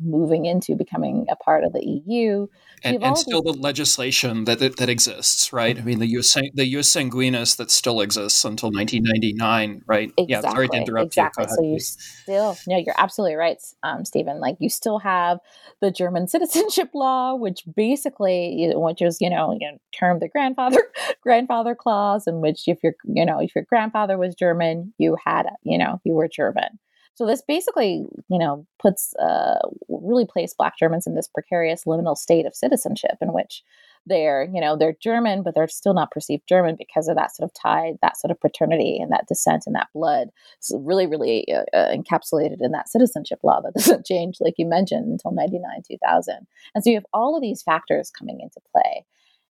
moving 0.01 0.45
into 0.45 0.75
becoming 0.75 1.25
a 1.29 1.35
part 1.35 1.63
of 1.63 1.73
the 1.73 1.83
EU. 1.83 2.47
And, 2.83 3.03
and 3.03 3.17
still 3.17 3.41
the 3.41 3.53
legislation 3.53 4.45
that, 4.45 4.59
that, 4.59 4.77
that 4.77 4.89
exists, 4.89 5.51
right? 5.51 5.77
I 5.77 5.81
mean, 5.81 5.99
the 5.99 6.07
US 6.17 6.33
the 6.53 6.69
Jus 6.69 6.93
Sanguinis 6.93 7.57
that 7.57 7.71
still 7.71 8.01
exists 8.01 8.45
until 8.45 8.69
1999, 8.71 9.81
right? 9.85 10.11
Exactly. 10.17 10.25
Yeah, 10.27 10.41
sorry 10.41 10.69
to 10.69 10.77
interrupt 10.77 11.07
exactly. 11.07 11.45
you. 11.49 11.55
so 11.55 11.63
you 11.63 11.79
still 11.79 12.57
no, 12.67 12.77
you're 12.77 12.95
absolutely 12.97 13.35
right, 13.35 13.57
um, 13.83 14.05
Stephen. 14.05 14.39
Like 14.39 14.57
you 14.59 14.69
still 14.69 14.99
have 14.99 15.39
the 15.81 15.91
German 15.91 16.27
citizenship 16.35 16.89
law, 16.93 17.35
which 17.35 17.63
basically, 17.75 18.71
which 18.75 19.01
is 19.01 19.17
you 19.19 19.29
know, 19.29 19.57
you 19.59 19.71
know 19.71 19.77
termed 19.97 20.21
the 20.21 20.29
grandfather 20.29 20.83
grandfather 21.21 21.75
clause, 21.75 22.27
in 22.27 22.39
which 22.39 22.67
if 22.67 22.79
your 22.83 22.93
you 23.05 23.25
know 23.25 23.39
if 23.39 23.55
your 23.55 23.65
grandfather 23.67 24.17
was 24.17 24.35
German, 24.35 24.93
you 24.97 25.17
had 25.25 25.47
you 25.63 25.77
know 25.77 25.99
you 26.03 26.13
were 26.13 26.27
German. 26.27 26.79
So 27.15 27.25
this 27.25 27.41
basically, 27.41 28.05
you 28.29 28.37
know, 28.37 28.67
puts 28.77 29.15
uh, 29.15 29.59
really 29.87 30.25
placed 30.25 30.57
Black 30.57 30.77
Germans 30.77 31.07
in 31.07 31.15
this 31.15 31.29
precarious 31.29 31.85
liminal 31.85 32.17
state 32.17 32.45
of 32.45 32.53
citizenship 32.53 33.15
in 33.21 33.31
which 33.31 33.63
they're, 34.05 34.47
you 34.53 34.59
know, 34.59 34.75
they're 34.75 34.95
German, 35.01 35.41
but 35.41 35.55
they're 35.55 35.67
still 35.69 35.93
not 35.93 36.11
perceived 36.11 36.43
German 36.47 36.75
because 36.77 37.07
of 37.07 37.15
that 37.15 37.35
sort 37.35 37.49
of 37.49 37.53
tie, 37.53 37.93
that 38.01 38.17
sort 38.17 38.31
of 38.31 38.39
paternity 38.39 38.99
and 39.01 39.11
that 39.11 39.27
descent 39.27 39.63
and 39.65 39.75
that 39.75 39.87
blood. 39.93 40.29
So 40.59 40.77
really, 40.79 41.07
really 41.07 41.47
uh, 41.51 41.63
uh 41.73 41.95
encapsulated 41.95 42.57
in 42.59 42.71
that 42.71 42.89
citizenship 42.89 43.39
law 43.43 43.61
that 43.61 43.73
doesn't 43.77 44.05
change, 44.05 44.37
like 44.41 44.55
you 44.57 44.65
mentioned, 44.65 45.07
until 45.07 45.31
99, 45.31 45.63
2000. 45.87 46.47
And 46.75 46.83
so 46.83 46.89
you 46.89 46.97
have 46.97 47.05
all 47.13 47.35
of 47.35 47.41
these 47.41 47.63
factors 47.63 48.11
coming 48.11 48.41
into 48.41 48.59
play. 48.71 49.05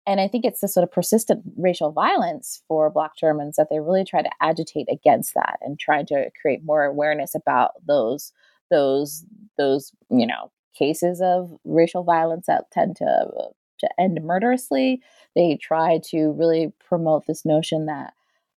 And 0.06 0.20
I 0.20 0.26
think 0.26 0.44
it's 0.44 0.60
the 0.60 0.68
sort 0.68 0.84
of 0.84 0.90
persistent 0.90 1.42
racial 1.56 1.92
violence 1.92 2.62
for 2.66 2.90
Black 2.90 3.16
Germans 3.16 3.56
that 3.56 3.68
they 3.70 3.80
really 3.80 4.04
try 4.04 4.22
to 4.22 4.30
agitate 4.40 4.88
against 4.90 5.34
that 5.34 5.58
and 5.62 5.78
try 5.78 6.02
to 6.04 6.30
create 6.40 6.64
more 6.64 6.84
awareness 6.84 7.34
about 7.34 7.72
those 7.86 8.32
those 8.70 9.24
those 9.58 9.92
you 10.10 10.26
know 10.26 10.50
cases 10.76 11.20
of 11.22 11.52
racial 11.64 12.02
violence 12.02 12.46
that 12.46 12.70
tend 12.72 12.96
to 12.96 13.26
to 13.78 13.88
end 14.00 14.18
murderously. 14.22 15.02
They 15.36 15.56
try 15.60 16.00
to 16.10 16.32
really 16.32 16.72
promote 16.88 17.26
this 17.26 17.44
notion 17.44 17.86
that 17.86 18.14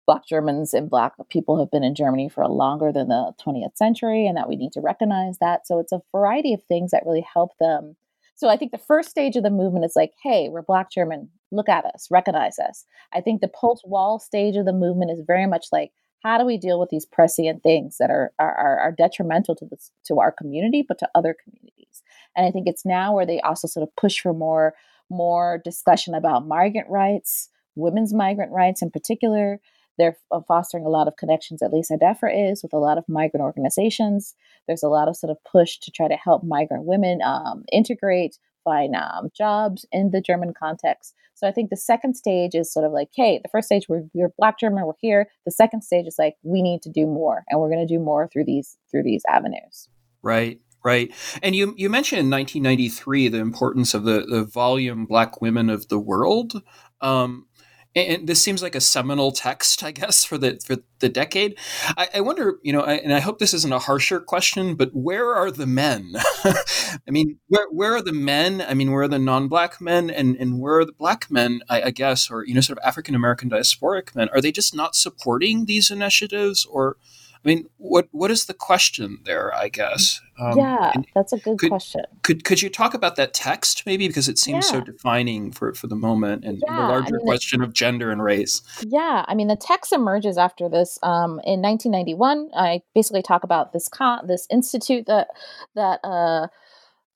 Black 0.07 0.25
Germans 0.27 0.73
and 0.73 0.89
Black 0.89 1.13
people 1.29 1.59
have 1.59 1.71
been 1.71 1.83
in 1.83 1.95
Germany 1.95 2.29
for 2.29 2.47
longer 2.47 2.91
than 2.91 3.07
the 3.07 3.33
20th 3.45 3.75
century, 3.75 4.27
and 4.27 4.37
that 4.37 4.47
we 4.47 4.55
need 4.55 4.71
to 4.73 4.81
recognize 4.81 5.37
that. 5.39 5.67
So 5.67 5.79
it's 5.79 5.91
a 5.91 6.01
variety 6.11 6.53
of 6.53 6.63
things 6.63 6.91
that 6.91 7.05
really 7.05 7.25
help 7.33 7.51
them 7.59 7.95
so 8.35 8.49
I 8.49 8.57
think 8.57 8.71
the 8.71 8.77
first 8.77 9.09
stage 9.09 9.35
of 9.35 9.43
the 9.43 9.49
movement 9.49 9.85
is 9.85 9.93
like, 9.95 10.11
hey, 10.21 10.49
we're 10.49 10.61
Black 10.61 10.91
German. 10.91 11.29
Look 11.51 11.69
at 11.69 11.85
us, 11.85 12.07
recognize 12.11 12.59
us. 12.59 12.85
I 13.13 13.21
think 13.21 13.39
the 13.41 13.47
post 13.47 13.83
wall 13.85 14.19
stage 14.19 14.57
of 14.57 14.65
the 14.65 14.73
movement 14.73 15.11
is 15.11 15.23
very 15.25 15.47
much 15.47 15.67
like, 15.71 15.91
how 16.21 16.37
do 16.37 16.45
we 16.45 16.57
deal 16.57 16.79
with 16.79 16.89
these 16.89 17.05
prescient 17.05 17.61
things 17.63 17.97
that 17.99 18.09
are, 18.09 18.33
are, 18.39 18.79
are 18.79 18.95
detrimental 18.97 19.55
to 19.55 19.65
this, 19.69 19.91
to 20.07 20.19
our 20.19 20.31
community, 20.31 20.83
but 20.85 20.97
to 20.99 21.09
other 21.15 21.35
communities? 21.43 22.01
And 22.35 22.45
I 22.45 22.51
think 22.51 22.67
it's 22.67 22.85
now 22.85 23.13
where 23.13 23.25
they 23.25 23.39
also 23.41 23.67
sort 23.67 23.83
of 23.83 23.95
push 23.95 24.19
for 24.19 24.33
more, 24.33 24.73
more 25.09 25.61
discussion 25.63 26.13
about 26.13 26.47
migrant 26.47 26.89
rights, 26.89 27.49
women's 27.75 28.13
migrant 28.13 28.51
rights 28.51 28.81
in 28.81 28.89
particular, 28.89 29.59
they're 29.97 30.17
fostering 30.47 30.85
a 30.85 30.89
lot 30.89 31.07
of 31.07 31.17
connections, 31.17 31.61
at 31.61 31.73
least 31.73 31.91
ADEFRA 31.91 32.51
is, 32.51 32.63
with 32.63 32.73
a 32.73 32.79
lot 32.79 32.97
of 32.97 33.05
migrant 33.07 33.43
organizations. 33.43 34.35
There's 34.67 34.83
a 34.83 34.89
lot 34.89 35.07
of 35.07 35.15
sort 35.15 35.31
of 35.31 35.37
push 35.43 35.77
to 35.79 35.91
try 35.91 36.07
to 36.07 36.15
help 36.15 36.43
migrant 36.43 36.85
women 36.85 37.21
um, 37.21 37.63
integrate, 37.71 38.37
find 38.63 38.95
um, 38.95 39.29
jobs 39.35 39.85
in 39.91 40.11
the 40.11 40.21
German 40.21 40.53
context. 40.53 41.13
So 41.35 41.47
I 41.47 41.51
think 41.51 41.69
the 41.69 41.77
second 41.77 42.15
stage 42.15 42.55
is 42.55 42.71
sort 42.71 42.85
of 42.85 42.91
like, 42.91 43.09
hey, 43.13 43.39
the 43.41 43.49
first 43.49 43.67
stage 43.67 43.87
we're, 43.87 44.03
we're 44.13 44.33
Black 44.37 44.59
German, 44.59 44.85
we're 44.85 44.93
here. 44.99 45.27
The 45.45 45.51
second 45.51 45.83
stage 45.83 46.07
is 46.07 46.15
like 46.17 46.35
we 46.43 46.61
need 46.61 46.81
to 46.83 46.89
do 46.89 47.05
more, 47.05 47.43
and 47.49 47.59
we're 47.59 47.69
going 47.69 47.85
to 47.85 47.93
do 47.93 47.99
more 47.99 48.27
through 48.27 48.45
these 48.45 48.77
through 48.89 49.03
these 49.03 49.23
avenues. 49.29 49.87
Right. 50.21 50.59
Right. 50.83 51.11
And 51.41 51.55
you, 51.55 51.73
you 51.77 51.89
mentioned 51.89 52.19
in 52.19 52.29
1993 52.29 53.29
the 53.29 53.39
importance 53.39 53.95
of 53.95 54.03
the, 54.03 54.21
the 54.21 54.43
volume 54.43 55.07
Black 55.07 55.41
Women 55.41 55.67
of 55.67 55.87
the 55.87 55.97
World. 55.97 56.61
Um, 57.01 57.47
and 57.95 58.27
this 58.27 58.41
seems 58.41 58.61
like 58.61 58.75
a 58.75 58.81
seminal 58.81 59.31
text, 59.31 59.83
I 59.83 59.91
guess, 59.91 60.25
for 60.25 60.37
the 60.37 60.59
for 60.65 60.77
the 60.99 61.09
decade. 61.09 61.57
I, 61.97 62.09
I 62.15 62.21
wonder, 62.21 62.55
you 62.61 62.73
know, 62.73 62.81
I, 62.81 62.95
and 62.95 63.13
I 63.13 63.19
hope 63.21 63.39
this 63.39 63.53
isn't 63.53 63.71
a 63.73 63.79
harsher 63.79 64.19
question, 64.19 64.75
but 64.75 64.89
where 64.93 65.33
are 65.33 65.49
the 65.49 65.65
men? 65.65 66.13
I 66.43 67.11
mean, 67.11 67.39
where 67.47 67.67
where 67.71 67.95
are 67.95 68.01
the 68.01 68.13
men? 68.13 68.61
I 68.61 68.73
mean, 68.73 68.91
where 68.91 69.03
are 69.03 69.07
the 69.07 69.19
non-black 69.19 69.79
men, 69.79 70.09
and 70.09 70.35
and 70.35 70.59
where 70.59 70.79
are 70.79 70.85
the 70.85 70.91
black 70.91 71.31
men? 71.31 71.61
I, 71.69 71.83
I 71.83 71.91
guess, 71.91 72.29
or 72.29 72.45
you 72.45 72.53
know, 72.53 72.61
sort 72.61 72.77
of 72.77 72.83
African 72.85 73.15
American 73.15 73.49
diasporic 73.49 74.13
men? 74.15 74.29
Are 74.33 74.41
they 74.41 74.51
just 74.51 74.75
not 74.75 74.95
supporting 74.95 75.65
these 75.65 75.89
initiatives, 75.89 76.65
or 76.69 76.97
I 77.45 77.47
mean, 77.47 77.69
what 77.77 78.07
what 78.11 78.31
is 78.31 78.45
the 78.45 78.55
question 78.55 79.19
there? 79.23 79.53
I 79.53 79.69
guess. 79.69 80.19
Um, 80.39 80.57
yeah, 80.57 80.91
that's 81.13 81.31
a 81.31 81.37
good 81.37 81.59
could, 81.59 81.69
question. 81.69 82.01
Could 82.23 82.43
could 82.43 82.61
you 82.61 82.69
talk 82.69 82.95
about 82.95 83.17
that 83.17 83.35
text 83.35 83.83
maybe 83.85 84.07
because 84.07 84.27
it 84.27 84.39
seems 84.39 84.65
yeah. 84.65 84.79
so 84.79 84.81
defining 84.81 85.51
for 85.51 85.73
for 85.75 85.85
the 85.85 85.95
moment 85.95 86.43
and, 86.43 86.61
yeah, 86.65 86.73
and 86.73 86.77
the 86.77 86.87
larger 86.87 87.15
I 87.15 87.17
mean, 87.17 87.25
question 87.25 87.59
the, 87.59 87.67
of 87.67 87.73
gender 87.73 88.09
and 88.09 88.23
race? 88.23 88.63
Yeah, 88.87 89.25
I 89.27 89.35
mean, 89.35 89.47
the 89.47 89.55
text 89.55 89.93
emerges 89.93 90.39
after 90.39 90.67
this. 90.67 90.97
Um, 91.03 91.39
in 91.45 91.61
1991, 91.61 92.49
I 92.55 92.81
basically 92.95 93.21
talk 93.21 93.43
about 93.43 93.73
this 93.73 93.87
con- 93.87 94.25
this 94.25 94.47
institute 94.49 95.05
that 95.05 95.27
that 95.75 95.99
uh, 96.03 96.47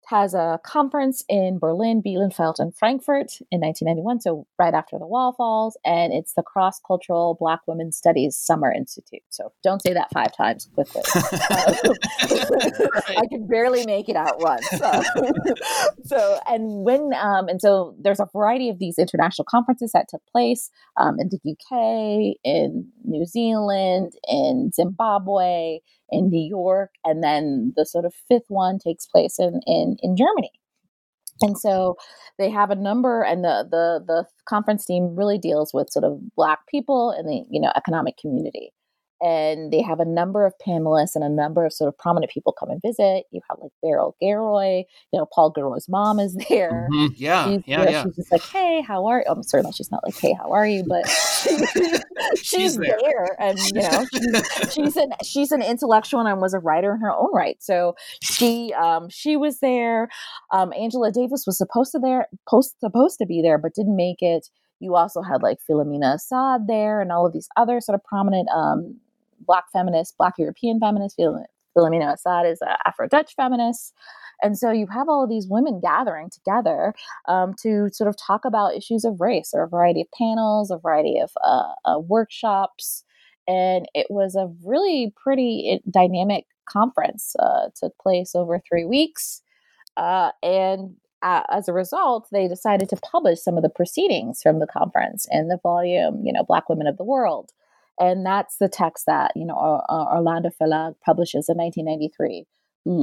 has 0.09 0.33
a 0.33 0.59
conference 0.63 1.23
in 1.29 1.59
Berlin, 1.59 2.01
Bielefeld, 2.01 2.55
and 2.57 2.75
Frankfurt 2.75 3.33
in 3.51 3.61
1991, 3.61 4.21
so 4.21 4.47
right 4.57 4.73
after 4.73 4.97
the 4.97 5.05
wall 5.05 5.33
falls, 5.33 5.77
and 5.85 6.11
it's 6.11 6.33
the 6.33 6.41
Cross 6.41 6.81
Cultural 6.85 7.37
Black 7.39 7.59
Women 7.67 7.91
Studies 7.91 8.35
Summer 8.35 8.73
Institute. 8.73 9.21
So 9.29 9.51
don't 9.63 9.81
say 9.83 9.93
that 9.93 10.07
five 10.11 10.35
times 10.35 10.67
quickly. 10.73 11.03
I 13.17 13.27
could 13.29 13.47
barely 13.47 13.85
make 13.85 14.09
it 14.09 14.15
out 14.15 14.39
once. 14.39 14.67
So, 14.69 15.03
so 16.05 16.39
and 16.47 16.83
when 16.83 17.11
um, 17.13 17.47
and 17.47 17.61
so 17.61 17.95
there's 18.01 18.19
a 18.19 18.27
variety 18.33 18.69
of 18.69 18.79
these 18.79 18.97
international 18.97 19.45
conferences 19.47 19.91
that 19.93 20.07
took 20.09 20.21
place 20.31 20.71
um, 20.97 21.17
in 21.19 21.29
the 21.29 21.39
UK, 21.51 22.37
in 22.43 22.87
New 23.03 23.25
Zealand, 23.25 24.13
in 24.27 24.71
Zimbabwe, 24.73 25.79
in 26.11 26.29
New 26.29 26.47
York, 26.47 26.91
and 27.05 27.23
then 27.23 27.73
the 27.75 27.85
sort 27.85 28.05
of 28.05 28.13
fifth 28.27 28.49
one 28.49 28.79
takes 28.79 29.05
place 29.07 29.39
in 29.39 29.61
in, 29.65 29.97
in 30.01 30.15
Germany. 30.15 30.51
And 31.41 31.57
so 31.57 31.95
they 32.37 32.49
have 32.49 32.69
a 32.69 32.75
number, 32.75 33.21
and 33.23 33.43
the 33.43 33.67
the 33.69 34.03
the 34.05 34.25
conference 34.47 34.85
team 34.85 35.15
really 35.15 35.37
deals 35.37 35.73
with 35.73 35.89
sort 35.89 36.05
of 36.05 36.19
Black 36.35 36.67
people 36.67 37.15
in 37.17 37.25
the 37.25 37.45
you 37.49 37.61
know 37.61 37.71
economic 37.75 38.17
community 38.17 38.71
and 39.21 39.71
they 39.71 39.81
have 39.81 39.99
a 39.99 40.05
number 40.05 40.45
of 40.45 40.53
panelists 40.65 41.15
and 41.15 41.23
a 41.23 41.29
number 41.29 41.65
of 41.65 41.73
sort 41.73 41.89
of 41.89 41.97
prominent 41.97 42.31
people 42.31 42.53
come 42.53 42.69
and 42.69 42.81
visit. 42.81 43.25
You 43.31 43.41
have 43.49 43.59
like 43.61 43.71
Beryl 43.81 44.15
Gilroy, 44.21 44.83
you 45.11 45.19
know, 45.19 45.25
Paul 45.25 45.51
Gilroy's 45.51 45.89
mom 45.89 46.19
is 46.19 46.35
there. 46.49 46.87
Mm-hmm. 46.91 47.13
Yeah, 47.15 47.45
she's, 47.45 47.63
yeah, 47.65 47.79
you 47.79 47.85
know, 47.85 47.91
yeah. 47.91 48.03
She's 48.03 48.15
just 48.15 48.31
like, 48.31 48.43
hey, 48.43 48.81
how 48.81 49.05
are 49.07 49.19
you? 49.19 49.25
I'm 49.27 49.43
certainly 49.43 49.73
she's 49.73 49.91
not 49.91 50.03
like, 50.03 50.17
hey, 50.17 50.33
how 50.33 50.51
are 50.51 50.65
you? 50.65 50.83
But 50.87 51.07
she's, 52.35 52.45
she's 52.45 52.77
there. 52.77 52.97
there. 53.01 53.35
and 53.39 53.59
you 53.59 53.81
know, 53.81 54.05
she's, 54.13 54.73
she's 54.73 54.97
an 54.97 55.13
she's 55.23 55.51
an 55.51 55.61
intellectual 55.61 56.25
and 56.25 56.41
was 56.41 56.53
a 56.53 56.59
writer 56.59 56.93
in 56.93 57.01
her 57.01 57.11
own 57.11 57.33
right. 57.33 57.57
So 57.59 57.95
she 58.21 58.73
um 58.73 59.09
she 59.09 59.35
was 59.35 59.59
there. 59.59 60.09
Um, 60.51 60.73
Angela 60.73 61.11
Davis 61.11 61.43
was 61.45 61.57
supposed 61.57 61.91
to 61.91 61.99
there 61.99 62.27
post 62.47 62.79
supposed 62.79 63.19
to 63.19 63.25
be 63.25 63.41
there, 63.41 63.57
but 63.57 63.73
didn't 63.73 63.95
make 63.95 64.21
it. 64.21 64.47
You 64.79 64.95
also 64.95 65.21
had 65.21 65.43
like 65.43 65.57
Philomena 65.69 66.15
Essed 66.15 66.67
there 66.67 67.01
and 67.01 67.11
all 67.11 67.25
of 67.25 67.33
these 67.33 67.49
other 67.57 67.81
sort 67.81 67.95
of 67.95 68.03
prominent 68.03 68.47
um, 68.49 68.97
Black 69.45 69.65
feminist, 69.71 70.17
Black 70.17 70.35
European 70.37 70.79
feminist. 70.79 71.19
Philomena 71.77 72.13
Essed 72.13 72.51
is 72.51 72.61
an 72.61 72.75
Afro 72.85 73.07
Dutch 73.07 73.35
feminist. 73.35 73.93
And 74.41 74.57
so 74.57 74.71
you 74.71 74.87
have 74.87 75.09
all 75.09 75.23
of 75.23 75.29
these 75.29 75.47
women 75.49 75.81
gathering 75.83 76.29
together 76.29 76.93
um, 77.27 77.53
to 77.61 77.89
sort 77.91 78.07
of 78.07 78.15
talk 78.17 78.45
about 78.45 78.75
issues 78.75 79.03
of 79.03 79.19
race 79.19 79.51
or 79.53 79.63
a 79.63 79.67
variety 79.67 80.01
of 80.01 80.07
panels, 80.17 80.71
a 80.71 80.77
variety 80.77 81.19
of 81.19 81.31
uh, 81.43 81.73
uh, 81.85 81.99
workshops. 81.99 83.03
And 83.47 83.87
it 83.93 84.07
was 84.09 84.35
a 84.35 84.49
really 84.63 85.13
pretty 85.21 85.71
eh, 85.71 85.89
dynamic 85.89 86.45
conference. 86.69 87.35
Uh, 87.39 87.69
took 87.75 87.97
place 87.97 88.35
over 88.35 88.59
three 88.59 88.85
weeks. 88.85 89.41
Uh, 89.97 90.31
and 90.41 90.95
as 91.21 91.67
a 91.67 91.73
result, 91.73 92.29
they 92.31 92.47
decided 92.47 92.87
to 92.87 92.95
publish 92.97 93.41
some 93.41 93.57
of 93.57 93.63
the 93.63 93.69
proceedings 93.69 94.41
from 94.41 94.59
the 94.59 94.67
conference 94.67 95.27
in 95.31 95.49
the 95.49 95.59
volume, 95.61 96.21
you 96.23 96.31
know, 96.31 96.43
Black 96.43 96.69
Women 96.69 96.87
of 96.87 96.95
the 96.95 97.03
World 97.03 97.51
and 97.99 98.25
that's 98.25 98.57
the 98.57 98.69
text 98.69 99.05
that 99.05 99.31
you 99.35 99.45
know 99.45 99.81
Orlanda 99.89 100.51
Verlag 100.61 100.95
publishes 101.05 101.49
in 101.49 101.57
1993. 101.57 102.45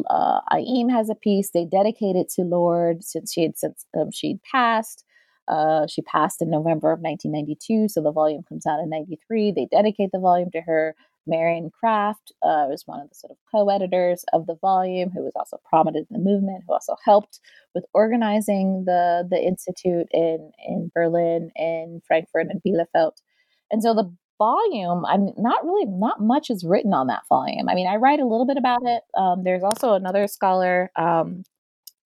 Uh, 0.08 0.40
Ayim 0.52 0.90
has 0.90 1.10
a 1.10 1.14
piece 1.14 1.50
they 1.50 1.64
dedicate 1.64 2.16
it 2.16 2.28
to 2.30 2.42
Lorde 2.42 3.04
since 3.04 3.32
she 3.32 3.42
had 3.42 3.58
since 3.58 3.84
um, 3.98 4.10
she'd 4.10 4.40
passed. 4.50 5.04
Uh, 5.48 5.86
she 5.86 6.02
passed 6.02 6.42
in 6.42 6.50
November 6.50 6.90
of 6.90 7.00
1992, 7.00 7.88
so 7.88 8.02
the 8.02 8.10
volume 8.10 8.42
comes 8.48 8.66
out 8.66 8.80
in 8.80 8.90
93. 8.90 9.52
They 9.52 9.68
dedicate 9.70 10.10
the 10.12 10.18
volume 10.18 10.50
to 10.52 10.60
her. 10.62 10.96
Marion 11.28 11.70
Kraft 11.70 12.32
uh, 12.42 12.66
was 12.68 12.84
one 12.86 13.00
of 13.00 13.08
the 13.08 13.14
sort 13.14 13.32
of 13.32 13.36
co-editors 13.50 14.24
of 14.32 14.46
the 14.46 14.54
volume, 14.60 15.10
who 15.10 15.22
was 15.22 15.32
also 15.34 15.58
prominent 15.68 16.06
in 16.08 16.16
the 16.16 16.30
movement, 16.30 16.62
who 16.66 16.72
also 16.72 16.96
helped 17.04 17.40
with 17.74 17.84
organizing 17.94 18.84
the 18.86 19.26
the 19.28 19.38
institute 19.38 20.06
in 20.12 20.52
in 20.66 20.90
Berlin, 20.94 21.50
in 21.56 22.00
Frankfurt, 22.06 22.46
and 22.48 22.62
Bielefeld. 22.62 23.16
And 23.70 23.82
so 23.82 23.92
the 23.92 24.12
volume, 24.38 25.04
I'm 25.06 25.30
not 25.36 25.64
really 25.64 25.86
not 25.86 26.20
much 26.20 26.50
is 26.50 26.64
written 26.64 26.92
on 26.92 27.06
that 27.08 27.22
volume. 27.28 27.68
I 27.68 27.74
mean, 27.74 27.86
I 27.86 27.96
write 27.96 28.20
a 28.20 28.26
little 28.26 28.46
bit 28.46 28.56
about 28.56 28.80
it. 28.84 29.02
Um, 29.16 29.44
there's 29.44 29.62
also 29.62 29.94
another 29.94 30.26
scholar 30.26 30.90
um, 30.96 31.44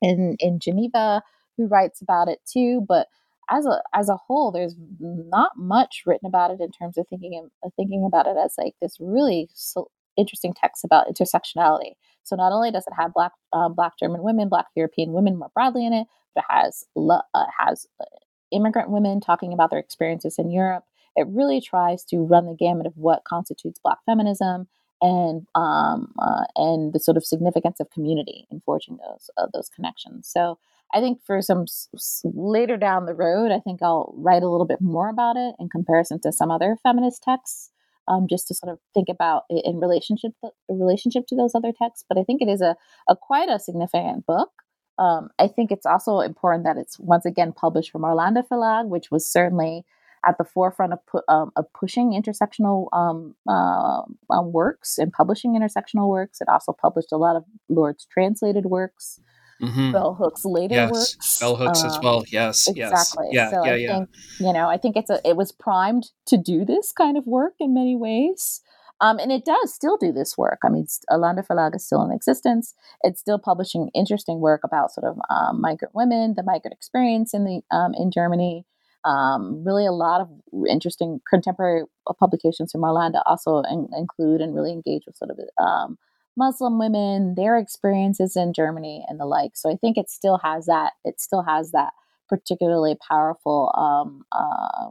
in 0.03 0.37
in 0.39 0.61
Geneva 0.61 1.23
who 1.57 1.67
writes 1.67 2.01
about 2.01 2.29
it 2.29 2.41
too, 2.51 2.85
but 2.89 3.09
as 3.51 3.67
a 3.67 3.83
as 3.95 4.09
a 4.09 4.17
whole, 4.17 4.53
there's 4.53 4.77
not 5.01 5.53
much 5.57 6.03
written 6.07 6.27
about 6.27 6.51
it 6.51 6.61
in 6.61 6.71
terms 6.71 6.97
of 6.97 7.07
thinking 7.09 7.49
of, 7.63 7.73
thinking 7.77 8.05
about 8.07 8.27
it 8.27 8.37
as 8.43 8.55
like 8.57 8.75
this 8.81 8.97
really 9.01 9.49
so 9.55 9.91
interesting 10.17 10.55
text 10.55 10.85
about 10.85 11.09
intersectionality. 11.09 11.93
So 12.23 12.37
not 12.37 12.53
only 12.53 12.71
does 12.71 12.85
it 12.87 12.95
have 12.99 13.13
black 13.13 13.33
uh, 13.53 13.69
black 13.69 13.99
German 13.99 14.23
women, 14.23 14.49
black 14.49 14.67
European 14.77 15.13
women 15.13 15.39
more 15.39 15.51
broadly 15.55 15.87
in 15.87 15.93
it, 15.93 16.07
but 16.35 16.45
it 16.49 16.53
has 16.53 16.85
uh, 16.97 17.45
has 17.59 17.87
uh, 18.01 18.05
immigrant 18.53 18.91
women 18.91 19.21
talking 19.21 19.53
about 19.53 19.71
their 19.71 19.79
experiences 19.79 20.37
in 20.39 20.51
Europe 20.51 20.85
it 21.17 21.27
really 21.29 21.61
tries 21.61 22.05
to 22.07 22.19
run 22.19 22.47
the 22.47 22.55
gamut 22.55 22.87
of 22.87 22.97
what 22.97 23.25
constitutes 23.25 23.81
Black 23.83 23.99
feminism 24.07 24.69
and 25.03 25.47
um, 25.55 26.13
uh, 26.19 26.45
and 26.57 26.93
the 26.93 27.01
sort 27.01 27.17
of 27.17 27.25
significance 27.25 27.81
of 27.81 27.91
community 27.91 28.47
in 28.51 28.61
forging 28.61 28.99
those 28.99 29.31
uh, 29.37 29.47
those 29.53 29.69
connections. 29.69 30.29
So 30.29 30.59
I 30.93 31.01
think 31.01 31.21
for 31.27 31.41
some 31.41 31.63
s- 31.63 32.23
later 32.25 32.77
down 32.77 33.07
the 33.07 33.15
road, 33.15 33.51
I 33.51 33.61
think 33.61 33.81
I'll 33.83 34.13
write 34.17 34.43
a 34.43 34.49
little 34.49 34.67
bit 34.67 34.81
more 34.81 35.09
about 35.09 35.37
it 35.37 35.55
in 35.59 35.69
comparison 35.69 36.21
to 36.23 36.33
some 36.33 36.51
other 36.51 36.77
feminist 36.83 37.23
texts, 37.23 37.71
um, 38.09 38.27
just 38.29 38.49
to 38.49 38.55
sort 38.55 38.73
of 38.73 38.79
think 38.93 39.09
about 39.09 39.45
it 39.49 39.65
in 39.65 39.81
relationship 39.81 40.33
to, 40.45 40.51
relationship 40.69 41.27
to 41.29 41.37
those 41.37 41.55
other 41.55 41.73
texts. 41.73 42.05
But 42.09 42.19
I 42.19 42.25
think 42.25 42.43
it 42.43 42.49
is 42.49 42.61
a, 42.61 42.77
a 43.09 43.17
quite 43.17 43.49
a 43.49 43.59
significant 43.59 44.27
book. 44.27 44.51
Um, 44.99 45.31
I 45.39 45.49
think 45.49 45.73
it's 45.73 45.87
also 45.87 46.21
important 46.21 46.65
that 46.65 46.77
it's 46.77 46.99
once 46.99 47.25
again 47.25 47.53
published 47.53 47.91
from 47.91 48.03
Orlanda 48.03 48.47
Verlag, 48.47 48.89
which 48.89 49.11
was 49.11 49.33
certainly 49.33 49.87
at 50.27 50.39
the 50.39 50.45
forefront 50.45 50.93
of, 50.93 51.07
pu- 51.07 51.23
um, 51.29 51.51
of 51.57 51.67
pushing 51.73 52.13
intersectional 52.13 52.89
um, 52.93 53.35
uh, 53.49 54.03
um, 54.33 54.53
works 54.53 54.99
and 54.99 55.13
publishing 55.13 55.59
intersectional 55.59 56.09
works. 56.09 56.41
It 56.41 56.49
also 56.49 56.73
published 56.73 57.13
a 57.13 57.17
lot 57.17 57.37
of 57.37 57.45
Lorde's 57.69 58.07
translated 58.11 58.67
works. 58.67 59.21
Mm-hmm. 59.63 59.93
Bell 59.93 60.15
Hooks 60.15 60.45
later 60.45 60.75
yes. 60.75 60.91
works. 60.91 61.39
Bell 61.39 61.57
Hooks 61.57 61.85
as 61.85 61.97
um, 61.97 62.01
well. 62.03 62.25
Yes. 62.29 62.67
Exactly. 62.67 63.29
Yes. 63.31 63.35
Yeah. 63.35 63.51
So 63.51 63.65
yeah. 63.65 63.73
I 63.73 63.77
yeah. 63.77 63.93
think 63.93 64.09
you 64.39 64.53
know 64.55 64.71
I 64.71 64.79
think 64.79 64.97
it's 64.97 65.11
a 65.11 65.21
it 65.23 65.37
was 65.37 65.53
primed 65.53 66.11
to 66.27 66.39
do 66.39 66.65
this 66.65 66.93
kind 66.93 67.19
of 67.19 67.27
work 67.27 67.55
in 67.61 67.75
many 67.75 67.95
ways. 67.95 68.63
Um, 69.03 69.19
and 69.19 69.33
it 69.33 69.47
does 69.47 69.73
still 69.73 69.97
do 69.97 70.13
this 70.13 70.37
work. 70.37 70.59
I 70.63 70.69
mean, 70.69 70.87
Orlanda 71.11 71.47
Verlag 71.47 71.75
is 71.75 71.85
still 71.87 72.03
in 72.05 72.13
existence. 72.13 72.75
It's 73.03 73.19
still 73.19 73.39
publishing 73.39 73.91
interesting 73.95 74.41
work 74.41 74.61
about 74.63 74.93
sort 74.93 75.07
of 75.07 75.19
um, 75.31 75.61
migrant 75.61 75.95
women, 75.95 76.35
the 76.37 76.43
migrant 76.43 76.75
experience 76.75 77.33
in 77.33 77.45
the 77.45 77.63
um, 77.75 77.95
in 77.95 78.11
Germany, 78.11 78.67
um, 79.05 79.65
really, 79.65 79.87
a 79.87 79.93
lot 79.93 80.21
of 80.21 80.29
interesting 80.69 81.21
contemporary 81.29 81.85
uh, 82.07 82.13
publications 82.13 82.73
from 82.73 82.83
Orlanda 82.83 83.23
also 83.27 83.63
in, 83.71 83.89
include 83.97 84.41
and 84.41 84.55
really 84.55 84.73
engage 84.73 85.05
with 85.07 85.17
sort 85.17 85.31
of 85.31 85.39
um, 85.63 85.99
Muslim 86.37 86.79
women, 86.79 87.35
their 87.35 87.57
experiences 87.59 88.37
in 88.37 88.53
Germany, 88.53 89.05
and 89.09 89.19
the 89.19 89.27
like. 89.27 89.53
So 89.55 89.71
I 89.71 89.77
think 89.77 89.97
it 89.97 90.11
still 90.11 90.39
has 90.39 90.67
that. 90.67 90.93
It 91.05 91.21
still 91.21 91.43
has 91.43 91.73
that 91.73 91.93
particularly 92.29 92.97
powerful 93.09 93.73
um, 93.77 94.25
uh, 94.33 94.91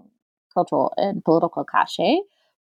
cultural 0.53 0.93
and 0.97 1.24
political 1.24 1.64
cachet 1.64 2.20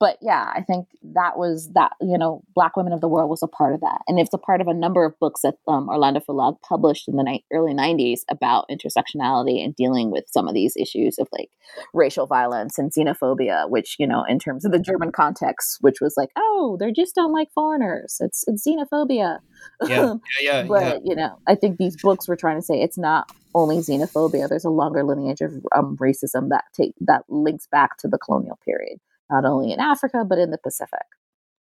but 0.04 0.18
yeah, 0.22 0.52
I 0.54 0.62
think 0.64 0.90
that 1.14 1.38
was 1.38 1.70
that, 1.76 1.94
you 2.02 2.18
know, 2.18 2.44
Black 2.54 2.76
Women 2.76 2.92
of 2.92 3.00
the 3.00 3.08
World 3.08 3.30
was 3.30 3.42
a 3.42 3.48
part 3.48 3.74
of 3.74 3.80
that. 3.80 4.02
And 4.06 4.20
it's 4.20 4.34
a 4.34 4.38
part 4.38 4.60
of 4.60 4.68
a 4.68 4.74
number 4.74 5.06
of 5.06 5.18
books 5.18 5.44
that 5.44 5.56
um, 5.66 5.88
Orlanda 5.88 6.22
Verlag 6.26 6.60
published 6.60 7.08
in 7.08 7.16
the 7.16 7.24
ni- 7.24 7.46
early 7.54 7.74
90s 7.74 8.24
about 8.30 8.66
intersectionality 8.70 9.64
and 9.64 9.74
dealing 9.74 10.12
with 10.12 10.26
some 10.28 10.46
of 10.46 10.54
these 10.54 10.76
issues 10.76 11.20
of 11.20 11.30
like 11.32 11.52
racial 11.94 12.28
violence 12.28 12.78
and 12.78 12.92
xenophobia, 12.92 13.70
which, 13.70 13.96
you 13.98 14.06
know, 14.06 14.26
in 14.28 14.40
terms 14.40 14.66
of 14.66 14.74
the 14.74 14.78
German 14.78 15.14
context, 15.14 15.78
which 15.80 16.02
was 16.02 16.16
like, 16.18 16.32
oh, 16.36 16.76
they 16.82 16.92
just 16.92 17.16
don't 17.16 17.32
like 17.32 17.48
foreigners. 17.56 18.18
It's, 18.20 18.44
it's 18.46 18.68
xenophobia. 18.68 19.40
Yeah, 19.88 19.88
yeah, 19.88 20.16
yeah. 20.42 20.64
but, 20.64 20.82
yeah. 20.82 21.00
you 21.06 21.16
know, 21.16 21.40
I 21.48 21.56
think 21.56 21.78
these 21.78 21.96
books 21.96 22.28
were 22.28 22.36
trying 22.36 22.58
to 22.58 22.62
say 22.62 22.82
it's 22.82 22.98
not 22.98 23.32
only 23.56 23.78
xenophobia. 23.78 24.50
There's 24.50 24.66
a 24.66 24.70
longer 24.70 25.06
lineage 25.06 25.40
of 25.40 25.54
um, 25.74 25.96
racism 25.96 26.50
that 26.50 26.66
take 26.76 26.92
that 27.00 27.22
links 27.30 27.68
back 27.72 27.98
to 28.00 28.10
the 28.10 28.18
colonial 28.18 28.60
period 28.66 29.00
not 29.30 29.46
only 29.46 29.72
in 29.72 29.80
Africa, 29.80 30.24
but 30.28 30.38
in 30.38 30.52
the 30.52 30.58
Pacific. 30.58 31.06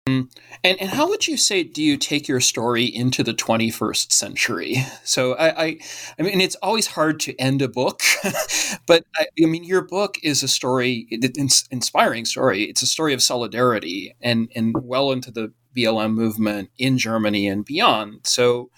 Mm. 0.08 0.30
And, 0.64 0.80
and 0.80 0.90
how 0.92 1.10
would 1.10 1.28
you 1.28 1.36
say 1.36 1.64
do 1.64 1.82
you 1.82 1.98
take 1.98 2.28
your 2.28 2.40
story 2.40 2.86
into 2.86 3.24
the 3.24 3.34
21st 3.34 4.12
century? 4.12 4.78
So 5.04 5.34
I, 5.34 5.64
I, 5.64 5.80
I 6.20 6.22
mean 6.22 6.42
it's 6.42 6.56
always 6.58 6.86
hard 6.86 7.20
to 7.22 7.36
end 7.38 7.64
a 7.64 7.68
book, 7.68 8.02
but 8.88 9.04
I, 9.16 9.26
I, 9.42 9.46
mean 9.48 9.64
your 9.64 9.82
book 9.82 10.18
is 10.22 10.44
a 10.44 10.48
story, 10.48 11.08
inspiring 11.72 12.26
story. 12.26 12.66
It's 12.66 12.84
a 12.84 12.88
story 12.88 13.16
of 13.16 13.24
solidarity 13.24 14.16
and 14.22 14.52
and 14.56 14.76
well 14.84 15.12
into 15.12 15.32
the 15.32 15.52
BLM 15.76 16.14
movement 16.14 16.70
in 16.78 17.00
Germany 17.00 17.48
and 17.48 17.66
beyond. 17.66 18.22
So, 18.26 18.70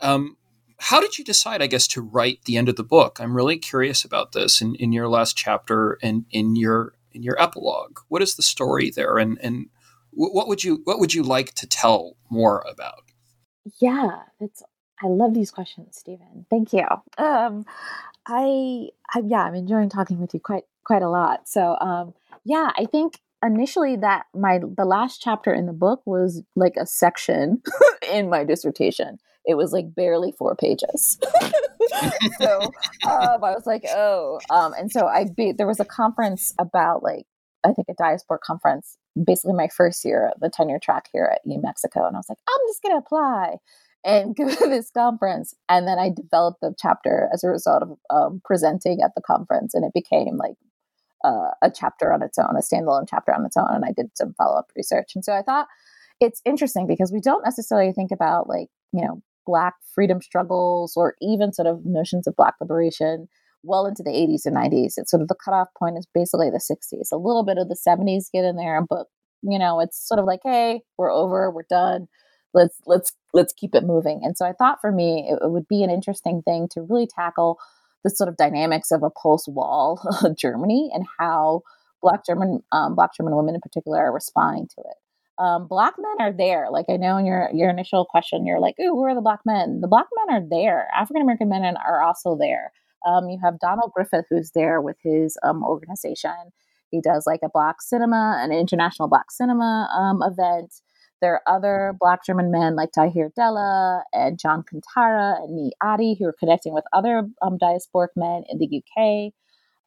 um, 0.00 0.36
how 0.78 1.00
did 1.00 1.18
you 1.18 1.24
decide, 1.24 1.60
I 1.60 1.66
guess, 1.66 1.88
to 1.88 2.00
write 2.00 2.44
the 2.44 2.56
end 2.56 2.68
of 2.68 2.76
the 2.76 2.84
book? 2.84 3.18
I'm 3.20 3.34
really 3.34 3.58
curious 3.58 4.04
about 4.04 4.30
this 4.30 4.60
in, 4.60 4.76
in 4.76 4.92
your 4.92 5.08
last 5.08 5.36
chapter 5.36 5.98
and 6.02 6.24
in 6.30 6.54
your 6.54 6.94
in 7.12 7.22
your 7.22 7.40
epilogue? 7.40 7.98
What 8.08 8.22
is 8.22 8.34
the 8.34 8.42
story 8.42 8.90
there, 8.90 9.18
and 9.18 9.38
and 9.42 9.66
what 10.10 10.48
would 10.48 10.64
you 10.64 10.80
what 10.84 10.98
would 10.98 11.14
you 11.14 11.22
like 11.22 11.54
to 11.54 11.66
tell 11.66 12.16
more 12.30 12.64
about? 12.68 13.04
Yeah, 13.80 14.22
it's 14.40 14.62
I 15.02 15.06
love 15.06 15.34
these 15.34 15.50
questions, 15.50 15.96
Stephen. 15.96 16.46
Thank 16.50 16.72
you. 16.72 16.86
Um, 17.18 17.64
I, 18.26 18.88
I, 19.14 19.22
yeah, 19.24 19.42
I'm 19.42 19.54
enjoying 19.54 19.88
talking 19.88 20.20
with 20.20 20.34
you 20.34 20.40
quite 20.40 20.64
quite 20.84 21.02
a 21.02 21.08
lot. 21.08 21.48
So, 21.48 21.76
um, 21.80 22.14
yeah, 22.44 22.70
I 22.76 22.86
think 22.86 23.20
initially 23.44 23.96
that 23.96 24.24
my 24.34 24.58
the 24.58 24.84
last 24.84 25.20
chapter 25.20 25.52
in 25.52 25.66
the 25.66 25.72
book 25.72 26.02
was 26.04 26.42
like 26.56 26.74
a 26.76 26.86
section 26.86 27.62
in 28.12 28.28
my 28.28 28.44
dissertation. 28.44 29.18
It 29.48 29.56
was 29.56 29.72
like 29.72 29.94
barely 29.94 30.32
four 30.32 30.54
pages. 30.54 31.18
so 32.38 32.60
um, 33.08 33.42
I 33.42 33.54
was 33.54 33.64
like, 33.66 33.84
oh, 33.88 34.38
um, 34.50 34.74
and 34.74 34.92
so 34.92 35.06
I 35.06 35.24
be, 35.24 35.52
there 35.52 35.66
was 35.66 35.80
a 35.80 35.86
conference 35.86 36.54
about 36.58 37.02
like 37.02 37.24
I 37.64 37.72
think 37.72 37.88
a 37.88 37.94
diaspora 37.94 38.38
conference, 38.42 38.96
basically 39.22 39.54
my 39.54 39.68
first 39.68 40.04
year, 40.04 40.32
the 40.40 40.50
tenure 40.50 40.78
track 40.78 41.08
here 41.12 41.28
at 41.32 41.46
New 41.46 41.60
Mexico, 41.60 42.06
and 42.06 42.14
I 42.14 42.18
was 42.18 42.28
like, 42.28 42.38
I'm 42.48 42.68
just 42.68 42.82
gonna 42.82 42.98
apply 42.98 43.56
and 44.04 44.36
go 44.36 44.48
to 44.48 44.68
this 44.68 44.90
conference, 44.90 45.54
and 45.68 45.88
then 45.88 45.98
I 45.98 46.10
developed 46.10 46.60
the 46.60 46.74
chapter 46.78 47.28
as 47.32 47.42
a 47.42 47.48
result 47.48 47.82
of 47.82 47.98
um, 48.10 48.40
presenting 48.44 49.00
at 49.02 49.12
the 49.14 49.22
conference, 49.22 49.74
and 49.74 49.84
it 49.84 49.92
became 49.94 50.36
like 50.36 50.56
uh, 51.24 51.50
a 51.62 51.70
chapter 51.70 52.12
on 52.12 52.22
its 52.22 52.38
own, 52.38 52.54
a 52.56 52.60
standalone 52.60 53.06
chapter 53.08 53.34
on 53.34 53.44
its 53.44 53.56
own, 53.56 53.68
and 53.70 53.84
I 53.84 53.92
did 53.92 54.10
some 54.14 54.34
follow 54.34 54.58
up 54.58 54.70
research, 54.76 55.12
and 55.14 55.24
so 55.24 55.32
I 55.32 55.42
thought 55.42 55.66
it's 56.20 56.42
interesting 56.44 56.86
because 56.86 57.12
we 57.12 57.20
don't 57.20 57.44
necessarily 57.44 57.92
think 57.92 58.10
about 58.12 58.48
like 58.48 58.68
you 58.92 59.02
know 59.02 59.22
black 59.48 59.76
freedom 59.94 60.20
struggles 60.20 60.92
or 60.94 61.14
even 61.22 61.54
sort 61.54 61.66
of 61.66 61.86
notions 61.86 62.26
of 62.26 62.36
black 62.36 62.54
liberation 62.60 63.28
well 63.64 63.86
into 63.86 64.02
the 64.02 64.10
80s 64.10 64.44
and 64.44 64.54
90s. 64.54 64.92
It's 64.98 65.10
sort 65.10 65.22
of 65.22 65.28
the 65.28 65.34
cutoff 65.42 65.68
point 65.76 65.96
is 65.96 66.06
basically 66.14 66.50
the 66.50 66.58
60s. 66.58 67.08
A 67.10 67.16
little 67.16 67.44
bit 67.44 67.56
of 67.56 67.68
the 67.68 67.78
70s 67.88 68.30
get 68.30 68.44
in 68.44 68.56
there, 68.56 68.84
but 68.88 69.06
you 69.42 69.58
know, 69.58 69.80
it's 69.80 70.06
sort 70.06 70.20
of 70.20 70.26
like, 70.26 70.40
hey, 70.44 70.82
we're 70.98 71.10
over, 71.10 71.50
we're 71.50 71.62
done. 71.70 72.08
Let's 72.52 72.76
let's 72.86 73.12
let's 73.32 73.54
keep 73.54 73.74
it 73.74 73.84
moving. 73.84 74.20
And 74.22 74.36
so 74.36 74.44
I 74.44 74.52
thought 74.52 74.80
for 74.82 74.92
me 74.92 75.28
it, 75.30 75.38
it 75.42 75.50
would 75.50 75.66
be 75.66 75.82
an 75.82 75.90
interesting 75.90 76.42
thing 76.42 76.68
to 76.72 76.82
really 76.82 77.06
tackle 77.06 77.58
the 78.04 78.10
sort 78.10 78.28
of 78.28 78.36
dynamics 78.36 78.90
of 78.90 79.02
a 79.02 79.10
post-wall 79.10 80.00
Germany 80.38 80.90
and 80.92 81.06
how 81.18 81.62
Black 82.02 82.24
German 82.26 82.60
um, 82.70 82.94
Black 82.94 83.14
German 83.16 83.34
women 83.34 83.54
in 83.54 83.60
particular 83.60 83.98
are 83.98 84.12
responding 84.12 84.68
to 84.74 84.80
it. 84.80 84.96
Um, 85.38 85.68
black 85.68 85.94
men 85.98 86.26
are 86.26 86.32
there. 86.32 86.66
Like 86.70 86.86
I 86.88 86.96
know 86.96 87.16
in 87.16 87.26
your 87.26 87.48
your 87.54 87.70
initial 87.70 88.04
question, 88.04 88.46
you're 88.46 88.60
like, 88.60 88.74
"Ooh, 88.80 88.94
who 88.94 89.04
are 89.04 89.14
the 89.14 89.20
black 89.20 89.40
men?" 89.46 89.80
The 89.80 89.88
black 89.88 90.06
men 90.16 90.36
are 90.36 90.46
there. 90.48 90.88
African 90.96 91.22
American 91.22 91.48
men 91.48 91.62
are 91.76 92.02
also 92.02 92.36
there. 92.36 92.72
Um, 93.06 93.28
you 93.28 93.38
have 93.42 93.60
Donald 93.60 93.92
Griffith, 93.94 94.26
who's 94.28 94.50
there 94.52 94.80
with 94.80 94.96
his 95.02 95.36
um, 95.44 95.62
organization. 95.62 96.52
He 96.90 97.00
does 97.00 97.26
like 97.26 97.40
a 97.42 97.48
Black 97.48 97.82
cinema, 97.82 98.40
an 98.42 98.52
international 98.52 99.08
Black 99.08 99.30
cinema 99.30 99.88
um, 99.96 100.22
event. 100.22 100.74
There 101.20 101.34
are 101.34 101.56
other 101.56 101.94
Black 101.98 102.24
German 102.24 102.50
men 102.50 102.76
like 102.76 102.92
Tahir 102.92 103.30
Della 103.34 104.04
and 104.12 104.38
John 104.38 104.62
Kantara 104.62 105.42
and 105.42 105.58
Nii 105.58 105.70
Adi 105.82 106.16
who 106.18 106.26
are 106.26 106.36
connecting 106.38 106.72
with 106.72 106.84
other 106.92 107.28
um, 107.42 107.58
diasporic 107.58 108.08
men 108.16 108.44
in 108.48 108.58
the 108.58 108.82
UK. 108.82 109.32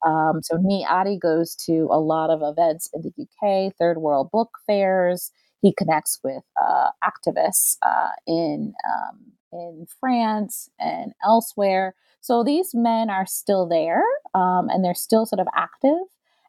Um, 0.06 0.40
so 0.42 0.56
Nii 0.56 0.84
Adi 0.88 1.18
goes 1.18 1.54
to 1.66 1.88
a 1.90 2.00
lot 2.00 2.30
of 2.30 2.40
events 2.42 2.90
in 2.92 3.02
the 3.02 3.12
UK, 3.22 3.72
third 3.78 3.98
world 3.98 4.30
book 4.30 4.50
fairs. 4.66 5.30
He 5.60 5.72
connects 5.72 6.18
with 6.24 6.42
uh, 6.60 6.88
activists 7.04 7.76
uh, 7.82 8.10
in 8.26 8.74
um, 8.84 9.32
in 9.52 9.86
France 10.00 10.68
and 10.78 11.12
elsewhere. 11.24 11.94
So 12.20 12.42
these 12.44 12.70
men 12.74 13.10
are 13.10 13.26
still 13.26 13.66
there 13.66 14.02
um, 14.34 14.68
and 14.68 14.84
they're 14.84 14.94
still 14.94 15.26
sort 15.26 15.40
of 15.40 15.46
active. 15.54 15.98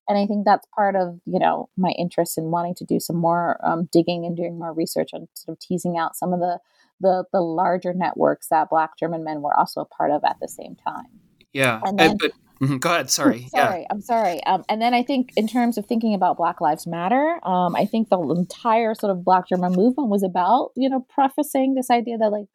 And 0.08 0.18
I 0.18 0.26
think 0.26 0.46
that's 0.46 0.68
part 0.76 0.96
of, 0.96 1.20
you 1.26 1.40
know, 1.40 1.70
my 1.78 1.92
interest 1.92 2.38
in 2.38 2.46
wanting 2.46 2.76
to 2.76 2.86
do 2.86 3.00
some 3.00 3.16
more 3.16 3.58
um, 3.66 3.88
digging 3.92 4.26
and 4.26 4.36
doing 4.36 4.60
more 4.60 4.74
research 4.74 5.12
on 5.14 5.28
sort 5.34 5.58
of 5.58 5.60
teasing 5.60 5.98
out 5.98 6.16
some 6.16 6.34
of 6.34 6.40
the, 6.40 6.60
the, 7.00 7.24
the 7.32 7.42
larger 7.42 7.94
networks 7.94 8.48
that 8.50 8.70
Black 8.70 8.98
German 9.00 9.24
men 9.24 9.42
were 9.42 9.58
also 9.58 9.82
a 9.82 9.86
part 9.86 10.12
of 10.12 10.24
at 10.26 10.38
the 10.42 10.48
same 10.48 10.76
time. 10.76 11.08
Yeah. 11.54 11.80
And 11.86 11.98
then, 11.98 12.18
but 12.20 12.32
mm-hmm, 12.62 12.78
go 12.78 12.92
ahead. 12.92 13.10
Sorry. 13.10 13.48
sorry. 13.56 13.82
Yeah. 13.82 13.88
I'm 13.90 14.02
sorry. 14.02 14.44
Um, 14.46 14.64
and 14.70 14.82
then 14.82 14.94
I 14.94 15.04
think 15.04 15.32
in 15.36 15.48
terms 15.48 15.78
of 15.78 15.86
thinking 15.86 16.14
about 16.14 16.38
Black 16.38 16.62
Lives 16.62 16.88
Matter, 16.88 17.40
um, 17.44 17.76
I 17.76 17.86
think 17.86 18.10
the 18.10 18.20
entire 18.20 18.96
sort 18.96 19.12
of 19.12 19.24
Black 19.24 19.48
German 19.48 19.74
movement 19.74 20.10
was 20.10 20.24
about, 20.24 20.72
you 20.76 20.90
know, 20.90 21.06
prefacing 21.10 21.76
this 21.76 21.90
idea 21.90 22.18
that 22.18 22.32
like 22.32 22.48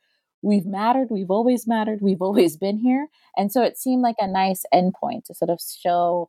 we've 0.43 0.67
mattered, 0.67 1.09
we've 1.11 1.31
always 1.31 1.67
mattered, 1.67 2.01
we've 2.01 2.23
always 2.23 2.57
been 2.57 2.79
here. 2.79 3.09
And 3.37 3.53
so 3.53 3.63
it 3.63 3.79
seemed 3.79 4.03
like 4.03 4.17
a 4.19 4.27
nice 4.27 4.65
endpoint 4.73 5.25
to 5.27 5.35
sort 5.35 5.51
of 5.51 5.61
show 5.61 6.29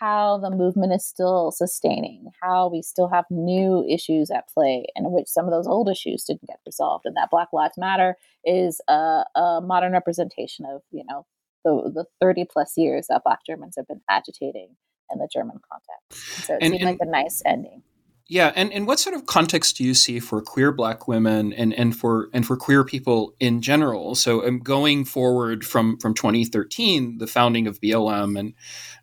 how 0.00 0.38
the 0.38 0.50
movement 0.50 0.94
is 0.94 1.06
still 1.06 1.52
sustaining, 1.52 2.30
how 2.42 2.68
we 2.68 2.80
still 2.80 3.08
have 3.08 3.26
new 3.30 3.84
issues 3.86 4.30
at 4.30 4.48
play, 4.48 4.86
in 4.96 5.12
which 5.12 5.28
some 5.28 5.44
of 5.44 5.50
those 5.50 5.66
old 5.66 5.90
issues 5.90 6.24
didn't 6.24 6.46
get 6.46 6.58
resolved, 6.64 7.04
and 7.04 7.14
that 7.16 7.28
Black 7.30 7.48
Lives 7.52 7.76
Matter 7.76 8.16
is 8.44 8.80
a, 8.88 9.24
a 9.36 9.60
modern 9.62 9.92
representation 9.92 10.64
of 10.64 10.80
you 10.90 11.04
know 11.06 11.26
the 11.64 11.90
the 11.94 12.04
thirty 12.20 12.44
plus 12.44 12.76
years 12.76 13.06
that 13.08 13.22
Black 13.24 13.40
Germans 13.46 13.74
have 13.76 13.86
been 13.86 14.00
agitating 14.08 14.76
in 15.12 15.18
the 15.18 15.28
German 15.32 15.60
context. 15.70 16.46
So 16.46 16.54
it 16.54 16.62
and, 16.62 16.72
seemed 16.72 16.82
and, 16.82 16.90
like 16.90 16.98
a 17.00 17.10
nice 17.10 17.42
ending. 17.44 17.82
Yeah, 18.30 18.52
and, 18.54 18.72
and 18.72 18.86
what 18.86 19.00
sort 19.00 19.16
of 19.16 19.26
context 19.26 19.76
do 19.76 19.82
you 19.82 19.92
see 19.92 20.20
for 20.20 20.40
queer 20.40 20.70
Black 20.70 21.08
women 21.08 21.52
and, 21.52 21.74
and 21.74 21.96
for 21.96 22.28
and 22.32 22.46
for 22.46 22.56
queer 22.56 22.84
people 22.84 23.34
in 23.40 23.60
general? 23.60 24.14
So, 24.14 24.46
um, 24.46 24.60
going 24.60 25.04
forward 25.04 25.66
from 25.66 25.98
from 25.98 26.14
2013, 26.14 27.18
the 27.18 27.26
founding 27.26 27.66
of 27.66 27.80
BLM, 27.80 28.38
and 28.38 28.54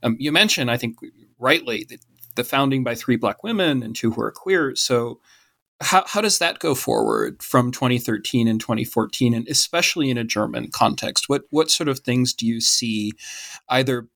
um, 0.01 0.15
you 0.17 0.31
mentioned, 0.31 0.71
I 0.71 0.77
think 0.77 0.95
rightly, 1.39 1.85
the, 1.89 1.99
the 2.35 2.45
founding 2.45 2.85
by 2.85 2.95
three 2.95 3.17
Black 3.17 3.43
women 3.43 3.83
and 3.83 3.93
two 3.93 4.11
who 4.11 4.21
are 4.21 4.31
queer. 4.31 4.77
So, 4.77 5.19
how 5.81 6.03
how 6.07 6.21
does 6.21 6.39
that 6.39 6.59
go 6.59 6.73
forward 6.73 7.41
from 7.43 7.71
2013 7.71 8.47
and 8.47 8.59
2014, 8.59 9.33
and 9.33 9.47
especially 9.47 10.09
in 10.09 10.17
a 10.17 10.23
German 10.23 10.69
context? 10.71 11.29
What 11.29 11.43
what 11.49 11.69
sort 11.69 11.87
of 11.87 11.99
things 11.99 12.33
do 12.33 12.45
you 12.45 12.59
see, 12.59 13.11
either 13.69 14.07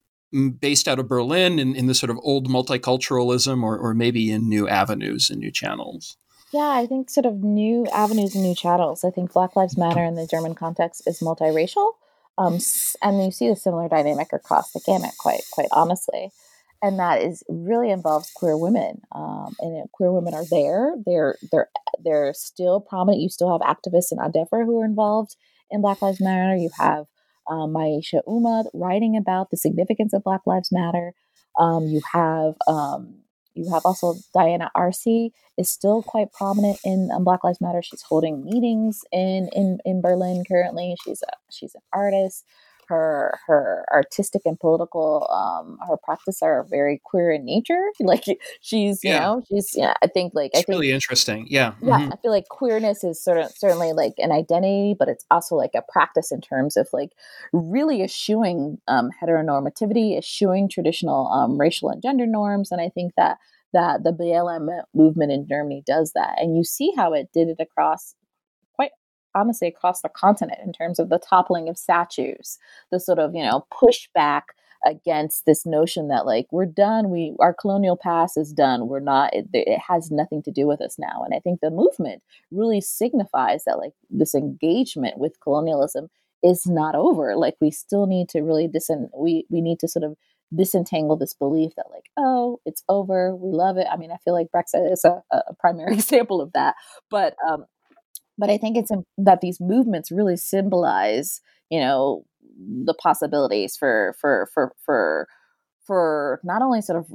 based 0.60 0.88
out 0.88 1.00
of 1.00 1.08
Berlin 1.08 1.60
in, 1.60 1.76
in 1.76 1.88
the 1.88 1.94
sort 1.94 2.10
of 2.10 2.18
old 2.24 2.48
multiculturalism 2.48 3.64
or, 3.64 3.78
or 3.78 3.94
maybe 3.94 4.32
in 4.32 4.48
new 4.48 4.68
avenues 4.68 5.30
and 5.30 5.40
new 5.40 5.52
channels? 5.52 6.18
Yeah, 6.54 6.70
I 6.70 6.86
think 6.86 7.10
sort 7.10 7.26
of 7.26 7.44
new 7.44 7.86
avenues 7.88 8.36
and 8.36 8.44
new 8.44 8.56
channels. 8.56 9.04
I 9.04 9.10
think 9.10 9.34
Black 9.34 9.56
Lives 9.56 9.78
Matter 9.78 10.04
in 10.04 10.16
the 10.16 10.28
German 10.28 10.56
context 10.56 11.04
is 11.06 11.20
multiracial. 11.20 11.94
Um, 12.38 12.60
and 13.02 13.24
you 13.24 13.32
see 13.32 13.48
a 13.48 13.56
similar 13.56 13.88
dynamic 13.88 14.34
across 14.34 14.72
the 14.72 14.82
gamut, 14.86 15.12
quite 15.20 15.42
quite 15.52 15.68
honestly. 15.72 16.32
And 16.84 16.98
that 16.98 17.22
is 17.22 17.44
really 17.48 17.92
involves 17.92 18.32
queer 18.36 18.58
women. 18.58 19.02
Um, 19.12 19.56
and 19.60 19.92
queer 19.92 20.12
women 20.12 20.34
are 20.34 20.46
there. 20.50 20.96
They're 21.06 21.38
they're 21.52 21.70
they're 22.04 22.34
still 22.34 22.80
prominent. 22.82 23.22
You 23.22 23.30
still 23.30 23.52
have 23.52 23.62
activists 23.62 24.12
in 24.12 24.18
ADEFR 24.18 24.66
who 24.66 24.82
are 24.82 24.86
involved 24.86 25.36
in 25.70 25.82
Black 25.82 26.02
Lives 26.02 26.20
Matter. 26.20 26.56
You 26.56 26.72
have 26.80 27.06
um, 27.50 27.74
Myisha 27.74 28.22
Umad 28.28 28.66
writing 28.74 29.16
about 29.16 29.52
the 29.52 29.58
significance 29.58 30.14
of 30.14 30.24
Black 30.24 30.42
Lives 30.46 30.70
Matter. 30.72 31.14
Um, 31.60 31.86
you 31.86 32.02
have 32.14 32.56
um, 32.68 33.16
you 33.54 33.72
have 33.72 33.84
also 33.86 34.16
Diana 34.34 34.72
Arce 34.74 35.32
is 35.58 35.70
still 35.70 36.02
quite 36.02 36.32
prominent 36.32 36.80
in 36.84 37.10
um, 37.14 37.24
Black 37.24 37.44
Lives 37.44 37.62
Matter. 37.62 37.82
She's 37.82 38.02
holding 38.02 38.44
meetings 38.44 39.02
in 39.12 39.50
in 39.54 39.80
in 39.86 40.02
Berlin 40.02 40.44
currently. 40.48 40.96
She's 41.04 41.22
a 41.22 41.34
she's 41.52 41.76
an 41.76 41.82
artist 41.94 42.46
her 42.92 43.40
her 43.48 43.86
artistic 43.92 44.42
and 44.44 44.60
political 44.60 45.26
um 45.32 45.78
her 45.88 45.96
practice 46.04 46.42
are 46.42 46.66
very 46.70 47.02
queer 47.04 47.32
in 47.32 47.46
nature 47.46 47.82
like 48.02 48.26
she's 48.60 49.04
you 49.04 49.12
yeah. 49.12 49.20
know 49.20 49.42
she's 49.48 49.72
yeah 49.76 49.94
i 50.04 50.08
think 50.08 50.34
like 50.36 50.52
it's 50.54 50.60
i 50.60 50.64
think 50.64 50.76
really 50.76 50.92
interesting 50.92 51.48
yeah 51.50 51.74
yeah 51.82 52.00
mm-hmm. 52.00 52.12
i 52.12 52.16
feel 52.22 52.32
like 52.32 52.48
queerness 52.50 53.04
is 53.04 53.24
sort 53.24 53.38
of 53.38 53.50
certainly 53.56 53.94
like 53.94 54.14
an 54.18 54.32
identity 54.32 54.94
but 54.98 55.08
it's 55.08 55.26
also 55.32 55.56
like 55.56 55.72
a 55.76 55.84
practice 55.92 56.32
in 56.32 56.42
terms 56.42 56.76
of 56.76 56.88
like 56.92 57.12
really 57.54 58.04
eschewing 58.04 58.78
um 58.88 59.10
heteronormativity 59.22 60.18
eschewing 60.18 60.68
traditional 60.68 61.28
um 61.28 61.58
racial 61.58 61.90
and 61.90 62.02
gender 62.02 62.28
norms 62.28 62.72
and 62.72 62.82
i 62.82 62.90
think 62.90 63.14
that 63.16 63.38
that 63.74 64.04
the 64.04 64.12
BLM 64.12 64.68
movement 64.94 65.32
in 65.32 65.48
Germany 65.48 65.82
does 65.88 66.12
that. 66.14 66.36
And 66.38 66.58
you 66.58 66.64
see 66.66 66.92
how 66.98 67.14
it 67.14 67.30
did 67.34 67.48
it 67.48 67.62
across 67.62 68.16
honestly 69.36 69.68
across 69.68 70.02
the 70.02 70.10
continent 70.10 70.60
in 70.64 70.74
terms 70.74 71.00
of 71.00 71.10
the 71.10 71.20
toppling 71.20 71.70
of 71.70 71.78
statues, 71.78 72.58
the 72.92 73.00
sort 73.00 73.20
of, 73.20 73.34
you 73.36 73.44
know, 73.44 73.66
pushback 73.72 74.44
against 74.86 75.46
this 75.46 75.64
notion 75.64 76.08
that 76.08 76.26
like 76.26 76.48
we're 76.52 76.66
done 76.66 77.12
we 77.12 77.36
our 77.40 77.54
colonial 77.54 77.96
past 77.96 78.36
is 78.36 78.52
done 78.52 78.88
we're 78.88 79.00
not 79.00 79.32
it, 79.32 79.46
it, 79.54 79.80
has 79.80 80.10
nothing 80.10 80.42
to 80.42 80.50
do 80.50 80.66
with 80.66 80.82
us 80.82 80.98
now. 80.98 81.22
And 81.24 81.36
i 81.36 81.40
think 81.40 81.60
the 81.60 81.70
movement 81.70 82.24
really 82.50 82.82
signifies 82.82 83.64
that 83.66 83.78
like 83.78 83.94
this 84.10 84.34
engagement 84.34 85.20
with 85.20 85.40
colonialism 85.40 86.10
is 86.44 86.66
not 86.66 86.96
over. 86.96 87.36
Like 87.36 87.56
we 87.62 87.72
still 87.72 88.08
need 88.08 88.30
to 88.30 88.42
really 88.42 88.68
dis 88.68 88.90
we 89.16 89.46
we 89.50 89.62
need 89.62 89.80
to 89.80 89.88
sort 89.88 90.04
of 90.04 90.16
disentangle 90.54 91.16
this 91.16 91.34
belief 91.34 91.72
that 91.78 91.86
like 91.92 92.10
oh 92.18 92.60
it's 92.66 92.84
over 92.90 93.36
we 93.36 93.52
love 93.52 93.78
it. 93.78 93.88
I 93.92 93.98
mean 93.98 94.12
i 94.12 94.18
feel 94.18 94.34
like 94.34 94.48
brexit 94.54 94.92
is 94.92 95.06
a, 95.06 95.22
a 95.32 95.54
primary 95.60 95.94
example 95.96 96.42
of 96.42 96.52
that. 96.54 96.76
But 97.10 97.36
um 97.48 97.66
but 98.38 98.50
I 98.50 98.58
think 98.58 98.78
it's 98.78 98.92
that 99.18 99.42
these 99.42 99.60
movements 99.60 100.12
really 100.12 100.38
symbolize, 100.38 101.42
you 101.70 101.80
know, 101.80 102.26
the 102.86 102.94
possibilities 102.94 103.78
for 103.78 104.16
for 104.20 104.50
for 104.54 104.74
for 104.86 105.28
for 105.86 106.40
not 106.44 106.62
only 106.62 106.82
sort 106.82 107.00
of 107.00 107.08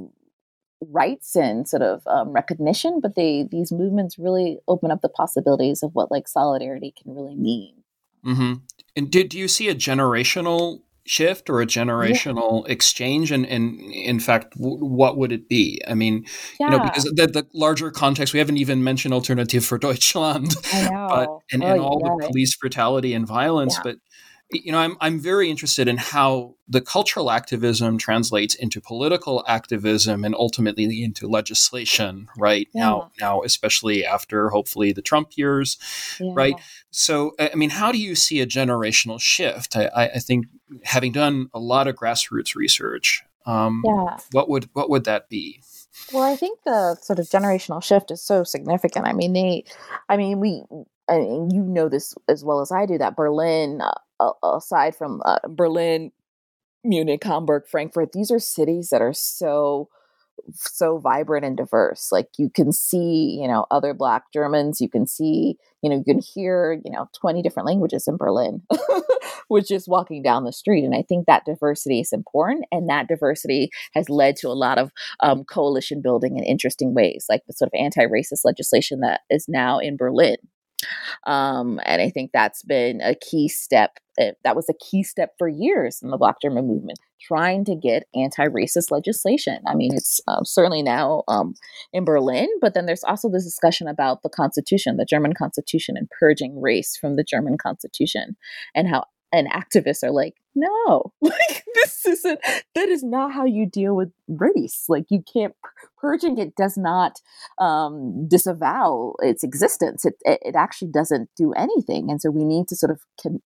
rights 0.81 1.35
and 1.35 1.67
sort 1.67 1.81
of 1.81 2.05
um, 2.07 2.29
recognition, 2.29 2.99
but 3.01 3.15
they 3.15 3.47
these 3.49 3.71
movements 3.71 4.17
really 4.19 4.59
open 4.67 4.91
up 4.91 5.01
the 5.01 5.09
possibilities 5.09 5.83
of 5.83 5.91
what 5.93 6.11
like 6.11 6.27
solidarity 6.27 6.93
can 7.01 7.15
really 7.15 7.35
mean. 7.35 7.83
Mm-hmm. 8.25 8.53
And 8.95 9.11
do, 9.11 9.23
do 9.23 9.37
you 9.37 9.47
see 9.47 9.69
a 9.69 9.75
generational 9.75 10.81
shift 11.07 11.49
or 11.49 11.61
a 11.61 11.65
generational 11.65 12.65
yeah. 12.65 12.73
exchange 12.73 13.31
and, 13.31 13.45
and 13.47 13.79
in 13.79 14.19
fact 14.19 14.53
w- 14.57 14.83
what 14.83 15.17
would 15.17 15.31
it 15.31 15.47
be 15.47 15.81
i 15.87 15.93
mean 15.93 16.25
yeah. 16.59 16.65
you 16.65 16.77
know 16.77 16.83
because 16.83 17.03
the, 17.05 17.27
the 17.27 17.47
larger 17.53 17.89
context 17.89 18.33
we 18.33 18.39
haven't 18.39 18.57
even 18.57 18.83
mentioned 18.83 19.13
alternative 19.13 19.65
for 19.65 19.77
deutschland 19.79 20.55
but 20.71 21.29
and, 21.51 21.63
oh, 21.63 21.67
and 21.67 21.79
all 21.79 22.01
yeah. 22.03 22.11
the 22.19 22.27
police 22.27 22.55
brutality 22.57 23.13
and 23.13 23.25
violence 23.25 23.79
but 23.83 23.97
you 24.51 24.71
know, 24.71 24.79
I'm 24.79 24.97
I'm 25.01 25.19
very 25.19 25.49
interested 25.49 25.87
in 25.87 25.97
how 25.97 26.55
the 26.67 26.81
cultural 26.81 27.29
activism 27.31 27.97
translates 27.97 28.55
into 28.55 28.79
political 28.79 29.43
activism 29.47 30.23
and 30.23 30.33
ultimately 30.35 31.03
into 31.03 31.27
legislation. 31.27 32.29
Right 32.37 32.67
yeah. 32.73 32.81
now, 32.81 33.11
now 33.19 33.41
especially 33.41 34.05
after 34.05 34.49
hopefully 34.49 34.93
the 34.93 35.01
Trump 35.01 35.31
years, 35.35 35.77
yeah. 36.19 36.31
right? 36.33 36.55
So, 36.91 37.33
I 37.39 37.55
mean, 37.55 37.71
how 37.71 37.91
do 37.91 37.97
you 37.97 38.15
see 38.15 38.39
a 38.39 38.47
generational 38.47 39.19
shift? 39.19 39.75
I, 39.75 39.89
I 40.15 40.19
think 40.19 40.45
having 40.83 41.11
done 41.11 41.49
a 41.53 41.59
lot 41.59 41.87
of 41.87 41.95
grassroots 41.95 42.55
research, 42.55 43.23
um, 43.45 43.83
yeah. 43.85 44.17
what 44.31 44.49
would 44.49 44.69
what 44.73 44.89
would 44.89 45.03
that 45.03 45.29
be? 45.29 45.61
Well, 46.13 46.23
I 46.23 46.35
think 46.35 46.59
the 46.63 46.95
sort 47.01 47.19
of 47.19 47.25
generational 47.25 47.83
shift 47.83 48.11
is 48.11 48.21
so 48.21 48.43
significant. 48.43 49.07
I 49.07 49.13
mean, 49.13 49.33
they, 49.33 49.65
I 50.07 50.15
mean, 50.15 50.39
we, 50.39 50.63
and 51.07 51.51
you 51.51 51.63
know 51.63 51.89
this 51.89 52.13
as 52.29 52.45
well 52.45 52.61
as 52.61 52.71
I 52.71 52.85
do 52.85 52.97
that 52.99 53.15
Berlin 53.15 53.81
aside 54.43 54.95
from 54.95 55.21
uh, 55.25 55.39
Berlin, 55.47 56.11
Munich, 56.83 57.23
Hamburg, 57.23 57.63
Frankfurt, 57.67 58.11
these 58.13 58.31
are 58.31 58.39
cities 58.39 58.89
that 58.89 59.01
are 59.01 59.13
so 59.13 59.89
so 60.53 60.97
vibrant 60.97 61.45
and 61.45 61.57
diverse. 61.57 62.11
Like 62.11 62.29
you 62.37 62.49
can 62.49 62.71
see, 62.71 63.37
you 63.41 63.47
know, 63.47 63.65
other 63.71 63.93
black 63.93 64.31
Germans, 64.33 64.81
you 64.81 64.89
can 64.89 65.07
see, 65.07 65.57
you 65.81 65.89
know, 65.89 65.97
you 65.97 66.03
can 66.03 66.19
hear, 66.19 66.79
you 66.85 66.91
know, 66.91 67.09
20 67.19 67.41
different 67.41 67.67
languages 67.67 68.07
in 68.07 68.17
Berlin, 68.17 68.61
which 69.47 69.71
is 69.71 69.87
walking 69.87 70.21
down 70.23 70.43
the 70.43 70.53
street. 70.53 70.83
And 70.83 70.95
I 70.95 71.03
think 71.07 71.25
that 71.25 71.45
diversity 71.45 71.99
is 71.99 72.13
important. 72.13 72.65
And 72.71 72.89
that 72.89 73.07
diversity 73.07 73.69
has 73.93 74.09
led 74.09 74.35
to 74.37 74.47
a 74.47 74.53
lot 74.53 74.77
of 74.77 74.91
um, 75.21 75.43
coalition 75.43 76.01
building 76.01 76.37
in 76.37 76.43
interesting 76.43 76.93
ways, 76.93 77.25
like 77.29 77.41
the 77.47 77.53
sort 77.53 77.69
of 77.73 77.79
anti 77.79 78.05
racist 78.05 78.41
legislation 78.43 79.01
that 79.01 79.21
is 79.29 79.47
now 79.47 79.79
in 79.79 79.97
Berlin. 79.97 80.37
Um, 81.25 81.79
and 81.85 82.01
I 82.01 82.09
think 82.09 82.31
that's 82.31 82.63
been 82.63 83.01
a 83.01 83.15
key 83.15 83.47
step. 83.47 83.97
Eh, 84.19 84.31
that 84.43 84.55
was 84.55 84.67
a 84.69 84.73
key 84.73 85.03
step 85.03 85.31
for 85.37 85.47
years 85.47 85.99
in 86.01 86.09
the 86.09 86.17
Black 86.17 86.41
German 86.41 86.67
movement, 86.67 86.99
trying 87.21 87.65
to 87.65 87.75
get 87.75 88.07
anti 88.15 88.45
racist 88.45 88.91
legislation. 88.91 89.59
I 89.67 89.75
mean, 89.75 89.93
it's 89.93 90.21
um, 90.27 90.45
certainly 90.45 90.83
now 90.83 91.23
um, 91.27 91.55
in 91.93 92.05
Berlin, 92.05 92.47
but 92.61 92.73
then 92.73 92.85
there's 92.85 93.03
also 93.03 93.29
this 93.29 93.43
discussion 93.43 93.87
about 93.87 94.23
the 94.23 94.29
Constitution, 94.29 94.97
the 94.97 95.05
German 95.05 95.33
Constitution, 95.33 95.95
and 95.97 96.09
purging 96.19 96.61
race 96.61 96.97
from 96.99 97.15
the 97.15 97.23
German 97.23 97.57
Constitution, 97.57 98.37
and 98.75 98.87
how 98.87 99.05
and 99.31 99.47
activists 99.51 100.03
are 100.03 100.11
like, 100.11 100.35
no, 100.55 101.13
like 101.21 101.63
this 101.75 102.05
isn't, 102.05 102.39
that 102.75 102.89
is 102.89 103.03
not 103.03 103.31
how 103.31 103.45
you 103.45 103.65
deal 103.65 103.95
with 103.95 104.11
race. 104.27 104.85
Like 104.87 105.05
you 105.09 105.23
can't, 105.31 105.53
purging 105.99 106.37
it 106.37 106.55
does 106.55 106.77
not 106.77 107.19
um, 107.59 108.27
disavow 108.27 109.13
its 109.19 109.43
existence. 109.43 110.05
It, 110.05 110.15
it 110.25 110.55
actually 110.55 110.91
doesn't 110.91 111.29
do 111.35 111.53
anything. 111.53 112.09
And 112.09 112.21
so 112.21 112.29
we 112.29 112.43
need 112.43 112.67
to 112.69 112.75
sort 112.75 112.91
of 112.91 113.01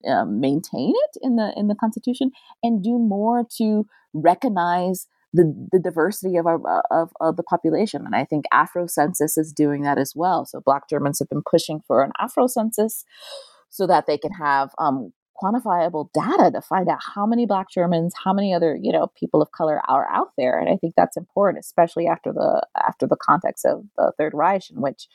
um, 0.08 0.40
maintain 0.40 0.94
it 0.96 1.18
in 1.22 1.36
the, 1.36 1.54
in 1.56 1.68
the 1.68 1.76
constitution 1.76 2.32
and 2.64 2.84
do 2.84 2.98
more 2.98 3.46
to 3.58 3.88
recognize 4.14 5.08
the, 5.34 5.68
the 5.72 5.80
diversity 5.80 6.36
of 6.36 6.46
our 6.46 6.84
of, 6.92 7.12
of 7.22 7.38
the 7.38 7.44
population 7.44 8.06
and 8.06 8.14
i 8.16 8.26
think 8.26 8.44
afro 8.52 8.86
census 8.86 9.38
is 9.38 9.54
doing 9.54 9.82
that 9.84 9.98
as 9.98 10.14
well 10.14 10.46
so 10.46 10.60
black 10.60 10.90
germans 10.90 11.20
have 11.20 11.30
been 11.30 11.42
pushing 11.50 11.80
for 11.88 12.04
an 12.04 12.12
afro 12.20 12.48
census 12.48 13.06
so 13.70 13.88
that 13.88 14.08
they 14.08 14.18
can 14.18 14.34
have 14.34 14.72
um, 14.78 15.14
quantifiable 15.42 16.10
data 16.14 16.52
to 16.52 16.62
find 16.62 16.88
out 16.90 17.00
how 17.16 17.26
many 17.26 17.46
black 17.46 17.68
germans 17.70 18.14
how 18.24 18.34
many 18.34 18.54
other 18.54 18.78
you 18.82 18.92
know 18.92 19.08
people 19.20 19.42
of 19.42 19.52
color 19.52 19.82
are 19.88 20.08
out 20.12 20.32
there 20.38 20.60
and 20.60 20.70
i 20.70 20.78
think 20.78 20.94
that's 20.96 21.18
important 21.18 21.64
especially 21.64 22.08
after 22.08 22.32
the 22.32 22.66
after 22.86 23.08
the 23.08 23.18
context 23.18 23.66
of 23.66 23.84
the 23.98 24.12
third 24.18 24.34
reich 24.34 24.70
in 24.70 24.82
which 24.82 25.08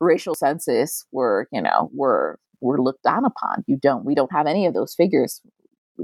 racial 0.00 0.34
census 0.34 1.04
were 1.12 1.48
you 1.52 1.60
know 1.60 1.90
were 1.92 2.38
were 2.64 2.80
looked 2.80 3.02
down 3.02 3.24
upon. 3.24 3.62
You 3.66 3.76
don't 3.76 4.04
we 4.04 4.14
don't 4.14 4.32
have 4.32 4.46
any 4.46 4.66
of 4.66 4.74
those 4.74 4.94
figures 4.94 5.40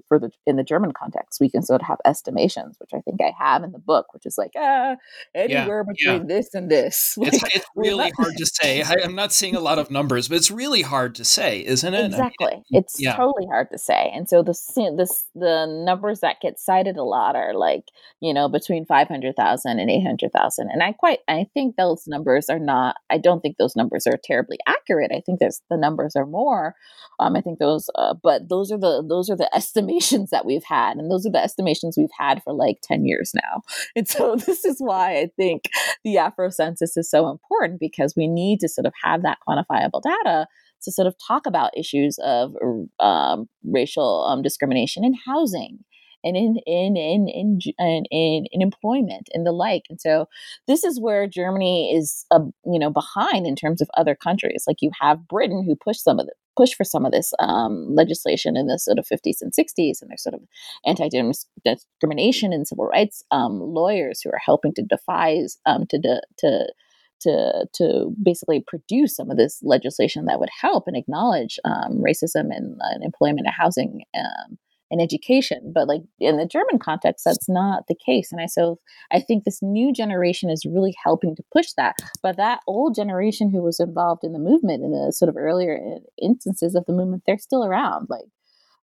for 0.08 0.18
the 0.18 0.30
in 0.46 0.56
the 0.56 0.62
German 0.62 0.92
context, 0.92 1.40
we 1.40 1.50
can 1.50 1.62
sort 1.62 1.80
of 1.80 1.86
have 1.86 1.98
estimations, 2.04 2.76
which 2.78 2.90
I 2.94 3.00
think 3.00 3.20
I 3.20 3.32
have 3.38 3.62
in 3.62 3.72
the 3.72 3.78
book, 3.78 4.12
which 4.12 4.26
is 4.26 4.36
like 4.38 4.52
ah, 4.56 4.96
anywhere 5.34 5.84
yeah, 5.86 5.92
between 5.92 6.28
yeah. 6.28 6.36
this 6.36 6.54
and 6.54 6.70
this. 6.70 7.16
Like, 7.30 7.34
it's, 7.34 7.56
it's 7.56 7.66
really 7.76 8.10
hard 8.16 8.36
to 8.38 8.46
say. 8.46 8.82
I, 8.82 8.94
am 9.02 9.14
not 9.14 9.32
seeing 9.32 9.54
a 9.54 9.60
lot 9.60 9.78
of 9.78 9.90
numbers, 9.90 10.28
but 10.28 10.36
it's 10.36 10.50
really 10.50 10.82
hard 10.82 11.14
to 11.16 11.24
say, 11.24 11.64
isn't 11.64 11.94
it? 11.94 12.06
Exactly, 12.06 12.52
I 12.52 12.56
mean, 12.56 12.64
it's 12.70 12.96
yeah. 12.98 13.14
totally 13.14 13.46
hard 13.46 13.70
to 13.72 13.78
say. 13.78 14.10
And 14.14 14.28
so 14.28 14.42
the 14.42 14.54
the 14.74 15.22
the 15.34 15.66
numbers 15.66 16.20
that 16.20 16.40
get 16.40 16.58
cited 16.58 16.96
a 16.96 17.04
lot 17.04 17.36
are 17.36 17.54
like 17.54 17.84
you 18.20 18.32
know 18.32 18.48
between 18.48 18.86
500,000 18.86 19.78
and 19.78 19.90
800,000, 19.90 20.70
and 20.70 20.82
I 20.82 20.92
quite 20.92 21.20
I 21.28 21.46
think 21.52 21.76
those 21.76 22.06
numbers 22.06 22.48
are 22.48 22.58
not. 22.58 22.96
I 23.10 23.18
don't 23.18 23.40
think 23.40 23.56
those 23.58 23.76
numbers 23.76 24.06
are 24.06 24.18
terribly 24.22 24.58
accurate. 24.66 25.12
I 25.14 25.20
think 25.20 25.40
there's 25.40 25.60
the 25.68 25.76
numbers 25.76 26.16
are 26.16 26.26
more. 26.26 26.74
Um, 27.18 27.36
I 27.36 27.42
think 27.42 27.58
those, 27.58 27.90
uh, 27.96 28.14
but 28.14 28.48
those 28.48 28.72
are 28.72 28.78
the 28.78 29.04
those 29.06 29.28
are 29.28 29.36
the 29.36 29.54
estimates 29.54 29.79
estimations 29.80 30.30
that 30.30 30.46
we've 30.46 30.64
had. 30.64 30.96
And 30.96 31.10
those 31.10 31.26
are 31.26 31.30
the 31.30 31.42
estimations 31.42 31.96
we've 31.96 32.08
had 32.18 32.42
for 32.42 32.52
like 32.52 32.78
10 32.82 33.04
years 33.04 33.32
now. 33.34 33.62
And 33.96 34.08
so 34.08 34.36
this 34.46 34.64
is 34.64 34.76
why 34.78 35.18
I 35.18 35.30
think 35.36 35.64
the 36.04 36.18
Afro 36.18 36.50
census 36.50 36.96
is 36.96 37.10
so 37.10 37.28
important 37.28 37.80
because 37.80 38.14
we 38.16 38.26
need 38.26 38.60
to 38.60 38.68
sort 38.68 38.86
of 38.86 38.92
have 39.02 39.22
that 39.22 39.38
quantifiable 39.46 40.02
data 40.02 40.46
to 40.82 40.92
sort 40.92 41.06
of 41.06 41.14
talk 41.26 41.46
about 41.46 41.76
issues 41.76 42.18
of 42.24 42.54
um, 43.00 43.48
racial 43.64 44.24
um, 44.24 44.42
discrimination 44.42 45.04
in 45.04 45.14
housing 45.26 45.78
and 46.24 46.36
in 46.36 46.56
in 46.66 46.96
in 46.96 47.28
in 47.28 47.58
in, 47.78 48.04
in, 48.10 48.44
in 48.50 48.62
employment 48.62 49.28
and 49.32 49.46
the 49.46 49.52
like. 49.52 49.82
And 49.88 50.00
so 50.00 50.26
this 50.66 50.84
is 50.84 51.00
where 51.00 51.26
Germany 51.26 51.94
is, 51.94 52.24
uh, 52.30 52.40
you 52.64 52.78
know, 52.78 52.90
behind 52.90 53.46
in 53.46 53.56
terms 53.56 53.80
of 53.80 53.90
other 53.96 54.14
countries. 54.14 54.64
Like 54.66 54.78
you 54.80 54.90
have 55.00 55.28
Britain 55.28 55.64
who 55.66 55.76
pushed 55.76 56.04
some 56.04 56.18
of 56.18 56.26
the 56.26 56.34
push 56.56 56.74
for 56.74 56.84
some 56.84 57.04
of 57.04 57.12
this 57.12 57.32
um, 57.38 57.86
legislation 57.94 58.56
in 58.56 58.66
the 58.66 58.78
sort 58.78 58.98
of 58.98 59.06
50s 59.06 59.40
and 59.40 59.52
60s, 59.52 60.00
and 60.00 60.10
there's 60.10 60.22
sort 60.22 60.34
of 60.34 60.40
anti-discrimination 60.86 62.52
and 62.52 62.66
civil 62.66 62.86
rights 62.86 63.22
um, 63.30 63.60
lawyers 63.60 64.20
who 64.22 64.30
are 64.30 64.40
helping 64.44 64.74
to 64.74 64.82
devise 64.82 65.58
um, 65.66 65.86
to 65.88 65.98
de- 65.98 66.22
to 66.38 66.72
to 67.20 67.66
to 67.74 68.14
basically 68.22 68.64
produce 68.66 69.14
some 69.14 69.30
of 69.30 69.36
this 69.36 69.60
legislation 69.62 70.24
that 70.24 70.40
would 70.40 70.48
help 70.60 70.84
and 70.86 70.96
acknowledge 70.96 71.58
um, 71.64 72.02
racism 72.02 72.48
and, 72.50 72.78
uh, 72.82 72.98
employment 73.02 73.46
and 73.46 73.54
housing 73.56 74.02
um, 74.18 74.58
and 74.90 75.00
education. 75.00 75.72
But 75.74 75.88
like 75.88 76.02
in 76.18 76.36
the 76.36 76.46
German 76.46 76.78
context, 76.78 77.24
that's 77.24 77.48
not 77.48 77.84
the 77.88 77.94
case. 77.94 78.32
And 78.32 78.40
I 78.40 78.46
so 78.46 78.78
I 79.12 79.20
think 79.20 79.44
this 79.44 79.62
new 79.62 79.92
generation 79.92 80.50
is 80.50 80.66
really 80.66 80.94
helping 81.02 81.36
to 81.36 81.44
push 81.52 81.72
that. 81.76 81.96
But 82.22 82.36
that 82.36 82.60
old 82.66 82.94
generation 82.94 83.50
who 83.50 83.62
was 83.62 83.80
involved 83.80 84.24
in 84.24 84.32
the 84.32 84.38
movement 84.38 84.82
in 84.82 84.90
the 84.90 85.12
sort 85.12 85.28
of 85.28 85.36
earlier 85.36 85.78
instances 86.20 86.74
of 86.74 86.84
the 86.86 86.92
movement, 86.92 87.22
they're 87.26 87.38
still 87.38 87.64
around. 87.64 88.08
Like 88.10 88.26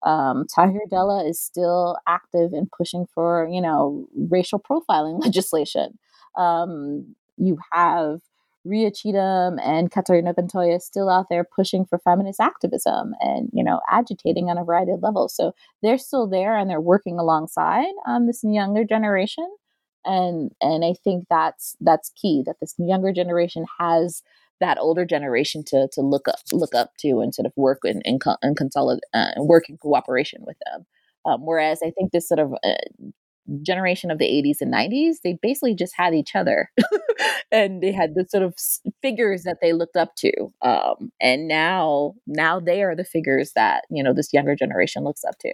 um, 0.03 0.45
Tahir 0.53 0.81
Della 0.89 1.27
is 1.27 1.41
still 1.41 1.97
active 2.07 2.53
in 2.53 2.69
pushing 2.75 3.05
for, 3.13 3.47
you 3.51 3.61
know, 3.61 4.07
racial 4.29 4.59
profiling 4.59 5.21
legislation. 5.23 5.97
Um, 6.37 7.15
you 7.37 7.57
have 7.71 8.21
Ria 8.67 8.91
Cheatom 8.91 9.59
and 9.63 9.91
Katarina 9.91 10.33
Oguntoye 10.33 10.81
still 10.81 11.09
out 11.09 11.27
there 11.29 11.43
pushing 11.43 11.85
for 11.85 11.99
feminist 11.99 12.39
activism 12.39 13.13
and 13.19 13.49
you 13.53 13.63
know 13.63 13.81
agitating 13.89 14.49
on 14.49 14.57
a 14.57 14.63
variety 14.63 14.91
of 14.91 15.01
levels. 15.01 15.35
So 15.35 15.53
they're 15.81 15.97
still 15.97 16.27
there 16.27 16.57
and 16.57 16.69
they're 16.69 16.81
working 16.81 17.19
alongside 17.19 17.93
um, 18.05 18.27
this 18.27 18.41
younger 18.43 18.83
generation, 18.83 19.47
and 20.05 20.51
and 20.61 20.83
I 20.83 20.93
think 21.03 21.25
that's 21.29 21.75
that's 21.81 22.11
key 22.21 22.43
that 22.45 22.57
this 22.59 22.75
younger 22.77 23.13
generation 23.13 23.65
has 23.79 24.23
that 24.59 24.77
older 24.79 25.05
generation 25.05 25.63
to 25.67 25.87
to 25.93 26.01
look 26.01 26.27
up 26.27 26.39
look 26.51 26.75
up 26.75 26.91
to 26.99 27.19
and 27.19 27.33
sort 27.33 27.45
of 27.45 27.53
work 27.55 27.79
and 27.83 28.01
in, 28.05 28.19
in 28.43 28.55
consolidate 28.55 29.03
uh, 29.13 29.31
and 29.35 29.47
work 29.47 29.69
in 29.69 29.77
cooperation 29.77 30.43
with 30.45 30.57
them. 30.65 30.85
Um, 31.25 31.45
whereas 31.45 31.79
I 31.83 31.91
think 31.91 32.11
this 32.11 32.27
sort 32.27 32.39
of 32.39 32.53
uh, 32.63 33.09
generation 33.61 34.11
of 34.11 34.17
the 34.17 34.25
80s 34.25 34.61
and 34.61 34.73
90s, 34.73 35.17
they 35.23 35.37
basically 35.41 35.75
just 35.75 35.93
had 35.95 36.13
each 36.13 36.35
other 36.35 36.71
and 37.51 37.81
they 37.81 37.91
had 37.91 38.15
the 38.15 38.25
sort 38.29 38.43
of 38.43 38.55
figures 39.01 39.43
that 39.43 39.57
they 39.61 39.73
looked 39.73 39.95
up 39.95 40.15
to. 40.17 40.31
Um, 40.61 41.11
and 41.21 41.47
now, 41.47 42.15
now 42.25 42.59
they 42.59 42.83
are 42.83 42.95
the 42.95 43.05
figures 43.05 43.53
that, 43.55 43.83
you 43.89 44.03
know, 44.03 44.13
this 44.13 44.33
younger 44.33 44.55
generation 44.55 45.03
looks 45.03 45.23
up 45.23 45.37
to. 45.39 45.53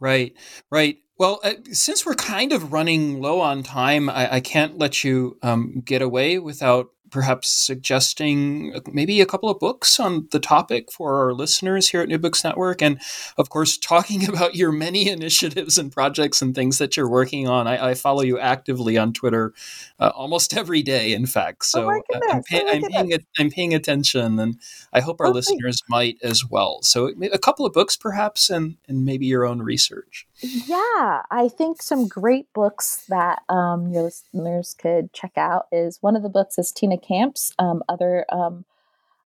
Right, 0.00 0.34
right. 0.70 0.98
Well, 1.18 1.40
uh, 1.44 1.52
since 1.70 2.06
we're 2.06 2.14
kind 2.14 2.52
of 2.52 2.72
running 2.72 3.20
low 3.20 3.40
on 3.40 3.62
time, 3.62 4.08
I, 4.08 4.36
I 4.36 4.40
can't 4.40 4.78
let 4.78 5.04
you 5.04 5.36
um, 5.42 5.82
get 5.84 6.00
away 6.00 6.38
without 6.38 6.88
perhaps 7.10 7.48
suggesting 7.48 8.80
maybe 8.92 9.20
a 9.20 9.26
couple 9.26 9.48
of 9.48 9.58
books 9.58 9.98
on 10.00 10.28
the 10.30 10.40
topic 10.40 10.90
for 10.90 11.16
our 11.16 11.32
listeners 11.32 11.88
here 11.88 12.00
at 12.00 12.08
New 12.08 12.18
Books 12.18 12.44
Network. 12.44 12.82
And 12.82 13.00
of 13.36 13.50
course, 13.50 13.76
talking 13.90 14.28
about 14.28 14.54
your 14.54 14.72
many 14.72 15.08
initiatives 15.20 15.78
and 15.78 15.92
projects 15.92 16.42
and 16.42 16.54
things 16.54 16.78
that 16.78 16.96
you're 16.96 17.08
working 17.08 17.48
on. 17.48 17.66
I, 17.66 17.90
I 17.90 17.94
follow 17.94 18.22
you 18.22 18.38
actively 18.38 18.96
on 18.96 19.12
Twitter 19.12 19.52
uh, 19.98 20.12
almost 20.14 20.56
every 20.56 20.82
day, 20.82 21.12
in 21.12 21.26
fact. 21.26 21.62
Oh 21.62 21.80
so 21.80 21.84
oh 21.84 21.90
I'm, 21.90 22.02
pay, 22.42 22.62
oh 22.62 22.72
I'm, 22.72 22.82
paying, 22.82 23.18
I'm 23.38 23.50
paying 23.50 23.74
attention, 23.74 24.38
and 24.38 24.58
I 24.92 25.00
hope 25.00 25.20
our 25.20 25.26
okay. 25.28 25.34
listeners 25.34 25.82
might 25.88 26.18
as 26.22 26.44
well. 26.48 26.82
So 26.82 27.12
a 27.32 27.38
couple 27.38 27.66
of 27.66 27.72
books, 27.72 27.96
perhaps, 27.96 28.50
and, 28.50 28.76
and 28.88 29.04
maybe 29.04 29.26
your 29.26 29.44
own 29.44 29.62
research. 29.62 30.26
Yeah, 30.42 31.22
I 31.30 31.50
think 31.54 31.82
some 31.82 32.08
great 32.08 32.52
books 32.54 33.04
that 33.08 33.42
um, 33.48 33.88
your 33.92 34.04
listeners 34.04 34.74
could 34.78 35.12
check 35.12 35.32
out 35.36 35.66
is 35.70 35.98
one 36.00 36.16
of 36.16 36.22
the 36.22 36.28
books 36.28 36.58
is 36.58 36.72
Tina 36.72 36.96
Campt's. 37.00 37.52
Um, 37.58 37.82
other 37.88 38.24
um, 38.30 38.64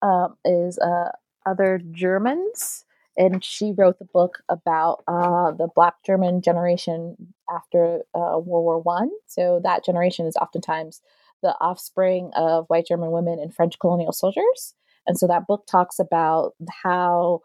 uh, 0.02 0.28
is 0.44 0.78
uh, 0.78 1.10
Other 1.46 1.80
Germans, 1.90 2.84
and 3.16 3.42
she 3.44 3.72
wrote 3.72 3.98
the 3.98 4.04
book 4.04 4.42
about 4.48 5.02
uh, 5.08 5.52
the 5.52 5.68
Black 5.74 5.94
German 6.04 6.42
generation 6.42 7.34
after 7.54 8.00
uh, 8.14 8.38
World 8.38 8.46
War 8.46 8.78
One. 8.78 9.10
So 9.26 9.60
that 9.62 9.84
generation 9.84 10.26
is 10.26 10.36
oftentimes 10.36 11.02
the 11.42 11.54
offspring 11.60 12.30
of 12.36 12.66
white 12.68 12.86
German 12.86 13.10
women 13.10 13.38
and 13.38 13.54
French 13.54 13.78
colonial 13.78 14.12
soldiers. 14.12 14.74
And 15.06 15.18
so 15.18 15.26
that 15.26 15.46
book 15.46 15.66
talks 15.66 15.98
about 15.98 16.54
how 16.82 17.40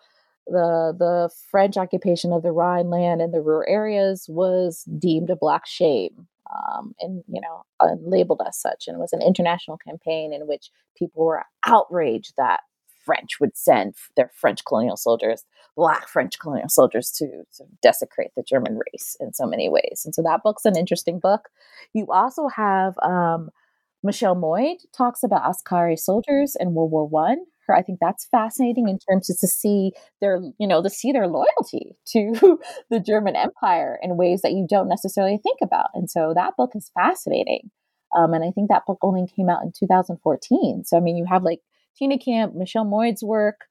the 0.48 0.96
the 0.98 1.30
French 1.50 1.78
occupation 1.78 2.32
of 2.32 2.44
the 2.44 2.52
Rhineland 2.52 3.22
and 3.22 3.34
the 3.34 3.42
Ruhr 3.42 3.68
areas 3.68 4.28
was 4.30 4.84
deemed 5.00 5.30
a 5.30 5.36
black 5.36 5.66
shame, 5.66 6.28
um, 6.54 6.94
and 7.00 7.24
you 7.28 7.42
know, 7.42 7.64
uh, 7.80 7.96
labeled 8.02 8.42
as 8.48 8.60
such, 8.60 8.88
and 8.88 8.96
it 8.96 9.00
was 9.00 9.14
an 9.14 9.22
international 9.22 9.78
campaign 9.78 10.34
in 10.34 10.48
which 10.48 10.72
people 10.98 11.26
were 11.26 11.44
outraged 11.66 12.34
that 12.38 12.62
French 13.06 13.40
would 13.40 13.56
send 13.56 13.96
their 14.18 14.32
French 14.34 14.66
colonial 14.66 14.98
soldiers, 14.98 15.44
black 15.76 16.08
French 16.08 16.40
colonial 16.40 16.70
soldiers, 16.70 17.12
to, 17.12 17.28
to 17.56 17.64
desecrate 17.82 18.32
the 18.36 18.44
German 18.44 18.80
race 18.92 19.16
in 19.20 19.34
so 19.34 19.46
many 19.46 19.70
ways. 19.70 20.02
And 20.04 20.14
so 20.14 20.24
that 20.24 20.42
book's 20.44 20.66
an 20.66 20.76
interesting 20.76 21.20
book. 21.20 21.50
You 21.94 22.08
also 22.10 22.48
have 22.48 22.96
um, 23.04 23.50
Michelle 24.04 24.36
Moyd 24.36 24.78
talks 24.96 25.24
about 25.24 25.48
Askari 25.48 25.98
soldiers 25.98 26.56
in 26.60 26.74
World 26.74 26.92
War 26.92 27.08
One 27.08 27.46
her. 27.68 27.76
I 27.76 27.82
think 27.82 28.00
that's 28.00 28.26
fascinating 28.26 28.88
in 28.90 29.00
terms 29.00 29.30
of 29.30 29.40
to 29.40 29.48
see 29.48 29.92
their, 30.22 30.42
you 30.60 30.68
know, 30.68 30.82
to 30.82 30.90
see 30.90 31.12
their 31.12 31.28
loyalty 31.28 31.98
to 32.08 32.60
the 32.90 33.00
German 33.00 33.36
Empire 33.36 34.00
in 34.02 34.18
ways 34.18 34.42
that 34.42 34.54
you 34.54 34.66
don't 34.70 34.90
necessarily 34.90 35.38
think 35.38 35.60
about. 35.62 35.90
And 35.94 36.10
so 36.10 36.34
that 36.36 36.56
book 36.58 36.72
is 36.76 36.92
fascinating. 36.94 37.72
Um, 38.16 38.34
and 38.34 38.44
I 38.44 38.52
think 38.52 38.70
that 38.70 38.86
book 38.86 39.00
only 39.02 39.28
came 39.36 39.50
out 39.50 39.64
in 39.64 39.72
2014. 39.78 40.84
So 40.86 40.98
I 40.98 41.00
mean, 41.00 41.18
you 41.18 41.26
have 41.26 41.44
like 41.44 41.60
Tina 41.98 42.18
Campt, 42.18 42.56
Michelle 42.56 42.86
Moyd's 42.86 43.24
work. 43.24 43.62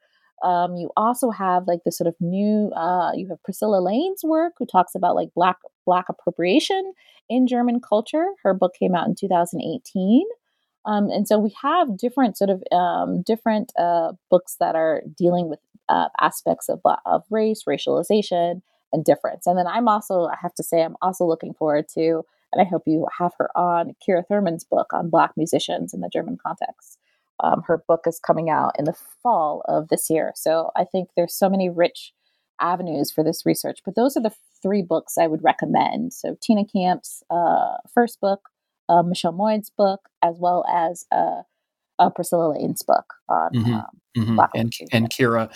Um, 0.42 0.76
you 0.76 0.90
also 0.96 1.30
have 1.30 1.66
like 1.66 1.80
the 1.84 1.92
sort 1.92 2.08
of 2.08 2.14
new. 2.20 2.70
Uh, 2.70 3.12
you 3.14 3.28
have 3.28 3.42
Priscilla 3.42 3.80
Layne's 3.80 4.22
work, 4.22 4.54
who 4.58 4.66
talks 4.66 4.94
about 4.94 5.14
like 5.14 5.28
black 5.34 5.56
black 5.86 6.06
appropriation 6.08 6.92
in 7.30 7.46
German 7.46 7.80
culture. 7.80 8.26
Her 8.42 8.52
book 8.52 8.74
came 8.78 8.94
out 8.94 9.06
in 9.06 9.14
2018. 9.14 10.26
Um, 10.86 11.10
and 11.10 11.26
so 11.26 11.38
we 11.38 11.54
have 11.62 11.96
different 11.96 12.36
sort 12.36 12.50
of 12.50 12.62
um, 12.72 13.22
different 13.22 13.72
uh, 13.78 14.12
books 14.30 14.56
that 14.60 14.74
are 14.74 15.02
dealing 15.16 15.48
with 15.48 15.60
uh, 15.88 16.08
aspects 16.20 16.68
of, 16.68 16.80
of 17.06 17.24
race, 17.30 17.64
racialization, 17.68 18.62
and 18.92 19.04
difference. 19.04 19.46
And 19.46 19.58
then 19.58 19.66
I'm 19.66 19.88
also, 19.88 20.26
I 20.26 20.36
have 20.40 20.54
to 20.54 20.62
say, 20.62 20.82
I'm 20.82 20.96
also 21.02 21.24
looking 21.24 21.54
forward 21.54 21.86
to, 21.94 22.24
and 22.52 22.60
I 22.60 22.64
hope 22.64 22.82
you 22.86 23.06
have 23.18 23.32
her 23.38 23.50
on, 23.56 23.94
Kira 24.06 24.22
Thurman's 24.26 24.64
book 24.64 24.92
on 24.92 25.10
Black 25.10 25.32
musicians 25.36 25.92
in 25.92 26.00
the 26.00 26.10
German 26.12 26.38
context. 26.44 26.98
Um, 27.40 27.62
her 27.66 27.82
book 27.88 28.04
is 28.06 28.20
coming 28.20 28.48
out 28.48 28.78
in 28.78 28.84
the 28.84 28.96
fall 29.22 29.62
of 29.66 29.88
this 29.88 30.08
year. 30.08 30.32
So 30.36 30.70
I 30.76 30.84
think 30.84 31.10
there's 31.16 31.34
so 31.34 31.48
many 31.48 31.68
rich 31.68 32.12
avenues 32.60 33.10
for 33.10 33.24
this 33.24 33.44
research. 33.44 33.80
But 33.84 33.96
those 33.96 34.16
are 34.16 34.22
the 34.22 34.34
three 34.62 34.82
books 34.82 35.18
I 35.18 35.26
would 35.26 35.42
recommend. 35.42 36.12
So 36.12 36.36
Tina 36.40 36.64
Campt's 36.64 37.24
uh, 37.28 37.78
first 37.92 38.20
book, 38.20 38.48
uh, 38.88 39.02
Michelle 39.02 39.32
Moyd's 39.32 39.70
book, 39.70 40.08
as 40.22 40.36
well 40.38 40.64
as 40.68 41.06
uh, 41.12 41.42
uh, 41.98 42.10
Priscilla 42.10 42.54
Layne's 42.56 42.82
book 42.82 43.14
on 43.28 43.52
mm-hmm. 43.52 43.74
Um, 43.74 43.86
mm-hmm. 44.16 44.38
and 44.54 44.72
and 44.92 45.10
Kira, 45.10 45.50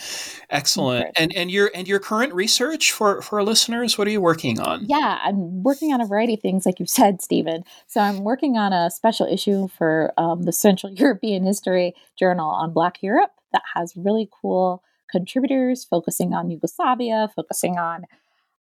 excellent. 0.50 1.10
And 1.16 1.34
and 1.34 1.50
your 1.50 1.70
and 1.74 1.88
your 1.88 1.98
current 1.98 2.32
research 2.32 2.92
for 2.92 3.22
for 3.22 3.38
our 3.38 3.44
listeners, 3.44 3.98
what 3.98 4.06
are 4.06 4.10
you 4.10 4.20
working 4.20 4.60
on? 4.60 4.84
Yeah, 4.86 5.18
I'm 5.22 5.62
working 5.62 5.92
on 5.92 6.00
a 6.00 6.06
variety 6.06 6.34
of 6.34 6.40
things, 6.40 6.66
like 6.66 6.80
you 6.80 6.86
said, 6.86 7.22
Stephen. 7.22 7.64
So 7.86 8.00
I'm 8.00 8.24
working 8.24 8.56
on 8.56 8.72
a 8.72 8.90
special 8.90 9.26
issue 9.26 9.68
for 9.68 10.12
um, 10.16 10.42
the 10.42 10.52
Central 10.52 10.92
European 10.94 11.44
History 11.44 11.94
Journal 12.18 12.50
on 12.50 12.72
Black 12.72 13.02
Europe 13.02 13.30
that 13.52 13.62
has 13.74 13.94
really 13.96 14.28
cool 14.40 14.82
contributors 15.10 15.84
focusing 15.84 16.34
on 16.34 16.50
Yugoslavia, 16.50 17.30
focusing 17.34 17.78
on 17.78 18.04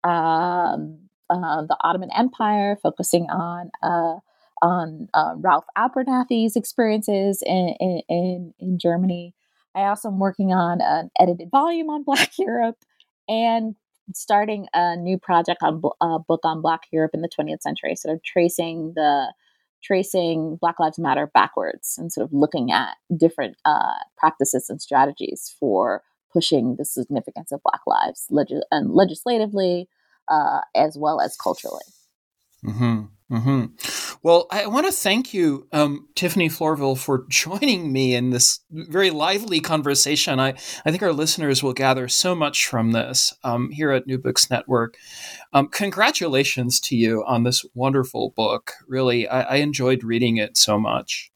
um, 0.04 0.98
uh, 1.30 1.62
the 1.62 1.76
Ottoman 1.80 2.10
Empire, 2.16 2.76
focusing 2.82 3.30
on 3.30 3.70
uh, 3.82 4.18
on 4.62 5.08
uh, 5.12 5.34
Ralph 5.36 5.64
Abernathy's 5.76 6.56
experiences 6.56 7.42
in, 7.44 7.74
in, 8.08 8.54
in, 8.60 8.78
Germany. 8.78 9.34
I 9.74 9.82
also 9.82 10.08
am 10.08 10.18
working 10.18 10.52
on 10.52 10.80
an 10.80 11.10
edited 11.18 11.50
volume 11.50 11.90
on 11.90 12.04
Black 12.04 12.30
Europe 12.38 12.78
and 13.28 13.74
starting 14.14 14.66
a 14.72 14.96
new 14.96 15.18
project 15.18 15.62
on 15.62 15.82
a 16.00 16.18
book 16.18 16.40
on 16.44 16.62
Black 16.62 16.82
Europe 16.92 17.10
in 17.14 17.22
the 17.22 17.28
20th 17.28 17.62
century, 17.62 17.96
sort 17.96 18.14
of 18.14 18.22
tracing 18.22 18.92
the 18.94 19.32
tracing 19.82 20.58
Black 20.60 20.78
Lives 20.78 20.98
Matter 20.98 21.28
backwards 21.34 21.96
and 21.98 22.12
sort 22.12 22.24
of 22.24 22.32
looking 22.32 22.70
at 22.70 22.96
different 23.16 23.56
uh, 23.64 23.94
practices 24.16 24.70
and 24.70 24.80
strategies 24.80 25.54
for 25.58 26.02
pushing 26.32 26.76
the 26.76 26.84
significance 26.84 27.50
of 27.52 27.62
Black 27.64 27.80
lives 27.86 28.26
leg- 28.30 28.46
and 28.70 28.92
legislatively 28.92 29.88
uh, 30.28 30.60
as 30.74 30.96
well 30.96 31.20
as 31.20 31.36
culturally. 31.36 31.82
Mm-hmm. 32.64 33.02
Mm-hmm. 33.32 34.18
Well, 34.22 34.46
I 34.50 34.66
want 34.66 34.84
to 34.84 34.92
thank 34.92 35.32
you, 35.32 35.66
um, 35.72 36.06
Tiffany 36.14 36.50
Florvil, 36.50 36.98
for 36.98 37.24
joining 37.30 37.90
me 37.90 38.14
in 38.14 38.28
this 38.28 38.60
very 38.70 39.08
lively 39.08 39.58
conversation. 39.58 40.38
I, 40.38 40.50
I 40.84 40.90
think 40.90 41.02
our 41.02 41.14
listeners 41.14 41.62
will 41.62 41.72
gather 41.72 42.08
so 42.08 42.34
much 42.34 42.66
from 42.66 42.92
this 42.92 43.32
um, 43.42 43.70
here 43.70 43.90
at 43.90 44.06
New 44.06 44.18
Books 44.18 44.50
Network. 44.50 44.98
Um, 45.54 45.68
congratulations 45.68 46.78
to 46.80 46.96
you 46.96 47.24
on 47.26 47.44
this 47.44 47.64
wonderful 47.74 48.34
book. 48.36 48.72
Really, 48.86 49.26
I, 49.26 49.40
I 49.40 49.54
enjoyed 49.56 50.04
reading 50.04 50.36
it 50.36 50.58
so 50.58 50.78
much. 50.78 51.32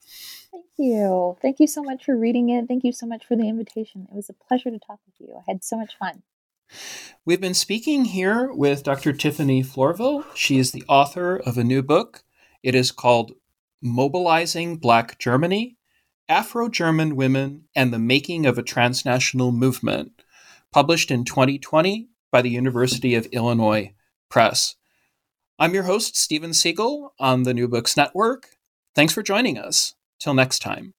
Thank 0.53 0.66
you. 0.76 1.38
Thank 1.40 1.61
you 1.61 1.66
so 1.66 1.82
much 1.82 2.05
for 2.05 2.14
reading 2.14 2.51
it. 2.51 2.68
Thank 2.68 2.84
you 2.84 2.92
so 2.92 3.07
much 3.07 3.24
for 3.24 3.36
the 3.36 3.49
invitation. 3.49 4.07
It 4.11 4.14
was 4.14 4.28
a 4.28 4.34
pleasure 4.34 4.70
to 4.70 4.78
talk 4.78 5.01
with 5.07 5.14
you. 5.18 5.34
I 5.34 5.51
had 5.51 5.64
so 5.64 5.78
much 5.78 5.97
fun. 5.97 6.22
We've 7.25 7.41
been 7.41 7.55
speaking 7.55 8.05
here 8.07 8.53
with 8.53 8.85
Dr. 8.85 9.12
Tiffany 9.12 9.62
Florvil. 9.62 10.25
She 10.35 10.59
is 10.59 10.71
the 10.71 10.85
author 10.89 11.37
of 11.37 11.59
a 11.59 11.64
new 11.64 11.83
book. 11.83 12.23
It 12.62 12.75
is 12.75 12.93
called 12.93 13.33
Mobilizing 13.83 14.77
Black 14.77 15.19
Germany 15.19 15.77
Afro 16.29 16.69
German 16.69 17.14
Women 17.14 17.64
and 17.75 17.93
the 17.93 17.99
Making 17.99 18.47
of 18.47 18.59
a 18.59 18.62
Transnational 18.62 19.53
Movement, 19.53 20.23
published 20.73 21.11
in 21.11 21.25
2020 21.25 22.09
by 22.33 22.43
the 22.43 22.51
University 22.51 23.14
of 23.14 23.27
Illinois 23.27 23.95
Press. 24.29 24.75
I'm 25.59 25.73
your 25.73 25.85
host, 25.85 26.17
Stephen 26.17 26.51
Seegel, 26.51 27.11
on 27.21 27.45
the 27.45 27.55
New 27.55 27.69
Books 27.69 27.97
Network. 27.97 28.57
Thanks 28.95 29.12
for 29.12 29.23
joining 29.23 29.57
us. 29.57 29.95
Till 30.19 30.35
next 30.35 30.61
time. 30.61 30.95